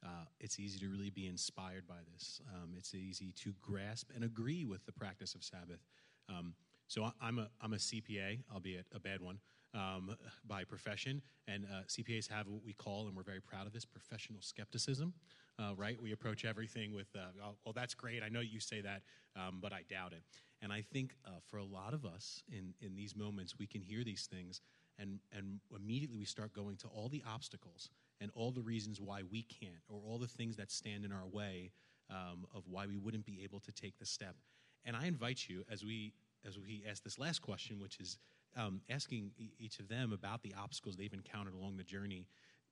uh, 0.05 0.27
it's 0.38 0.61
easy 0.61 0.79
to 0.79 0.88
really 0.88 1.11
be 1.11 1.27
inspired 1.27 1.88
by 1.88 1.99
this. 2.12 2.40
Um, 2.55 2.75
it's 2.77 2.94
easy 2.94 3.33
to 3.42 3.53
grasp 3.61 4.11
and 4.14 4.25
agree 4.25 4.64
with 4.64 4.87
the 4.87 4.92
practice 4.92 5.35
of 5.35 5.42
Sabbath. 5.42 5.81
Um, 6.29 6.55
so 6.87 7.05
I, 7.05 7.11
I'm 7.20 7.40
a 7.40 7.49
I'm 7.61 7.73
a 7.73 7.79
CPA, 7.79 8.42
albeit 8.53 8.87
a 8.94 9.01
bad 9.01 9.20
one, 9.20 9.40
um, 9.75 10.16
by 10.47 10.62
profession, 10.62 11.20
and 11.49 11.64
uh, 11.64 11.83
CPAs 11.88 12.29
have 12.31 12.47
what 12.47 12.64
we 12.64 12.73
call, 12.73 13.09
and 13.09 13.16
we're 13.16 13.25
very 13.25 13.40
proud 13.40 13.66
of 13.66 13.73
this, 13.73 13.85
professional 13.85 14.40
skepticism. 14.40 15.12
Uh, 15.57 15.73
right? 15.77 16.03
We 16.03 16.11
approach 16.11 16.44
everything 16.44 16.92
with, 16.92 17.07
uh, 17.14 17.27
oh, 17.40 17.55
well, 17.64 17.73
that's 17.73 17.94
great. 17.94 18.25
I 18.25 18.29
know 18.29 18.40
you 18.40 18.59
say 18.59 18.81
that, 18.81 19.03
um, 19.37 19.61
but 19.62 19.73
I 19.73 19.83
doubt 19.88 20.12
it. 20.12 20.25
And 20.61 20.73
I 20.73 20.81
think 20.81 21.14
uh, 21.25 21.31
for 21.47 21.59
a 21.59 21.64
lot 21.64 21.94
of 21.94 22.05
us 22.05 22.42
in 22.51 22.75
in 22.81 22.97
these 22.97 23.14
moments, 23.14 23.57
we 23.59 23.66
can 23.66 23.81
hear 23.81 24.03
these 24.03 24.27
things 24.27 24.61
and, 24.98 25.18
and 25.37 25.61
immediately 25.74 26.18
we 26.18 26.24
start 26.24 26.52
going 26.54 26.76
to 26.76 26.88
all 26.88 27.09
the 27.09 27.22
obstacles 27.26 27.90
and 28.20 28.30
all 28.35 28.50
the 28.50 28.62
reasons 28.62 29.00
why 29.00 29.22
we 29.30 29.42
can't 29.42 29.83
or 29.88 30.00
all 30.07 30.18
the 30.18 30.26
things 30.26 30.57
that 30.57 30.70
stand 30.70 31.04
in 31.04 31.12
our 31.12 31.26
way 31.26 31.72
um, 32.11 32.46
of 32.54 32.64
why 32.68 32.87
we 32.87 32.96
wouldn't 32.96 33.24
be 33.24 33.42
able 33.42 33.61
to 33.61 33.72
take 33.72 33.98
the 33.98 34.07
step. 34.07 34.37
And 34.85 34.96
i 34.96 35.07
invite 35.07 35.48
you 35.48 35.64
as 35.70 35.85
we 35.85 36.12
as 36.46 36.59
we 36.59 36.85
ask 36.88 37.02
this 37.02 37.18
last 37.18 37.40
question 37.40 37.78
which 37.80 37.98
is 37.98 38.18
um, 38.57 38.80
asking 38.90 39.33
each 39.59 39.80
of 39.80 39.88
them 39.88 40.12
about 40.12 40.42
the 40.42 40.54
obstacles 40.59 40.96
they've 40.96 41.12
encountered 41.12 41.54
along 41.54 41.76
the 41.76 41.85
journey 41.85 42.26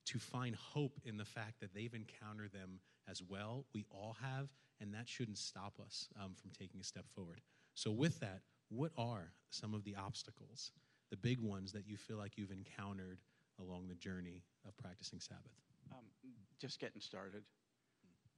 to 0.04 0.18
find 0.18 0.54
hope 0.54 1.00
in 1.04 1.16
the 1.16 1.24
fact 1.24 1.60
that 1.60 1.74
they've 1.74 1.94
encountered 1.94 2.52
them 2.52 2.80
as 3.10 3.22
well 3.22 3.64
we 3.74 3.86
all 3.90 4.16
have 4.20 4.48
and 4.80 4.92
that 4.92 5.08
shouldn't 5.08 5.38
stop 5.38 5.74
us 5.84 6.08
um, 6.22 6.32
from 6.34 6.50
taking 6.50 6.80
a 6.80 6.84
step 6.84 7.04
forward. 7.14 7.40
So 7.74 7.90
with 7.90 8.20
that 8.20 8.40
what 8.68 8.92
are 8.96 9.32
some 9.50 9.74
of 9.74 9.84
the 9.84 9.96
obstacles 9.96 10.72
the 11.12 11.16
big 11.18 11.38
ones 11.40 11.72
that 11.72 11.86
you 11.86 11.98
feel 11.98 12.16
like 12.16 12.38
you've 12.38 12.50
encountered 12.50 13.18
along 13.60 13.86
the 13.86 13.94
journey 13.94 14.42
of 14.66 14.74
practicing 14.78 15.20
Sabbath? 15.20 15.52
Um, 15.92 16.06
just 16.58 16.80
getting 16.80 17.02
started. 17.02 17.42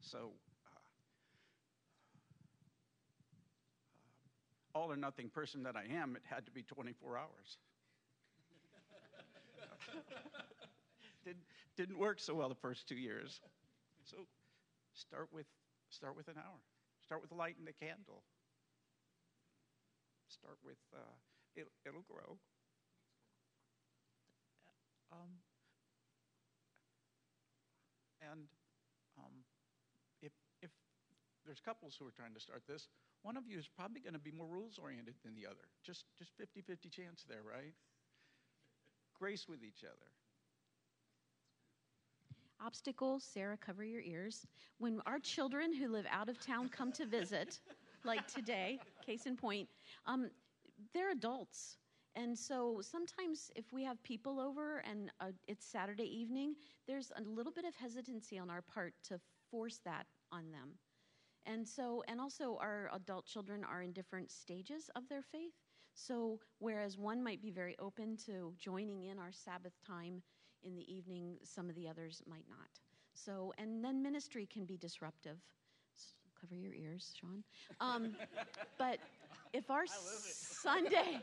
So, 0.00 0.32
uh, 0.66 0.80
uh, 4.74 4.78
all 4.78 4.90
or 4.90 4.96
nothing 4.96 5.28
person 5.28 5.62
that 5.62 5.76
I 5.76 5.84
am, 5.94 6.16
it 6.16 6.22
had 6.28 6.44
to 6.46 6.50
be 6.50 6.64
24 6.64 7.16
hours. 7.16 7.58
Did, 11.24 11.36
didn't 11.76 11.98
work 11.98 12.18
so 12.18 12.34
well 12.34 12.48
the 12.48 12.56
first 12.56 12.88
two 12.88 12.96
years. 12.96 13.40
So, 14.02 14.16
start 14.94 15.28
with 15.32 15.46
start 15.90 16.16
with 16.16 16.26
an 16.26 16.34
hour. 16.38 16.58
Start 17.04 17.22
with 17.22 17.30
lighting 17.30 17.64
the 17.64 17.72
candle. 17.72 18.24
Start 20.28 20.58
with 20.64 20.78
uh, 20.92 21.14
it, 21.54 21.68
it'll 21.86 22.02
grow. 22.10 22.36
Um, 25.14 25.30
and 28.32 28.40
um, 29.18 29.32
if, 30.22 30.32
if 30.62 30.70
there's 31.46 31.60
couples 31.60 31.94
who 31.98 32.06
are 32.06 32.14
trying 32.16 32.34
to 32.34 32.40
start 32.40 32.62
this, 32.66 32.88
one 33.22 33.36
of 33.36 33.46
you 33.46 33.58
is 33.58 33.68
probably 33.68 34.00
going 34.00 34.14
to 34.14 34.18
be 34.18 34.32
more 34.32 34.46
rules 34.46 34.78
oriented 34.82 35.14
than 35.24 35.34
the 35.34 35.46
other. 35.46 35.70
Just, 35.82 36.04
just 36.18 36.32
50 36.36 36.60
50 36.60 36.88
chance 36.88 37.24
there, 37.28 37.42
right? 37.46 37.74
Grace 39.18 39.46
with 39.48 39.62
each 39.62 39.84
other. 39.84 40.10
Obstacles, 42.64 43.24
Sarah, 43.24 43.56
cover 43.56 43.84
your 43.84 44.00
ears. 44.00 44.46
When 44.78 45.00
our 45.06 45.18
children 45.18 45.72
who 45.74 45.88
live 45.88 46.06
out 46.10 46.28
of 46.28 46.38
town 46.44 46.68
come 46.68 46.92
to 46.92 47.06
visit, 47.06 47.60
like 48.04 48.26
today, 48.26 48.78
case 49.04 49.26
in 49.26 49.36
point, 49.36 49.68
um, 50.06 50.30
they're 50.92 51.10
adults. 51.10 51.76
And 52.16 52.38
so 52.38 52.80
sometimes 52.80 53.50
if 53.56 53.72
we 53.72 53.82
have 53.84 54.02
people 54.02 54.38
over 54.40 54.78
and 54.88 55.10
uh, 55.20 55.32
it's 55.48 55.66
Saturday 55.66 56.04
evening, 56.04 56.54
there's 56.86 57.10
a 57.16 57.22
little 57.22 57.52
bit 57.52 57.64
of 57.64 57.74
hesitancy 57.74 58.38
on 58.38 58.50
our 58.50 58.62
part 58.62 58.94
to 59.08 59.20
force 59.50 59.80
that 59.84 60.06
on 60.30 60.50
them. 60.52 60.78
And 61.46 61.66
so, 61.66 62.02
and 62.08 62.20
also 62.20 62.56
our 62.60 62.90
adult 62.94 63.26
children 63.26 63.64
are 63.64 63.82
in 63.82 63.92
different 63.92 64.30
stages 64.30 64.90
of 64.96 65.08
their 65.08 65.22
faith. 65.22 65.54
So, 65.94 66.40
whereas 66.58 66.98
one 66.98 67.22
might 67.22 67.42
be 67.42 67.50
very 67.50 67.76
open 67.78 68.16
to 68.26 68.54
joining 68.58 69.04
in 69.04 69.18
our 69.18 69.32
Sabbath 69.32 69.74
time 69.86 70.22
in 70.62 70.74
the 70.74 70.92
evening, 70.92 71.36
some 71.42 71.68
of 71.68 71.76
the 71.76 71.88
others 71.88 72.22
might 72.26 72.46
not. 72.48 72.80
So, 73.14 73.52
and 73.58 73.84
then 73.84 74.02
ministry 74.02 74.46
can 74.46 74.64
be 74.64 74.76
disruptive. 74.76 75.38
Cover 76.44 76.60
your 76.60 76.74
ears, 76.74 77.14
Sean. 77.18 77.42
Um, 77.80 78.16
but 78.78 78.98
if 79.54 79.70
our 79.70 79.84
Sunday, 80.26 81.20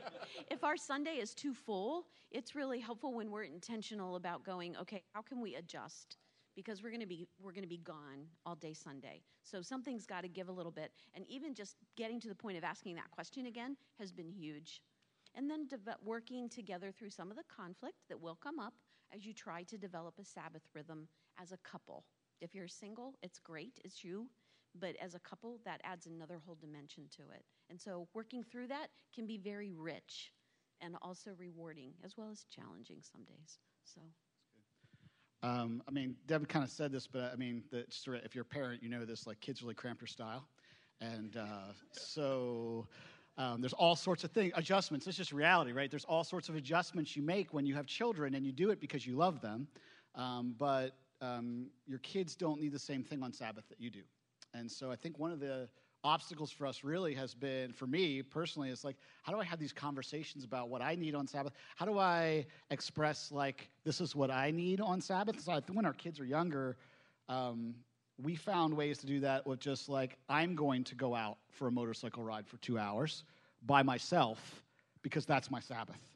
if 0.50 0.64
our 0.64 0.78
Sunday 0.78 1.18
is 1.18 1.36
too 1.36 1.54
full, 1.54 2.08
it's 2.32 2.56
really 2.56 2.80
helpful 2.80 3.14
when 3.14 3.30
we're 3.30 3.44
intentional 3.44 4.16
about 4.16 4.44
going. 4.44 4.76
Okay, 4.78 5.04
how 5.14 5.22
can 5.22 5.40
we 5.42 5.56
adjust? 5.56 6.18
Because 6.56 6.82
we're 6.82 6.90
going 6.90 7.02
to 7.02 7.08
be 7.08 7.28
we're 7.40 7.52
going 7.52 7.64
to 7.64 7.70
be 7.70 7.78
gone 7.78 8.26
all 8.48 8.56
day 8.56 8.74
Sunday, 8.74 9.22
so 9.44 9.62
something's 9.62 10.08
got 10.08 10.22
to 10.22 10.28
give 10.28 10.50
a 10.50 10.52
little 10.52 10.72
bit. 10.72 10.92
And 11.14 11.24
even 11.28 11.54
just 11.54 11.76
getting 11.96 12.20
to 12.22 12.28
the 12.28 12.36
point 12.36 12.58
of 12.58 12.64
asking 12.64 12.96
that 12.96 13.12
question 13.12 13.46
again 13.46 13.78
has 14.00 14.12
been 14.12 14.32
huge. 14.32 14.82
And 15.36 15.50
then 15.50 15.68
deve- 15.68 15.96
working 16.04 16.50
together 16.50 16.92
through 16.92 17.12
some 17.12 17.30
of 17.30 17.38
the 17.38 17.44
conflict 17.56 17.96
that 18.10 18.20
will 18.20 18.36
come 18.36 18.60
up 18.60 18.74
as 19.14 19.26
you 19.26 19.34
try 19.34 19.64
to 19.64 19.78
develop 19.78 20.16
a 20.20 20.26
Sabbath 20.26 20.64
rhythm 20.74 21.08
as 21.40 21.52
a 21.52 21.58
couple. 21.58 22.06
If 22.42 22.56
you're 22.56 22.68
single, 22.68 23.14
it's 23.22 23.40
great, 23.40 23.80
it's 23.86 24.04
you. 24.04 24.28
But 24.80 24.96
as 25.02 25.16
a 25.16 25.20
couple, 25.20 25.60
that 25.66 25.82
adds 25.84 26.06
another 26.06 26.40
whole 26.46 26.56
dimension 26.56 27.04
to 27.18 27.24
it. 27.36 27.44
And 27.70 27.80
so 27.80 28.08
working 28.14 28.44
through 28.44 28.68
that 28.68 28.88
can 29.14 29.28
be 29.28 29.38
very 29.38 29.74
rich 29.74 30.32
and 30.82 30.96
also 31.02 31.32
rewarding, 31.38 31.94
as 32.04 32.18
well 32.18 32.30
as 32.32 32.46
challenging 32.50 32.98
some 33.02 33.24
days. 33.24 33.60
So. 33.84 34.02
Um, 35.44 35.82
I 35.88 35.92
mean, 35.92 36.16
Deb 36.28 36.48
kind 36.48 36.64
of 36.64 36.72
said 36.72 36.92
this, 36.92 37.08
but 37.08 37.32
I 37.34 37.36
mean, 37.36 37.64
the, 37.72 37.86
if 38.24 38.36
you're 38.36 38.44
a 38.44 38.46
parent, 38.46 38.84
you 38.84 38.90
know 38.90 39.06
this. 39.06 39.26
Like, 39.26 39.40
kids 39.40 39.62
really 39.62 39.74
cramp 39.74 40.00
your 40.00 40.08
style, 40.08 40.48
and 41.00 41.36
uh, 41.36 41.74
so 41.92 42.88
um, 43.38 43.60
there's 43.60 43.74
all 43.74 43.96
sorts 43.96 44.24
of 44.24 44.32
things, 44.32 44.54
adjustments. 44.56 45.08
It's 45.08 45.18
just 45.18 45.32
reality, 45.32 45.72
right? 45.72 45.90
There's 45.90 46.06
all 46.06 46.24
sorts 46.24 46.50
of 46.50 46.56
adjustments 46.56 47.16
you 47.16 47.24
make 47.24 47.54
when 47.54 47.66
you 47.66 47.74
have 47.74 47.88
children, 47.88 48.36
and 48.36 48.46
you 48.46 48.52
do 48.52 48.70
it 48.70 48.80
because 48.80 49.08
you 49.08 49.16
love 49.16 49.42
them. 49.42 49.68
Um, 50.14 50.56
but 50.60 50.92
um, 51.22 51.68
your 51.88 52.00
kids 52.00 52.36
don't 52.36 52.60
need 52.60 52.72
the 52.72 52.80
same 52.80 53.04
thing 53.04 53.24
on 53.24 53.34
Sabbath 53.34 53.68
that 53.70 53.80
you 53.80 53.90
do, 53.90 54.02
and 54.54 54.70
so 54.70 54.92
I 54.92 54.96
think 54.96 55.20
one 55.20 55.32
of 55.32 55.40
the 55.40 55.70
obstacles 56.04 56.52
for 56.52 56.66
us 56.66 56.84
really 56.84 57.14
has 57.14 57.34
been, 57.34 57.72
for 57.72 57.86
me 57.88 58.22
personally, 58.22 58.70
it's 58.70 58.84
like, 58.84 58.98
how 59.24 59.32
do 59.32 59.40
I 59.40 59.44
have 59.44 59.60
these 59.60 59.72
conversations 59.72 60.44
about 60.44 60.70
what 60.70 60.82
I 60.82 60.96
need 60.96 61.16
on 61.16 61.28
Sabbath? 61.28 61.54
How 61.76 61.86
do 61.86 62.00
I 62.00 62.46
express, 62.72 63.32
like, 63.32 63.70
this 63.84 64.02
is 64.02 64.16
what 64.16 64.32
I 64.32 64.52
need 64.52 64.82
on 64.82 65.00
Sabbath? 65.00 65.40
So 65.40 65.60
when 65.72 65.86
our 65.86 65.94
kids 65.94 66.20
are 66.20 66.26
younger, 66.26 66.78
um, 67.30 67.76
we 68.22 68.36
found 68.36 68.74
ways 68.76 68.98
to 69.00 69.06
do 69.06 69.20
that 69.22 69.46
with 69.46 69.60
just 69.60 69.90
like, 69.90 70.18
I'm 70.28 70.56
going 70.56 70.84
to 70.86 70.96
go 70.96 71.16
out 71.16 71.38
for 71.52 71.68
a 71.68 71.72
motorcycle 71.72 72.24
ride 72.24 72.48
for 72.48 72.58
two 72.58 72.78
hours 72.78 73.24
by 73.66 73.84
myself 73.84 74.64
because 75.02 75.26
that's 75.26 75.50
my 75.50 75.60
Sabbath. 75.60 76.11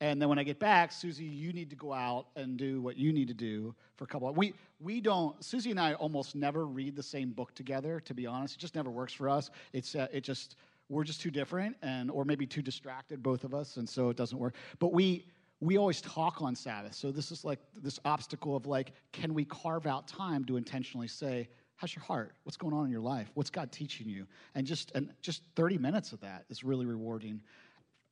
And 0.00 0.20
then 0.20 0.30
when 0.30 0.38
I 0.38 0.44
get 0.44 0.58
back, 0.58 0.92
Susie, 0.92 1.24
you 1.24 1.52
need 1.52 1.68
to 1.70 1.76
go 1.76 1.92
out 1.92 2.26
and 2.34 2.56
do 2.56 2.80
what 2.80 2.96
you 2.96 3.12
need 3.12 3.28
to 3.28 3.34
do 3.34 3.74
for 3.96 4.04
a 4.04 4.06
couple 4.06 4.28
of 4.28 4.36
we 4.36 4.54
we 4.80 5.00
don't 5.00 5.42
Susie 5.44 5.70
and 5.70 5.78
I 5.78 5.94
almost 5.94 6.34
never 6.34 6.66
read 6.66 6.96
the 6.96 7.02
same 7.02 7.30
book 7.30 7.54
together, 7.54 8.00
to 8.00 8.14
be 8.14 8.26
honest. 8.26 8.56
It 8.56 8.60
just 8.60 8.74
never 8.74 8.90
works 8.90 9.12
for 9.12 9.28
us. 9.28 9.50
It's 9.72 9.94
uh, 9.94 10.08
it 10.12 10.22
just 10.22 10.56
we're 10.88 11.04
just 11.04 11.20
too 11.20 11.30
different 11.30 11.76
and 11.82 12.10
or 12.10 12.24
maybe 12.24 12.46
too 12.46 12.62
distracted 12.62 13.22
both 13.22 13.44
of 13.44 13.54
us 13.54 13.76
and 13.76 13.88
so 13.88 14.08
it 14.08 14.16
doesn't 14.16 14.38
work. 14.38 14.54
But 14.78 14.92
we 14.92 15.26
we 15.60 15.76
always 15.76 16.00
talk 16.00 16.40
on 16.40 16.56
Sabbath. 16.56 16.94
So 16.94 17.12
this 17.12 17.30
is 17.30 17.44
like 17.44 17.58
this 17.82 18.00
obstacle 18.06 18.56
of 18.56 18.66
like 18.66 18.92
can 19.12 19.34
we 19.34 19.44
carve 19.44 19.86
out 19.86 20.08
time 20.08 20.46
to 20.46 20.56
intentionally 20.56 21.08
say 21.08 21.48
how's 21.76 21.94
your 21.94 22.04
heart 22.04 22.32
what's 22.44 22.58
going 22.58 22.74
on 22.74 22.84
in 22.84 22.90
your 22.90 23.00
life 23.00 23.30
what's 23.32 23.48
god 23.48 23.72
teaching 23.72 24.06
you 24.06 24.26
and 24.54 24.66
just 24.66 24.92
and 24.94 25.08
just 25.22 25.42
30 25.56 25.78
minutes 25.78 26.12
of 26.12 26.20
that 26.20 26.44
is 26.50 26.62
really 26.62 26.84
rewarding 26.84 27.40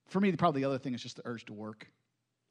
for 0.09 0.21
me, 0.21 0.33
probably 0.33 0.63
the 0.63 0.69
other 0.69 0.79
thing 0.79 0.95
is 0.95 1.03
just 1.03 1.17
the 1.17 1.23
urge 1.25 1.45
to 1.47 1.53
work. 1.53 1.87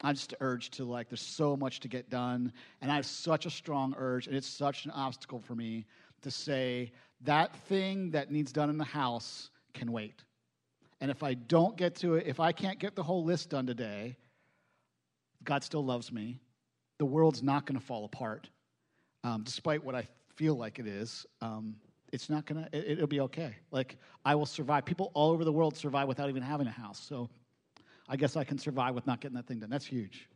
I 0.01 0.13
just 0.13 0.35
urge 0.39 0.69
to 0.71 0.85
like, 0.85 1.09
there's 1.09 1.21
so 1.21 1.57
much 1.57 1.79
to 1.81 1.87
get 1.87 2.09
done, 2.09 2.53
and 2.81 2.91
I 2.91 2.95
have 2.95 3.05
such 3.05 3.45
a 3.45 3.49
strong 3.49 3.95
urge, 3.97 4.27
and 4.27 4.35
it's 4.35 4.47
such 4.47 4.85
an 4.85 4.91
obstacle 4.91 5.39
for 5.39 5.55
me 5.55 5.85
to 6.21 6.31
say 6.31 6.91
that 7.21 7.55
thing 7.65 8.11
that 8.11 8.31
needs 8.31 8.51
done 8.51 8.69
in 8.69 8.77
the 8.77 8.83
house 8.83 9.49
can 9.73 9.91
wait. 9.91 10.23
And 11.01 11.11
if 11.11 11.23
I 11.23 11.33
don't 11.33 11.75
get 11.77 11.95
to 11.97 12.15
it, 12.15 12.27
if 12.27 12.39
I 12.39 12.51
can't 12.51 12.79
get 12.79 12.95
the 12.95 13.03
whole 13.03 13.23
list 13.23 13.49
done 13.49 13.65
today, 13.65 14.17
God 15.43 15.63
still 15.63 15.83
loves 15.83 16.11
me. 16.11 16.39
The 16.99 17.05
world's 17.05 17.43
not 17.43 17.65
going 17.65 17.79
to 17.79 17.85
fall 17.85 18.05
apart, 18.05 18.49
um, 19.23 19.43
despite 19.43 19.83
what 19.83 19.95
I 19.95 20.07
feel 20.35 20.55
like 20.55 20.79
it 20.79 20.87
is. 20.87 21.25
Um, 21.41 21.75
it's 22.11 22.29
not 22.29 22.45
going 22.45 22.63
to, 22.63 22.91
it'll 22.91 23.07
be 23.07 23.19
okay. 23.21 23.55
Like, 23.71 23.97
I 24.25 24.35
will 24.35 24.45
survive. 24.45 24.85
People 24.85 25.11
all 25.13 25.31
over 25.31 25.43
the 25.43 25.51
world 25.51 25.75
survive 25.75 26.07
without 26.07 26.29
even 26.29 26.41
having 26.41 26.67
a 26.67 26.71
house. 26.71 26.99
So, 26.99 27.29
I 28.07 28.15
guess 28.15 28.35
I 28.35 28.43
can 28.43 28.57
survive 28.57 28.95
with 28.95 29.05
not 29.05 29.21
getting 29.21 29.35
that 29.35 29.47
thing 29.47 29.59
done. 29.59 29.69
That's 29.69 29.85
huge. 29.85 30.29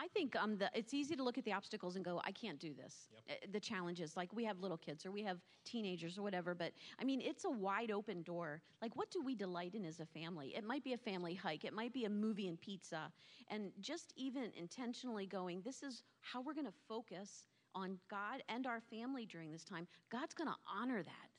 I 0.00 0.06
think 0.06 0.36
um, 0.36 0.56
the, 0.56 0.70
it's 0.74 0.94
easy 0.94 1.16
to 1.16 1.24
look 1.24 1.38
at 1.38 1.44
the 1.44 1.52
obstacles 1.52 1.96
and 1.96 2.04
go, 2.04 2.20
I 2.24 2.30
can't 2.30 2.60
do 2.60 2.72
this. 2.72 3.08
Yep. 3.12 3.22
Uh, 3.30 3.46
the 3.52 3.58
challenges, 3.58 4.16
like 4.16 4.32
we 4.32 4.44
have 4.44 4.60
little 4.60 4.76
kids 4.76 5.04
or 5.04 5.10
we 5.10 5.24
have 5.24 5.38
teenagers 5.64 6.16
or 6.16 6.22
whatever, 6.22 6.54
but 6.54 6.72
I 7.00 7.04
mean, 7.04 7.20
it's 7.20 7.44
a 7.44 7.50
wide 7.50 7.90
open 7.90 8.22
door. 8.22 8.62
Like, 8.80 8.94
what 8.94 9.10
do 9.10 9.20
we 9.20 9.34
delight 9.34 9.74
in 9.74 9.84
as 9.84 9.98
a 9.98 10.06
family? 10.06 10.54
It 10.56 10.64
might 10.64 10.84
be 10.84 10.92
a 10.92 10.98
family 10.98 11.34
hike, 11.34 11.64
it 11.64 11.72
might 11.72 11.92
be 11.92 12.04
a 12.04 12.10
movie 12.10 12.46
and 12.46 12.60
pizza. 12.60 13.10
And 13.48 13.72
just 13.80 14.12
even 14.14 14.52
intentionally 14.56 15.26
going, 15.26 15.62
this 15.64 15.82
is 15.82 16.04
how 16.20 16.42
we're 16.42 16.54
going 16.54 16.66
to 16.66 16.72
focus 16.88 17.44
on 17.74 17.98
God 18.08 18.42
and 18.48 18.68
our 18.68 18.80
family 18.80 19.26
during 19.26 19.50
this 19.50 19.64
time. 19.64 19.88
God's 20.10 20.34
going 20.34 20.48
to 20.48 20.56
honor 20.72 21.02
that. 21.02 21.30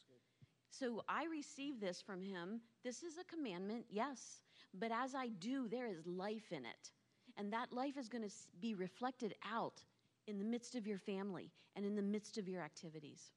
So 0.69 1.01
I 1.07 1.25
receive 1.25 1.79
this 1.79 2.01
from 2.01 2.21
Him. 2.21 2.59
This 2.83 3.03
is 3.03 3.17
a 3.17 3.23
commandment, 3.23 3.85
yes. 3.89 4.41
But 4.73 4.91
as 4.91 5.15
I 5.15 5.29
do, 5.29 5.67
there 5.67 5.87
is 5.87 6.05
life 6.05 6.51
in 6.51 6.65
it. 6.65 6.91
And 7.37 7.53
that 7.53 7.71
life 7.71 7.97
is 7.97 8.09
going 8.09 8.23
to 8.23 8.33
be 8.59 8.75
reflected 8.75 9.33
out 9.49 9.81
in 10.27 10.37
the 10.37 10.45
midst 10.45 10.75
of 10.75 10.85
your 10.85 10.97
family 10.97 11.51
and 11.75 11.85
in 11.85 11.95
the 11.95 12.01
midst 12.01 12.37
of 12.37 12.47
your 12.47 12.61
activities. 12.61 13.31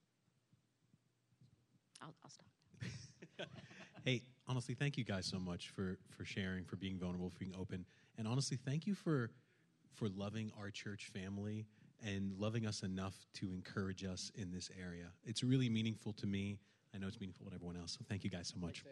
I'll, 2.02 2.14
I'll 2.24 2.30
stop. 2.30 2.46
hey, 4.04 4.22
honestly, 4.48 4.74
thank 4.74 4.96
you 4.96 5.04
guys 5.04 5.26
so 5.26 5.38
much 5.38 5.70
for 5.70 5.98
for 6.10 6.24
sharing, 6.24 6.64
for 6.64 6.76
being 6.76 6.98
vulnerable, 6.98 7.30
for 7.30 7.38
being 7.38 7.54
open, 7.58 7.86
and 8.18 8.26
honestly, 8.26 8.56
thank 8.56 8.86
you 8.86 8.94
for 8.94 9.30
for 9.94 10.08
loving 10.08 10.50
our 10.58 10.70
church 10.70 11.10
family 11.12 11.66
and 12.04 12.32
loving 12.38 12.66
us 12.66 12.82
enough 12.82 13.14
to 13.34 13.52
encourage 13.52 14.04
us 14.04 14.32
in 14.34 14.50
this 14.50 14.70
area. 14.80 15.06
It's 15.24 15.44
really 15.44 15.68
meaningful 15.68 16.12
to 16.14 16.26
me. 16.26 16.58
I 16.94 16.98
know 16.98 17.06
it's 17.06 17.20
meaningful 17.20 17.46
to 17.46 17.54
everyone 17.54 17.76
else. 17.76 17.92
So 17.92 18.04
thank 18.08 18.24
you 18.24 18.30
guys 18.30 18.48
so 18.52 18.58
much. 18.58 18.84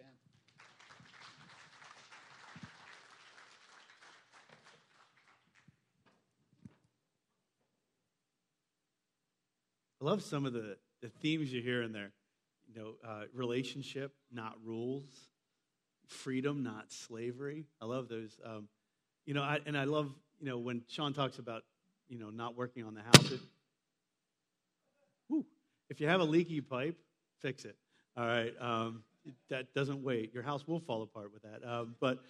I 10.01 10.05
love 10.05 10.23
some 10.23 10.47
of 10.47 10.53
the, 10.53 10.77
the 11.03 11.09
themes 11.09 11.53
you 11.53 11.61
hear 11.61 11.83
in 11.83 11.93
there. 11.93 12.13
You 12.73 12.81
know, 12.81 12.95
uh, 13.07 13.25
relationship, 13.35 14.13
not 14.33 14.55
rules. 14.65 15.11
Freedom, 16.07 16.63
not 16.63 16.91
slavery. 16.91 17.67
I 17.81 17.85
love 17.85 18.09
those. 18.09 18.39
Um, 18.45 18.69
you 19.27 19.35
know, 19.35 19.43
I, 19.43 19.61
and 19.67 19.77
I 19.77 19.85
love, 19.85 20.11
you 20.41 20.47
know, 20.47 20.59
when 20.59 20.83
Sean 20.89 21.13
talks 21.13 21.39
about, 21.39 21.63
you 22.09 22.19
know, 22.19 22.31
not 22.31 22.57
working 22.57 22.85
on 22.85 22.95
the 22.95 23.03
house. 23.03 23.31
It, 23.31 23.41
whew, 25.29 25.47
if 25.89 26.01
you 26.01 26.09
have 26.09 26.21
a 26.21 26.25
leaky 26.25 26.61
pipe, 26.61 26.97
fix 27.41 27.65
it. 27.65 27.77
All 28.17 28.27
right. 28.27 28.55
Um, 28.61 29.05
that 29.51 29.75
doesn't 29.75 30.03
wait. 30.03 30.33
Your 30.33 30.43
house 30.43 30.67
will 30.67 30.81
fall 30.81 31.03
apart 31.03 31.33
with 31.33 31.43
that. 31.43 31.67
Um, 31.69 31.95
but 32.01 32.25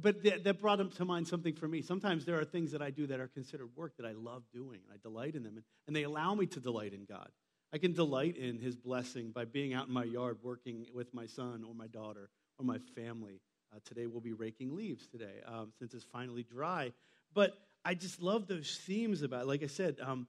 but 0.00 0.22
that, 0.24 0.44
that 0.44 0.60
brought 0.60 0.94
to 0.94 1.04
mind 1.04 1.28
something 1.28 1.54
for 1.54 1.68
me. 1.68 1.82
Sometimes 1.82 2.24
there 2.24 2.38
are 2.38 2.44
things 2.44 2.72
that 2.72 2.82
I 2.82 2.90
do 2.90 3.06
that 3.06 3.20
are 3.20 3.28
considered 3.28 3.68
work 3.76 3.96
that 3.98 4.06
I 4.06 4.12
love 4.12 4.42
doing, 4.52 4.80
and 4.84 4.92
I 4.92 4.96
delight 5.02 5.34
in 5.34 5.42
them, 5.42 5.56
and, 5.56 5.64
and 5.86 5.96
they 5.96 6.02
allow 6.02 6.34
me 6.34 6.46
to 6.46 6.60
delight 6.60 6.92
in 6.92 7.04
God. 7.04 7.28
I 7.72 7.78
can 7.78 7.92
delight 7.92 8.36
in 8.36 8.58
His 8.58 8.76
blessing 8.76 9.30
by 9.30 9.44
being 9.44 9.74
out 9.74 9.88
in 9.88 9.92
my 9.92 10.04
yard 10.04 10.38
working 10.42 10.86
with 10.94 11.12
my 11.12 11.26
son 11.26 11.64
or 11.66 11.74
my 11.74 11.86
daughter 11.88 12.30
or 12.58 12.64
my 12.64 12.78
family. 12.94 13.40
Uh, 13.74 13.78
today 13.84 14.06
we'll 14.06 14.20
be 14.20 14.32
raking 14.32 14.74
leaves 14.74 15.06
today 15.06 15.40
um, 15.46 15.72
since 15.78 15.92
it's 15.92 16.04
finally 16.04 16.44
dry. 16.44 16.92
But 17.34 17.58
I 17.84 17.94
just 17.94 18.22
love 18.22 18.46
those 18.46 18.80
themes 18.86 19.22
about. 19.22 19.42
It. 19.42 19.46
Like 19.48 19.62
I 19.62 19.66
said, 19.66 19.96
um, 20.00 20.26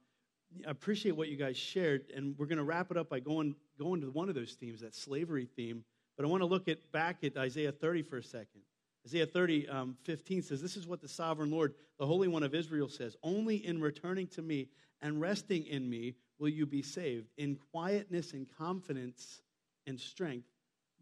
I 0.66 0.70
appreciate 0.70 1.12
what 1.16 1.28
you 1.28 1.36
guys 1.36 1.56
shared, 1.56 2.10
and 2.14 2.36
we're 2.38 2.46
going 2.46 2.58
to 2.58 2.64
wrap 2.64 2.90
it 2.90 2.96
up 2.96 3.08
by 3.08 3.20
going 3.20 3.54
going 3.78 4.00
to 4.00 4.10
one 4.10 4.28
of 4.28 4.34
those 4.34 4.54
themes, 4.54 4.80
that 4.80 4.94
slavery 4.94 5.48
theme. 5.56 5.84
But 6.16 6.26
I 6.26 6.28
want 6.28 6.42
to 6.42 6.46
look 6.46 6.68
at 6.68 6.90
back 6.90 7.22
at 7.22 7.36
Isaiah 7.36 7.70
30 7.70 8.02
for 8.02 8.18
a 8.18 8.22
second. 8.22 8.62
Isaiah 9.06 9.26
30, 9.26 9.68
um, 9.68 9.96
15 10.04 10.42
says, 10.42 10.60
This 10.60 10.76
is 10.76 10.86
what 10.86 11.00
the 11.00 11.08
sovereign 11.08 11.50
Lord, 11.50 11.74
the 11.98 12.06
Holy 12.06 12.28
One 12.28 12.42
of 12.42 12.54
Israel, 12.54 12.88
says 12.88 13.16
Only 13.22 13.64
in 13.66 13.80
returning 13.80 14.26
to 14.28 14.42
me 14.42 14.68
and 15.00 15.20
resting 15.20 15.66
in 15.66 15.88
me 15.88 16.14
will 16.38 16.48
you 16.48 16.66
be 16.66 16.82
saved, 16.82 17.28
in 17.36 17.56
quietness 17.72 18.32
and 18.32 18.46
confidence 18.58 19.40
and 19.86 19.98
strength, 19.98 20.48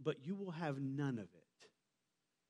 but 0.03 0.17
you 0.25 0.35
will 0.35 0.51
have 0.51 0.79
none 0.79 1.19
of 1.19 1.25
it. 1.25 1.69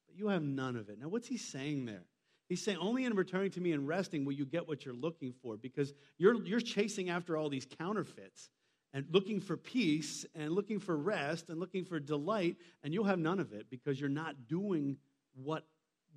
But 0.06 0.16
you 0.16 0.28
have 0.28 0.42
none 0.42 0.76
of 0.76 0.88
it. 0.88 1.00
Now, 1.00 1.08
what's 1.08 1.28
he 1.28 1.36
saying 1.36 1.86
there? 1.86 2.04
He's 2.48 2.62
saying, 2.62 2.78
only 2.78 3.04
in 3.04 3.14
returning 3.14 3.50
to 3.52 3.60
me 3.60 3.72
and 3.72 3.88
resting 3.88 4.24
will 4.24 4.32
you 4.32 4.46
get 4.46 4.68
what 4.68 4.84
you're 4.84 4.94
looking 4.94 5.32
for 5.42 5.56
because 5.56 5.92
you're, 6.16 6.40
you're 6.44 6.60
chasing 6.60 7.10
after 7.10 7.36
all 7.36 7.48
these 7.48 7.66
counterfeits 7.78 8.50
and 8.92 9.04
looking 9.10 9.40
for 9.40 9.56
peace 9.56 10.24
and 10.34 10.52
looking 10.52 10.78
for 10.78 10.96
rest 10.96 11.50
and 11.50 11.58
looking 11.58 11.84
for 11.84 11.98
delight, 11.98 12.56
and 12.84 12.94
you'll 12.94 13.04
have 13.04 13.18
none 13.18 13.40
of 13.40 13.52
it 13.52 13.66
because 13.68 14.00
you're 14.00 14.08
not 14.08 14.46
doing 14.48 14.96
what 15.42 15.64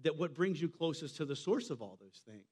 that 0.04 0.18
what 0.18 0.34
brings 0.34 0.62
you 0.62 0.70
closest 0.70 1.18
to 1.18 1.26
the 1.26 1.36
source 1.36 1.70
of 1.70 1.82
all 1.82 1.98
those 2.00 2.22
things. 2.26 2.46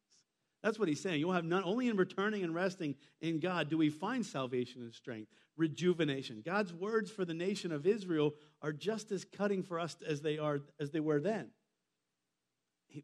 That's 0.64 0.80
what 0.80 0.90
he's 0.90 1.00
saying. 1.00 1.20
You'll 1.20 1.34
have 1.34 1.46
none 1.46 1.64
only 1.64 1.88
in 1.88 1.98
returning 1.98 2.44
and 2.44 2.54
resting 2.54 2.96
in 3.22 3.40
God 3.40 3.70
do 3.70 3.78
we 3.78 3.90
find 3.90 4.26
salvation 4.26 4.82
and 4.82 4.94
strength, 4.94 5.32
rejuvenation. 5.56 6.42
God's 6.44 6.74
words 6.74 7.12
for 7.12 7.26
the 7.26 7.34
nation 7.34 7.72
of 7.72 7.86
Israel 7.86 8.34
are 8.62 8.74
just 8.74 9.12
as 9.12 9.24
cutting 9.24 9.64
for 9.64 9.80
us 9.80 9.96
as 10.06 10.22
they 10.22 10.38
are 10.38 10.60
as 10.80 10.92
they 10.92 11.00
were 11.00 11.20
then. 11.20 11.50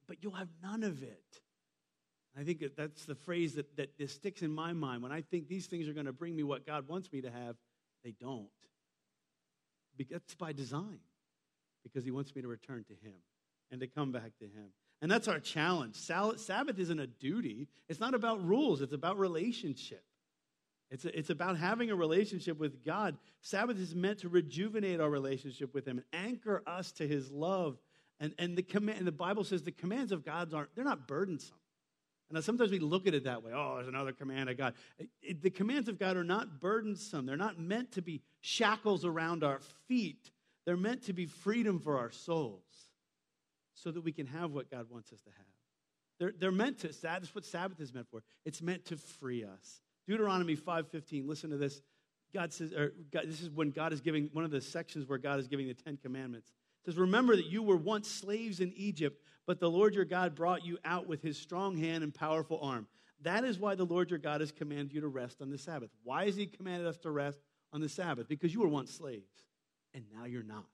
But 0.08 0.18
you'll 0.22 0.34
have 0.34 0.50
none 0.62 0.84
of 0.84 1.04
it. 1.04 1.22
I 2.38 2.44
think 2.44 2.64
that's 2.76 3.06
the 3.06 3.14
phrase 3.14 3.54
that, 3.56 3.78
that, 3.78 3.96
that 4.00 4.10
sticks 4.10 4.42
in 4.42 4.52
my 4.52 4.74
mind. 4.74 5.04
When 5.04 5.12
I 5.12 5.22
think 5.22 5.48
these 5.48 5.68
things 5.68 5.88
are 5.88 5.94
going 5.94 6.08
to 6.08 6.14
bring 6.14 6.36
me 6.36 6.42
what 6.42 6.66
God 6.66 6.88
wants 6.88 7.12
me 7.12 7.22
to 7.22 7.30
have, 7.30 7.56
they 8.04 8.16
don't. 8.20 8.48
That's 10.10 10.34
by 10.34 10.52
design, 10.52 11.00
because 11.84 12.04
He 12.04 12.10
wants 12.10 12.34
me 12.36 12.42
to 12.42 12.48
return 12.48 12.86
to 12.86 12.94
Him 13.08 13.14
and 13.74 13.82
to 13.82 13.88
come 13.88 14.12
back 14.12 14.38
to 14.38 14.46
Him. 14.46 14.70
And 15.02 15.12
that's 15.12 15.28
our 15.28 15.40
challenge. 15.40 15.96
Sabbath 15.96 16.80
isn't 16.80 17.00
a 17.00 17.08
duty, 17.08 17.68
it's 17.90 18.00
not 18.00 18.14
about 18.14 18.46
rules, 18.46 18.82
it's 18.82 18.94
about 18.94 19.18
relationship. 19.18 20.04
It's, 20.92 21.06
a, 21.06 21.18
it's 21.18 21.32
about 21.32 21.58
having 21.58 21.90
a 21.90 21.96
relationship 21.96 22.60
with 22.60 22.86
God. 22.86 23.18
Sabbath 23.42 23.80
is 23.80 23.96
meant 23.96 24.20
to 24.20 24.30
rejuvenate 24.30 25.02
our 25.02 25.10
relationship 25.10 25.74
with 25.74 25.88
Him 25.88 25.98
and 25.98 26.26
anchor 26.26 26.62
us 26.68 26.92
to 26.94 27.08
His 27.08 27.32
love. 27.32 27.80
And, 28.20 28.36
and, 28.38 28.56
the, 28.56 28.62
command, 28.62 29.00
and 29.00 29.08
the 29.08 29.12
Bible 29.12 29.44
says 29.44 29.64
the 29.64 29.72
commands 29.72 30.12
of 30.12 30.24
God 30.24 30.54
aren't, 30.54 30.74
they're 30.76 30.86
not 30.86 31.08
burdensome. 31.08 31.58
And 32.30 32.44
sometimes 32.44 32.70
we 32.70 32.80
look 32.80 33.08
at 33.08 33.16
it 33.16 33.24
that 33.24 33.44
way. 33.44 33.52
Oh, 33.56 33.76
there's 33.76 33.88
another 33.88 34.12
command 34.12 34.50
of 34.50 34.58
God. 34.58 34.76
It, 35.00 35.10
it, 35.22 35.42
the 35.42 35.50
commands 35.50 35.90
of 35.90 35.98
God 35.98 36.16
are 36.16 36.24
not 36.24 36.60
burdensome. 36.62 37.26
They're 37.26 37.38
not 37.38 37.60
meant 37.60 37.94
to 37.94 38.04
be 38.04 38.22
shackles 38.42 39.04
around 39.04 39.44
our 39.44 39.60
feet. 39.88 40.30
They're 40.66 40.78
meant 40.78 41.04
to 41.06 41.14
be 41.14 41.26
freedom 41.26 41.80
for 41.80 41.98
our 41.98 42.12
souls 42.12 42.62
so 43.74 43.92
that 43.92 44.02
we 44.02 44.12
can 44.12 44.28
have 44.28 44.52
what 44.52 44.70
God 44.70 44.88
wants 44.90 45.12
us 45.12 45.22
to 45.22 45.30
have. 45.30 45.46
They're, 46.20 46.34
they're 46.38 46.52
meant 46.52 46.80
to, 46.80 46.90
that's 47.02 47.34
what 47.34 47.46
Sabbath 47.46 47.80
is 47.80 47.94
meant 47.94 48.08
for. 48.10 48.24
It's 48.46 48.62
meant 48.62 48.86
to 48.86 48.98
free 48.98 49.44
us. 49.44 49.82
Deuteronomy 50.08 50.56
5.15, 50.56 51.28
listen 51.28 51.50
to 51.50 51.58
this. 51.58 51.82
God 52.34 52.52
says, 52.52 52.74
or 52.74 52.94
God, 53.12 53.24
this 53.28 53.42
is 53.42 53.50
when 53.50 53.72
God 53.72 53.94
is 53.94 54.02
giving 54.02 54.30
one 54.34 54.44
of 54.44 54.52
the 54.52 54.62
sections 54.62 55.08
where 55.08 55.18
God 55.18 55.40
is 55.40 55.48
giving 55.48 55.68
the 55.68 55.74
Ten 55.74 55.98
Commandments. 55.98 56.50
It 56.50 56.92
says, 56.92 56.98
Remember 56.98 57.36
that 57.36 57.46
you 57.46 57.62
were 57.62 57.78
once 57.78 58.10
slaves 58.10 58.60
in 58.60 58.74
Egypt, 58.76 59.22
but 59.46 59.60
the 59.60 59.70
Lord 59.70 59.94
your 59.94 60.06
God 60.06 60.36
brought 60.36 60.66
you 60.66 60.78
out 60.84 61.08
with 61.08 61.22
his 61.22 61.38
strong 61.38 61.78
hand 61.78 62.04
and 62.04 62.14
powerful 62.14 62.60
arm. 62.62 62.88
That 63.22 63.46
is 63.46 63.60
why 63.60 63.76
the 63.76 63.86
Lord 63.86 64.10
your 64.10 64.20
God 64.20 64.42
has 64.42 64.52
commanded 64.52 64.94
you 64.94 65.02
to 65.02 65.08
rest 65.08 65.42
on 65.42 65.50
the 65.50 65.58
Sabbath. 65.58 65.90
Why 66.04 66.26
has 66.26 66.36
he 66.36 66.46
commanded 66.46 66.88
us 66.88 66.98
to 67.00 67.12
rest 67.12 67.40
on 67.72 67.80
the 67.80 67.88
Sabbath? 67.88 68.28
Because 68.28 68.54
you 68.54 68.62
were 68.62 68.68
once 68.68 68.92
slaves, 68.92 69.46
and 69.94 70.04
now 70.14 70.26
you're 70.26 70.44
not. 70.44 70.66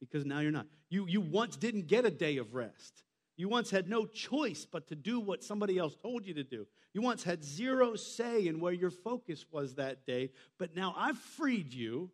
Because 0.00 0.24
now 0.24 0.40
you're 0.40 0.52
not. 0.52 0.66
You, 0.90 1.06
you 1.06 1.20
once 1.20 1.56
didn't 1.56 1.86
get 1.86 2.04
a 2.04 2.10
day 2.10 2.36
of 2.36 2.54
rest. 2.54 3.02
You 3.36 3.48
once 3.48 3.70
had 3.70 3.88
no 3.88 4.04
choice 4.04 4.66
but 4.70 4.88
to 4.88 4.96
do 4.96 5.20
what 5.20 5.44
somebody 5.44 5.78
else 5.78 5.94
told 5.94 6.26
you 6.26 6.34
to 6.34 6.44
do. 6.44 6.66
You 6.92 7.02
once 7.02 7.22
had 7.22 7.44
zero 7.44 7.94
say 7.94 8.46
in 8.46 8.58
where 8.58 8.72
your 8.72 8.90
focus 8.90 9.46
was 9.50 9.74
that 9.74 10.06
day, 10.06 10.30
but 10.58 10.74
now 10.74 10.94
I've 10.96 11.18
freed 11.18 11.72
you. 11.72 12.10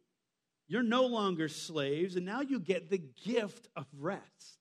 You're 0.69 0.83
no 0.83 1.07
longer 1.07 1.49
slaves, 1.49 2.17
and 2.17 2.27
now 2.27 2.41
you 2.41 2.59
get 2.59 2.91
the 2.91 3.03
gift 3.25 3.69
of 3.77 3.87
rest. 3.99 4.59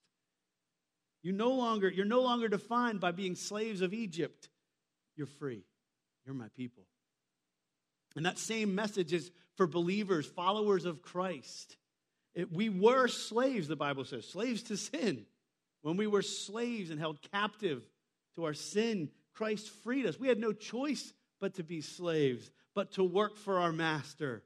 You 1.22 1.32
no 1.32 1.52
longer, 1.52 1.90
you're 1.90 2.06
no 2.06 2.22
longer 2.22 2.48
defined 2.50 3.00
by 3.00 3.12
being 3.12 3.36
slaves 3.36 3.82
of 3.82 3.94
Egypt. 3.94 4.50
You're 5.16 5.28
free. 5.28 5.64
You're 6.26 6.36
my 6.36 6.50
people. 6.56 6.84
And 8.16 8.26
that 8.26 8.38
same 8.38 8.76
message 8.76 9.14
is 9.14 9.32
for 9.56 9.68
believers, 9.68 10.26
followers 10.26 10.86
of 10.86 11.02
Christ. 11.02 11.78
It, 12.36 12.52
we 12.52 12.70
were 12.70 13.08
slaves, 13.08 13.68
the 13.68 13.76
Bible 13.76 14.06
says, 14.06 14.28
slaves 14.28 14.64
to 14.64 14.78
sin. 14.78 15.26
When 15.82 15.98
we 15.98 16.08
were 16.08 16.22
slaves 16.22 16.90
and 16.90 17.00
held 17.00 17.20
captive 17.32 17.84
to 18.36 18.46
our 18.46 18.54
sin, 18.54 19.10
Christ 19.34 19.70
freed 19.84 20.06
us. 20.06 20.20
We 20.20 20.28
had 20.28 20.40
no 20.40 20.54
choice 20.54 21.14
but 21.40 21.56
to 21.56 21.64
be 21.64 21.82
slaves, 21.82 22.50
but 22.74 22.94
to 22.94 23.04
work 23.04 23.38
for 23.38 23.60
our 23.60 23.72
master. 23.72 24.44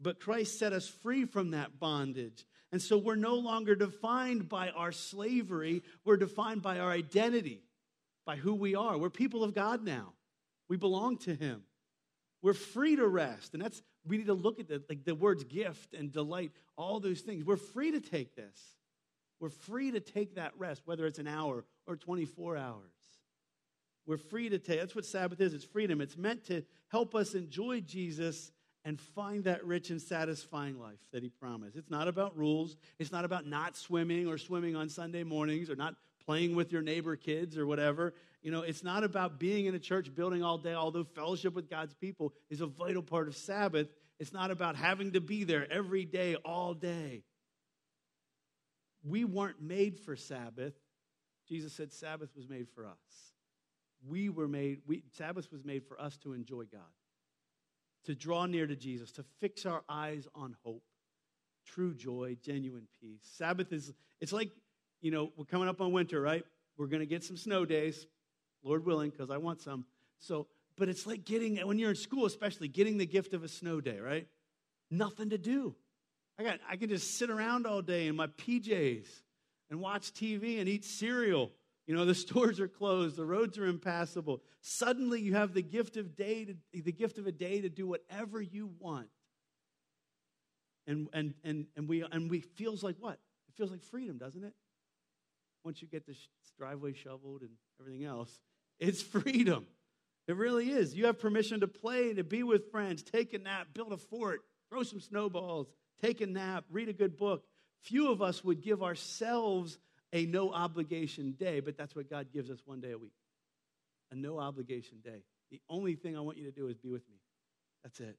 But 0.00 0.20
Christ 0.20 0.58
set 0.58 0.72
us 0.72 0.88
free 0.88 1.26
from 1.26 1.50
that 1.50 1.78
bondage. 1.78 2.46
And 2.72 2.80
so 2.80 2.96
we're 2.96 3.16
no 3.16 3.34
longer 3.34 3.74
defined 3.74 4.48
by 4.48 4.70
our 4.70 4.92
slavery, 4.92 5.82
we're 6.04 6.16
defined 6.16 6.62
by 6.62 6.78
our 6.78 6.90
identity, 6.90 7.62
by 8.24 8.36
who 8.36 8.54
we 8.54 8.74
are. 8.74 8.96
We're 8.96 9.10
people 9.10 9.44
of 9.44 9.54
God 9.54 9.84
now. 9.84 10.14
We 10.68 10.76
belong 10.76 11.18
to 11.18 11.34
him. 11.34 11.62
We're 12.42 12.54
free 12.54 12.96
to 12.96 13.06
rest. 13.06 13.54
And 13.54 13.62
that's 13.62 13.82
we 14.06 14.18
need 14.18 14.26
to 14.26 14.34
look 14.34 14.58
at 14.60 14.68
the 14.68 14.82
like 14.88 15.04
the 15.04 15.14
words 15.14 15.44
gift 15.44 15.94
and 15.94 16.12
delight, 16.12 16.52
all 16.76 17.00
those 17.00 17.20
things. 17.20 17.44
We're 17.44 17.56
free 17.56 17.92
to 17.92 18.00
take 18.00 18.34
this. 18.34 18.58
We're 19.40 19.50
free 19.50 19.90
to 19.92 20.00
take 20.00 20.34
that 20.34 20.52
rest, 20.58 20.82
whether 20.84 21.06
it's 21.06 21.18
an 21.18 21.26
hour 21.26 21.64
or 21.86 21.96
24 21.96 22.56
hours. 22.56 22.92
We're 24.06 24.18
free 24.18 24.48
to 24.48 24.58
take. 24.58 24.80
That's 24.80 24.94
what 24.94 25.06
Sabbath 25.06 25.40
is. 25.40 25.54
It's 25.54 25.64
freedom. 25.64 26.00
It's 26.00 26.16
meant 26.16 26.44
to 26.46 26.62
help 26.88 27.14
us 27.14 27.34
enjoy 27.34 27.80
Jesus 27.80 28.52
and 28.84 28.98
find 28.98 29.44
that 29.44 29.64
rich 29.64 29.90
and 29.90 30.00
satisfying 30.00 30.78
life 30.78 30.98
that 31.12 31.22
he 31.22 31.28
promised. 31.28 31.76
It's 31.76 31.90
not 31.90 32.08
about 32.08 32.36
rules. 32.36 32.76
It's 32.98 33.12
not 33.12 33.24
about 33.24 33.46
not 33.46 33.76
swimming 33.76 34.26
or 34.26 34.38
swimming 34.38 34.74
on 34.74 34.88
Sunday 34.88 35.22
mornings 35.22 35.70
or 35.70 35.76
not 35.76 35.94
playing 36.24 36.54
with 36.54 36.72
your 36.72 36.82
neighbor 36.82 37.16
kids 37.16 37.58
or 37.58 37.66
whatever. 37.66 38.14
You 38.42 38.50
know, 38.50 38.62
it's 38.62 38.82
not 38.82 39.04
about 39.04 39.38
being 39.38 39.66
in 39.66 39.74
a 39.74 39.78
church 39.78 40.14
building 40.14 40.42
all 40.42 40.58
day, 40.58 40.74
although 40.74 41.04
fellowship 41.04 41.54
with 41.54 41.68
God's 41.68 41.94
people 41.94 42.32
is 42.48 42.60
a 42.60 42.66
vital 42.66 43.02
part 43.02 43.28
of 43.28 43.36
Sabbath. 43.36 43.88
It's 44.18 44.32
not 44.32 44.50
about 44.50 44.76
having 44.76 45.12
to 45.12 45.20
be 45.20 45.44
there 45.44 45.70
every 45.70 46.04
day, 46.04 46.36
all 46.36 46.74
day 46.74 47.24
we 49.02 49.24
weren't 49.24 49.60
made 49.60 49.98
for 49.98 50.16
Sabbath. 50.16 50.74
Jesus 51.48 51.72
said 51.72 51.92
Sabbath 51.92 52.30
was 52.36 52.48
made 52.48 52.68
for 52.74 52.86
us. 52.86 53.32
We 54.06 54.28
were 54.28 54.48
made, 54.48 54.80
we, 54.86 55.02
Sabbath 55.16 55.50
was 55.52 55.64
made 55.64 55.84
for 55.86 56.00
us 56.00 56.16
to 56.18 56.32
enjoy 56.32 56.64
God, 56.64 56.80
to 58.04 58.14
draw 58.14 58.46
near 58.46 58.66
to 58.66 58.76
Jesus, 58.76 59.12
to 59.12 59.24
fix 59.40 59.66
our 59.66 59.82
eyes 59.88 60.26
on 60.34 60.56
hope, 60.64 60.82
true 61.66 61.94
joy, 61.94 62.36
genuine 62.42 62.86
peace. 63.00 63.20
Sabbath 63.36 63.72
is, 63.72 63.92
it's 64.20 64.32
like, 64.32 64.50
you 65.00 65.10
know, 65.10 65.32
we're 65.36 65.44
coming 65.44 65.68
up 65.68 65.80
on 65.80 65.92
winter, 65.92 66.20
right? 66.20 66.44
We're 66.78 66.86
going 66.86 67.00
to 67.00 67.06
get 67.06 67.24
some 67.24 67.36
snow 67.36 67.64
days, 67.64 68.06
Lord 68.62 68.84
willing, 68.84 69.10
because 69.10 69.30
I 69.30 69.38
want 69.38 69.60
some. 69.60 69.84
So, 70.18 70.46
but 70.76 70.88
it's 70.88 71.06
like 71.06 71.24
getting, 71.24 71.56
when 71.66 71.78
you're 71.78 71.90
in 71.90 71.96
school, 71.96 72.26
especially, 72.26 72.68
getting 72.68 72.98
the 72.98 73.06
gift 73.06 73.34
of 73.34 73.44
a 73.44 73.48
snow 73.48 73.80
day, 73.80 73.98
right? 73.98 74.26
Nothing 74.90 75.30
to 75.30 75.38
do. 75.38 75.74
I, 76.38 76.42
got, 76.42 76.58
I 76.68 76.76
can 76.76 76.88
just 76.88 77.18
sit 77.18 77.30
around 77.30 77.66
all 77.66 77.82
day 77.82 78.06
in 78.06 78.16
my 78.16 78.26
PJs 78.26 79.06
and 79.70 79.80
watch 79.80 80.12
TV 80.12 80.58
and 80.58 80.68
eat 80.68 80.84
cereal. 80.84 81.50
You 81.86 81.94
know, 81.94 82.04
the 82.04 82.14
stores 82.26 82.60
are 82.60 82.68
closed, 82.68 83.16
the 83.16 83.24
roads 83.24 83.58
are 83.58 83.66
impassable. 83.66 84.42
Suddenly 84.60 85.20
you 85.20 85.34
have 85.34 85.54
the 85.54 85.62
gift 85.62 85.96
of 85.96 86.16
day 86.16 86.44
to, 86.44 86.54
the 86.72 86.92
gift 86.92 87.18
of 87.18 87.26
a 87.26 87.32
day 87.32 87.60
to 87.60 87.68
do 87.68 87.86
whatever 87.86 88.40
you 88.40 88.70
want. 88.78 89.08
And 90.86 91.08
and 91.12 91.34
and 91.44 91.66
and 91.76 91.88
we 91.88 92.02
and 92.02 92.30
we 92.30 92.40
feels 92.40 92.82
like 92.82 92.96
what? 92.98 93.14
It 93.48 93.54
feels 93.56 93.70
like 93.70 93.82
freedom, 93.82 94.18
doesn't 94.18 94.42
it? 94.42 94.54
Once 95.62 95.82
you 95.82 95.88
get 95.88 96.06
the 96.06 96.16
driveway 96.56 96.94
shoveled 96.94 97.42
and 97.42 97.50
everything 97.80 98.04
else, 98.04 98.40
it's 98.80 99.02
freedom. 99.02 99.66
It 100.26 100.36
really 100.36 100.70
is. 100.70 100.94
You 100.94 101.06
have 101.06 101.18
permission 101.18 101.60
to 101.60 101.68
play, 101.68 102.14
to 102.14 102.24
be 102.24 102.42
with 102.42 102.70
friends, 102.70 103.02
take 103.02 103.34
a 103.34 103.38
nap, 103.38 103.68
build 103.74 103.92
a 103.92 103.96
fort, 103.96 104.40
throw 104.70 104.82
some 104.82 105.00
snowballs, 105.00 105.68
take 106.02 106.20
a 106.20 106.26
nap, 106.26 106.64
read 106.70 106.88
a 106.88 106.92
good 106.92 107.16
book. 107.16 107.44
Few 107.82 108.10
of 108.10 108.22
us 108.22 108.44
would 108.44 108.62
give 108.62 108.82
ourselves 108.82 109.78
a 110.12 110.26
no 110.26 110.52
obligation 110.52 111.32
day, 111.32 111.60
but 111.60 111.76
that's 111.76 111.94
what 111.94 112.10
God 112.10 112.28
gives 112.32 112.50
us 112.50 112.60
one 112.64 112.80
day 112.80 112.92
a 112.92 112.98
week 112.98 113.12
a 114.12 114.16
no 114.16 114.38
obligation 114.38 114.98
day. 115.04 115.22
The 115.50 115.60
only 115.68 115.94
thing 115.94 116.16
I 116.16 116.20
want 116.20 116.38
you 116.38 116.44
to 116.44 116.50
do 116.50 116.68
is 116.68 116.76
be 116.76 116.88
with 116.88 117.08
me. 117.08 117.16
That's 117.82 118.00
it. 118.00 118.16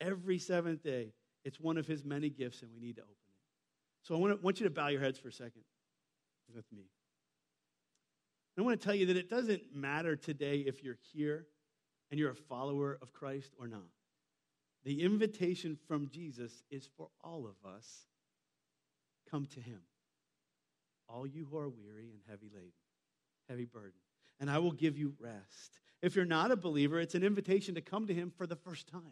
Every 0.00 0.38
seventh 0.38 0.82
day, 0.82 1.12
it's 1.44 1.60
one 1.60 1.78
of 1.78 1.86
His 1.86 2.04
many 2.04 2.30
gifts, 2.30 2.62
and 2.62 2.70
we 2.72 2.80
need 2.80 2.96
to 2.96 3.02
open 3.02 3.14
it. 3.28 3.34
So 4.02 4.14
I 4.14 4.18
want, 4.18 4.42
want 4.42 4.60
you 4.60 4.64
to 4.64 4.70
bow 4.70 4.88
your 4.88 5.00
heads 5.00 5.18
for 5.18 5.28
a 5.28 5.32
second 5.32 5.62
with 6.54 6.64
me. 6.72 6.84
I 8.58 8.62
want 8.62 8.80
to 8.80 8.84
tell 8.84 8.94
you 8.94 9.06
that 9.06 9.16
it 9.16 9.28
doesn't 9.28 9.74
matter 9.74 10.16
today 10.16 10.58
if 10.60 10.82
you're 10.82 10.98
here 11.12 11.46
and 12.10 12.18
you're 12.18 12.30
a 12.30 12.34
follower 12.34 12.98
of 13.02 13.12
Christ 13.12 13.52
or 13.58 13.68
not. 13.68 13.82
The 14.84 15.02
invitation 15.02 15.76
from 15.88 16.08
Jesus 16.08 16.62
is 16.70 16.88
for 16.96 17.08
all 17.22 17.46
of 17.46 17.70
us 17.70 18.06
come 19.30 19.46
to 19.46 19.60
him. 19.60 19.80
All 21.08 21.26
you 21.26 21.46
who 21.50 21.58
are 21.58 21.68
weary 21.68 22.10
and 22.10 22.20
heavy 22.28 22.48
laden, 22.52 22.72
heavy 23.48 23.64
burden, 23.64 23.98
and 24.40 24.50
I 24.50 24.58
will 24.58 24.72
give 24.72 24.96
you 24.96 25.14
rest. 25.20 25.80
If 26.02 26.16
you're 26.16 26.24
not 26.24 26.50
a 26.50 26.56
believer, 26.56 27.00
it's 27.00 27.14
an 27.14 27.24
invitation 27.24 27.74
to 27.74 27.80
come 27.80 28.06
to 28.06 28.14
him 28.14 28.32
for 28.36 28.46
the 28.46 28.56
first 28.56 28.88
time 28.88 29.02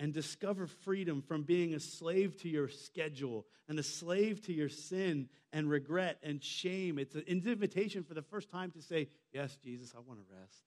and 0.00 0.12
discover 0.12 0.66
freedom 0.66 1.22
from 1.22 1.42
being 1.42 1.74
a 1.74 1.80
slave 1.80 2.36
to 2.42 2.48
your 2.48 2.68
schedule 2.68 3.46
and 3.68 3.78
a 3.78 3.82
slave 3.82 4.40
to 4.42 4.52
your 4.52 4.68
sin 4.68 5.28
and 5.52 5.68
regret 5.68 6.18
and 6.22 6.42
shame. 6.42 6.98
It's 6.98 7.14
an 7.14 7.24
invitation 7.26 8.04
for 8.04 8.14
the 8.14 8.22
first 8.22 8.50
time 8.50 8.70
to 8.72 8.82
say, 8.82 9.08
Yes, 9.32 9.56
Jesus, 9.62 9.94
I 9.96 10.00
want 10.00 10.20
to 10.20 10.34
rest. 10.40 10.62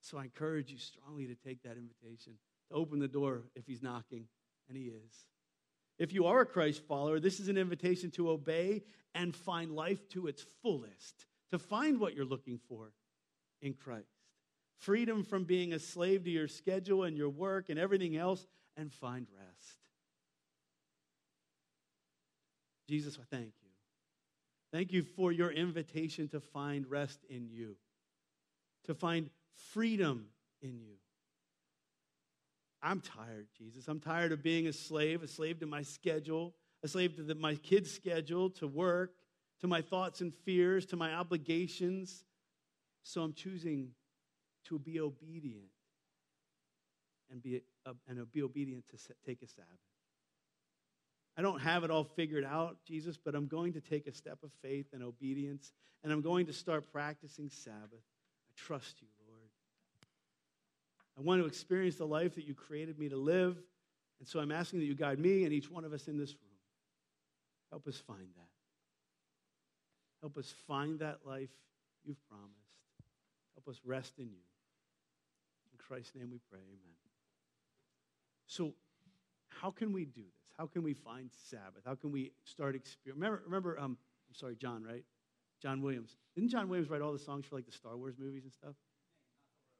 So 0.00 0.18
I 0.18 0.24
encourage 0.24 0.70
you 0.70 0.78
strongly 0.78 1.26
to 1.26 1.34
take 1.34 1.62
that 1.64 1.76
invitation, 1.76 2.34
to 2.70 2.74
open 2.74 2.98
the 3.00 3.08
door 3.08 3.42
if 3.54 3.66
he's 3.66 3.82
knocking, 3.82 4.24
and 4.68 4.76
he 4.76 4.84
is. 4.84 5.26
If 5.98 6.14
you 6.14 6.26
are 6.26 6.40
a 6.40 6.46
Christ 6.46 6.82
follower, 6.88 7.20
this 7.20 7.40
is 7.40 7.48
an 7.48 7.58
invitation 7.58 8.10
to 8.12 8.30
obey 8.30 8.82
and 9.14 9.36
find 9.36 9.72
life 9.72 10.08
to 10.10 10.28
its 10.28 10.44
fullest, 10.62 11.26
to 11.50 11.58
find 11.58 12.00
what 12.00 12.14
you're 12.14 12.24
looking 12.24 12.58
for 12.68 12.92
in 13.60 13.74
Christ. 13.74 14.06
Freedom 14.80 15.24
from 15.24 15.44
being 15.44 15.72
a 15.72 15.78
slave 15.78 16.24
to 16.24 16.30
your 16.30 16.48
schedule 16.48 17.04
and 17.04 17.16
your 17.16 17.28
work 17.28 17.68
and 17.68 17.78
everything 17.78 18.16
else, 18.16 18.46
and 18.76 18.92
find 18.92 19.26
rest. 19.36 19.76
Jesus, 22.88 23.18
I 23.20 23.24
thank 23.30 23.52
you. 23.62 23.68
Thank 24.72 24.92
you 24.92 25.02
for 25.02 25.32
your 25.32 25.50
invitation 25.50 26.28
to 26.28 26.40
find 26.40 26.86
rest 26.86 27.20
in 27.28 27.48
you, 27.50 27.76
to 28.84 28.94
find 28.94 29.28
freedom 29.72 30.26
in 30.62 30.80
you. 30.80 30.94
I'm 32.82 33.00
tired, 33.00 33.48
Jesus. 33.58 33.86
I'm 33.88 34.00
tired 34.00 34.32
of 34.32 34.42
being 34.42 34.66
a 34.66 34.72
slave, 34.72 35.22
a 35.22 35.28
slave 35.28 35.60
to 35.60 35.66
my 35.66 35.82
schedule, 35.82 36.54
a 36.82 36.88
slave 36.88 37.16
to 37.16 37.22
the, 37.22 37.34
my 37.34 37.56
kids' 37.56 37.92
schedule, 37.92 38.48
to 38.50 38.66
work, 38.66 39.12
to 39.60 39.66
my 39.66 39.82
thoughts 39.82 40.22
and 40.22 40.34
fears, 40.34 40.86
to 40.86 40.96
my 40.96 41.12
obligations. 41.12 42.24
So 43.02 43.22
I'm 43.22 43.34
choosing 43.34 43.90
to 44.66 44.78
be 44.78 45.00
obedient 45.00 45.70
and 47.30 47.42
be, 47.42 47.62
uh, 47.86 47.92
and 48.08 48.32
be 48.32 48.42
obedient 48.42 48.84
to 48.88 48.96
take 49.26 49.42
a 49.42 49.46
Sabbath. 49.46 49.68
I 51.36 51.42
don't 51.42 51.60
have 51.60 51.84
it 51.84 51.90
all 51.90 52.04
figured 52.04 52.44
out, 52.44 52.76
Jesus, 52.86 53.16
but 53.16 53.34
I'm 53.34 53.46
going 53.46 53.72
to 53.74 53.80
take 53.80 54.06
a 54.06 54.12
step 54.12 54.38
of 54.42 54.50
faith 54.62 54.86
and 54.92 55.02
obedience, 55.02 55.72
and 56.02 56.12
I'm 56.12 56.22
going 56.22 56.46
to 56.46 56.52
start 56.52 56.92
practicing 56.92 57.48
Sabbath. 57.48 57.78
I 57.92 58.52
trust 58.56 59.00
you, 59.00 59.08
Lord. 59.26 59.48
I 61.18 61.22
want 61.22 61.40
to 61.40 61.46
experience 61.46 61.96
the 61.96 62.06
life 62.06 62.34
that 62.34 62.46
you 62.46 62.54
created 62.54 62.98
me 62.98 63.08
to 63.08 63.16
live. 63.16 63.56
And 64.18 64.28
so 64.28 64.40
I'm 64.40 64.52
asking 64.52 64.80
that 64.80 64.86
you 64.86 64.94
guide 64.94 65.18
me 65.18 65.44
and 65.44 65.52
each 65.52 65.70
one 65.70 65.84
of 65.84 65.92
us 65.92 66.08
in 66.08 66.18
this 66.18 66.30
room. 66.30 66.50
Help 67.70 67.86
us 67.86 67.96
find 67.96 68.28
that. 68.36 68.48
Help 70.20 70.36
us 70.36 70.52
find 70.66 70.98
that 71.00 71.20
life 71.24 71.50
you've 72.04 72.22
promised. 72.28 72.50
Help 73.54 73.68
us 73.68 73.80
rest 73.84 74.18
in 74.18 74.26
you. 74.26 74.49
Christ's 75.90 76.14
name 76.14 76.28
we 76.30 76.38
pray, 76.48 76.60
amen. 76.60 76.94
So, 78.46 78.74
how 79.48 79.72
can 79.72 79.92
we 79.92 80.04
do 80.04 80.22
this? 80.22 80.52
How 80.56 80.66
can 80.66 80.84
we 80.84 80.94
find 80.94 81.28
Sabbath? 81.48 81.82
How 81.84 81.96
can 81.96 82.12
we 82.12 82.30
start 82.44 82.76
experience? 82.76 83.16
Remember, 83.16 83.42
remember 83.44 83.76
um, 83.76 83.98
I'm 84.28 84.34
sorry, 84.34 84.54
John, 84.54 84.84
right? 84.84 85.02
John 85.60 85.82
Williams. 85.82 86.14
Didn't 86.36 86.50
John 86.50 86.68
Williams 86.68 86.90
write 86.90 87.02
all 87.02 87.12
the 87.12 87.18
songs 87.18 87.44
for 87.44 87.56
like 87.56 87.66
the 87.66 87.72
Star 87.72 87.96
Wars 87.96 88.14
movies 88.20 88.44
and 88.44 88.52
stuff? 88.52 88.76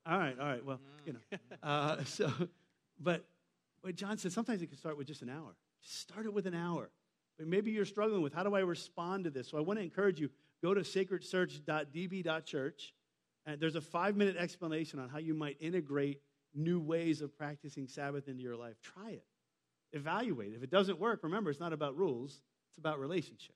All 0.04 0.18
right, 0.18 0.36
all 0.36 0.46
right. 0.46 0.64
Well, 0.64 0.80
you 1.06 1.12
know. 1.12 1.20
Uh, 1.62 2.02
so, 2.16 2.32
but 2.98 3.24
what 3.82 3.94
John 3.94 4.18
said, 4.18 4.32
sometimes 4.32 4.62
it 4.62 4.66
can 4.66 4.78
start 4.78 4.98
with 4.98 5.06
just 5.06 5.22
an 5.22 5.30
hour. 5.30 5.54
Just 5.80 6.00
start 6.00 6.26
it 6.26 6.34
with 6.34 6.48
an 6.48 6.54
hour. 6.54 6.90
But 7.38 7.46
maybe 7.46 7.70
you're 7.70 7.84
struggling 7.84 8.22
with 8.22 8.34
how 8.34 8.42
do 8.42 8.56
I 8.56 8.60
respond 8.60 9.22
to 9.24 9.30
this? 9.30 9.48
So 9.48 9.58
I 9.58 9.60
want 9.60 9.78
to 9.78 9.84
encourage 9.84 10.18
you 10.18 10.28
go 10.60 10.74
to 10.74 10.80
sacredsearch.db.church. 10.80 12.94
There's 13.58 13.76
a 13.76 13.80
five 13.80 14.16
minute 14.16 14.36
explanation 14.36 14.98
on 14.98 15.08
how 15.08 15.18
you 15.18 15.34
might 15.34 15.56
integrate 15.60 16.20
new 16.54 16.80
ways 16.80 17.20
of 17.20 17.36
practicing 17.36 17.86
Sabbath 17.86 18.28
into 18.28 18.42
your 18.42 18.56
life. 18.56 18.76
Try 18.82 19.10
it, 19.10 19.24
evaluate. 19.92 20.54
If 20.54 20.62
it 20.62 20.70
doesn't 20.70 20.98
work, 20.98 21.20
remember, 21.22 21.50
it's 21.50 21.60
not 21.60 21.72
about 21.72 21.96
rules, 21.96 22.42
it's 22.70 22.78
about 22.78 22.98
relationship. 22.98 23.54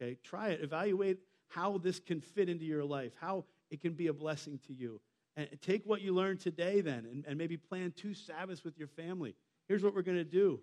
Okay, 0.00 0.16
try 0.22 0.50
it, 0.50 0.60
evaluate 0.62 1.18
how 1.48 1.78
this 1.78 2.00
can 2.00 2.20
fit 2.20 2.48
into 2.48 2.64
your 2.64 2.84
life, 2.84 3.12
how 3.20 3.44
it 3.70 3.80
can 3.80 3.92
be 3.92 4.06
a 4.06 4.12
blessing 4.12 4.58
to 4.66 4.72
you. 4.72 5.00
And 5.36 5.48
take 5.62 5.86
what 5.86 6.02
you 6.02 6.14
learned 6.14 6.40
today 6.40 6.80
then 6.82 7.06
and, 7.10 7.24
and 7.26 7.38
maybe 7.38 7.56
plan 7.56 7.92
two 7.96 8.12
Sabbaths 8.12 8.64
with 8.64 8.78
your 8.78 8.88
family. 8.88 9.34
Here's 9.66 9.82
what 9.82 9.94
we're 9.94 10.02
going 10.02 10.18
to 10.18 10.24
do. 10.24 10.60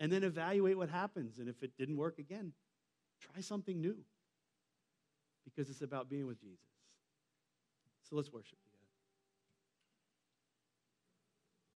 And 0.00 0.12
then 0.12 0.22
evaluate 0.22 0.76
what 0.76 0.90
happens. 0.90 1.38
And 1.38 1.48
if 1.48 1.62
it 1.62 1.76
didn't 1.78 1.96
work 1.96 2.18
again, 2.18 2.52
try 3.20 3.40
something 3.40 3.80
new 3.80 3.96
because 5.44 5.70
it's 5.70 5.82
about 5.82 6.10
being 6.10 6.26
with 6.26 6.40
Jesus. 6.40 6.71
So 8.12 8.16
let's 8.16 8.30
worship. 8.30 8.58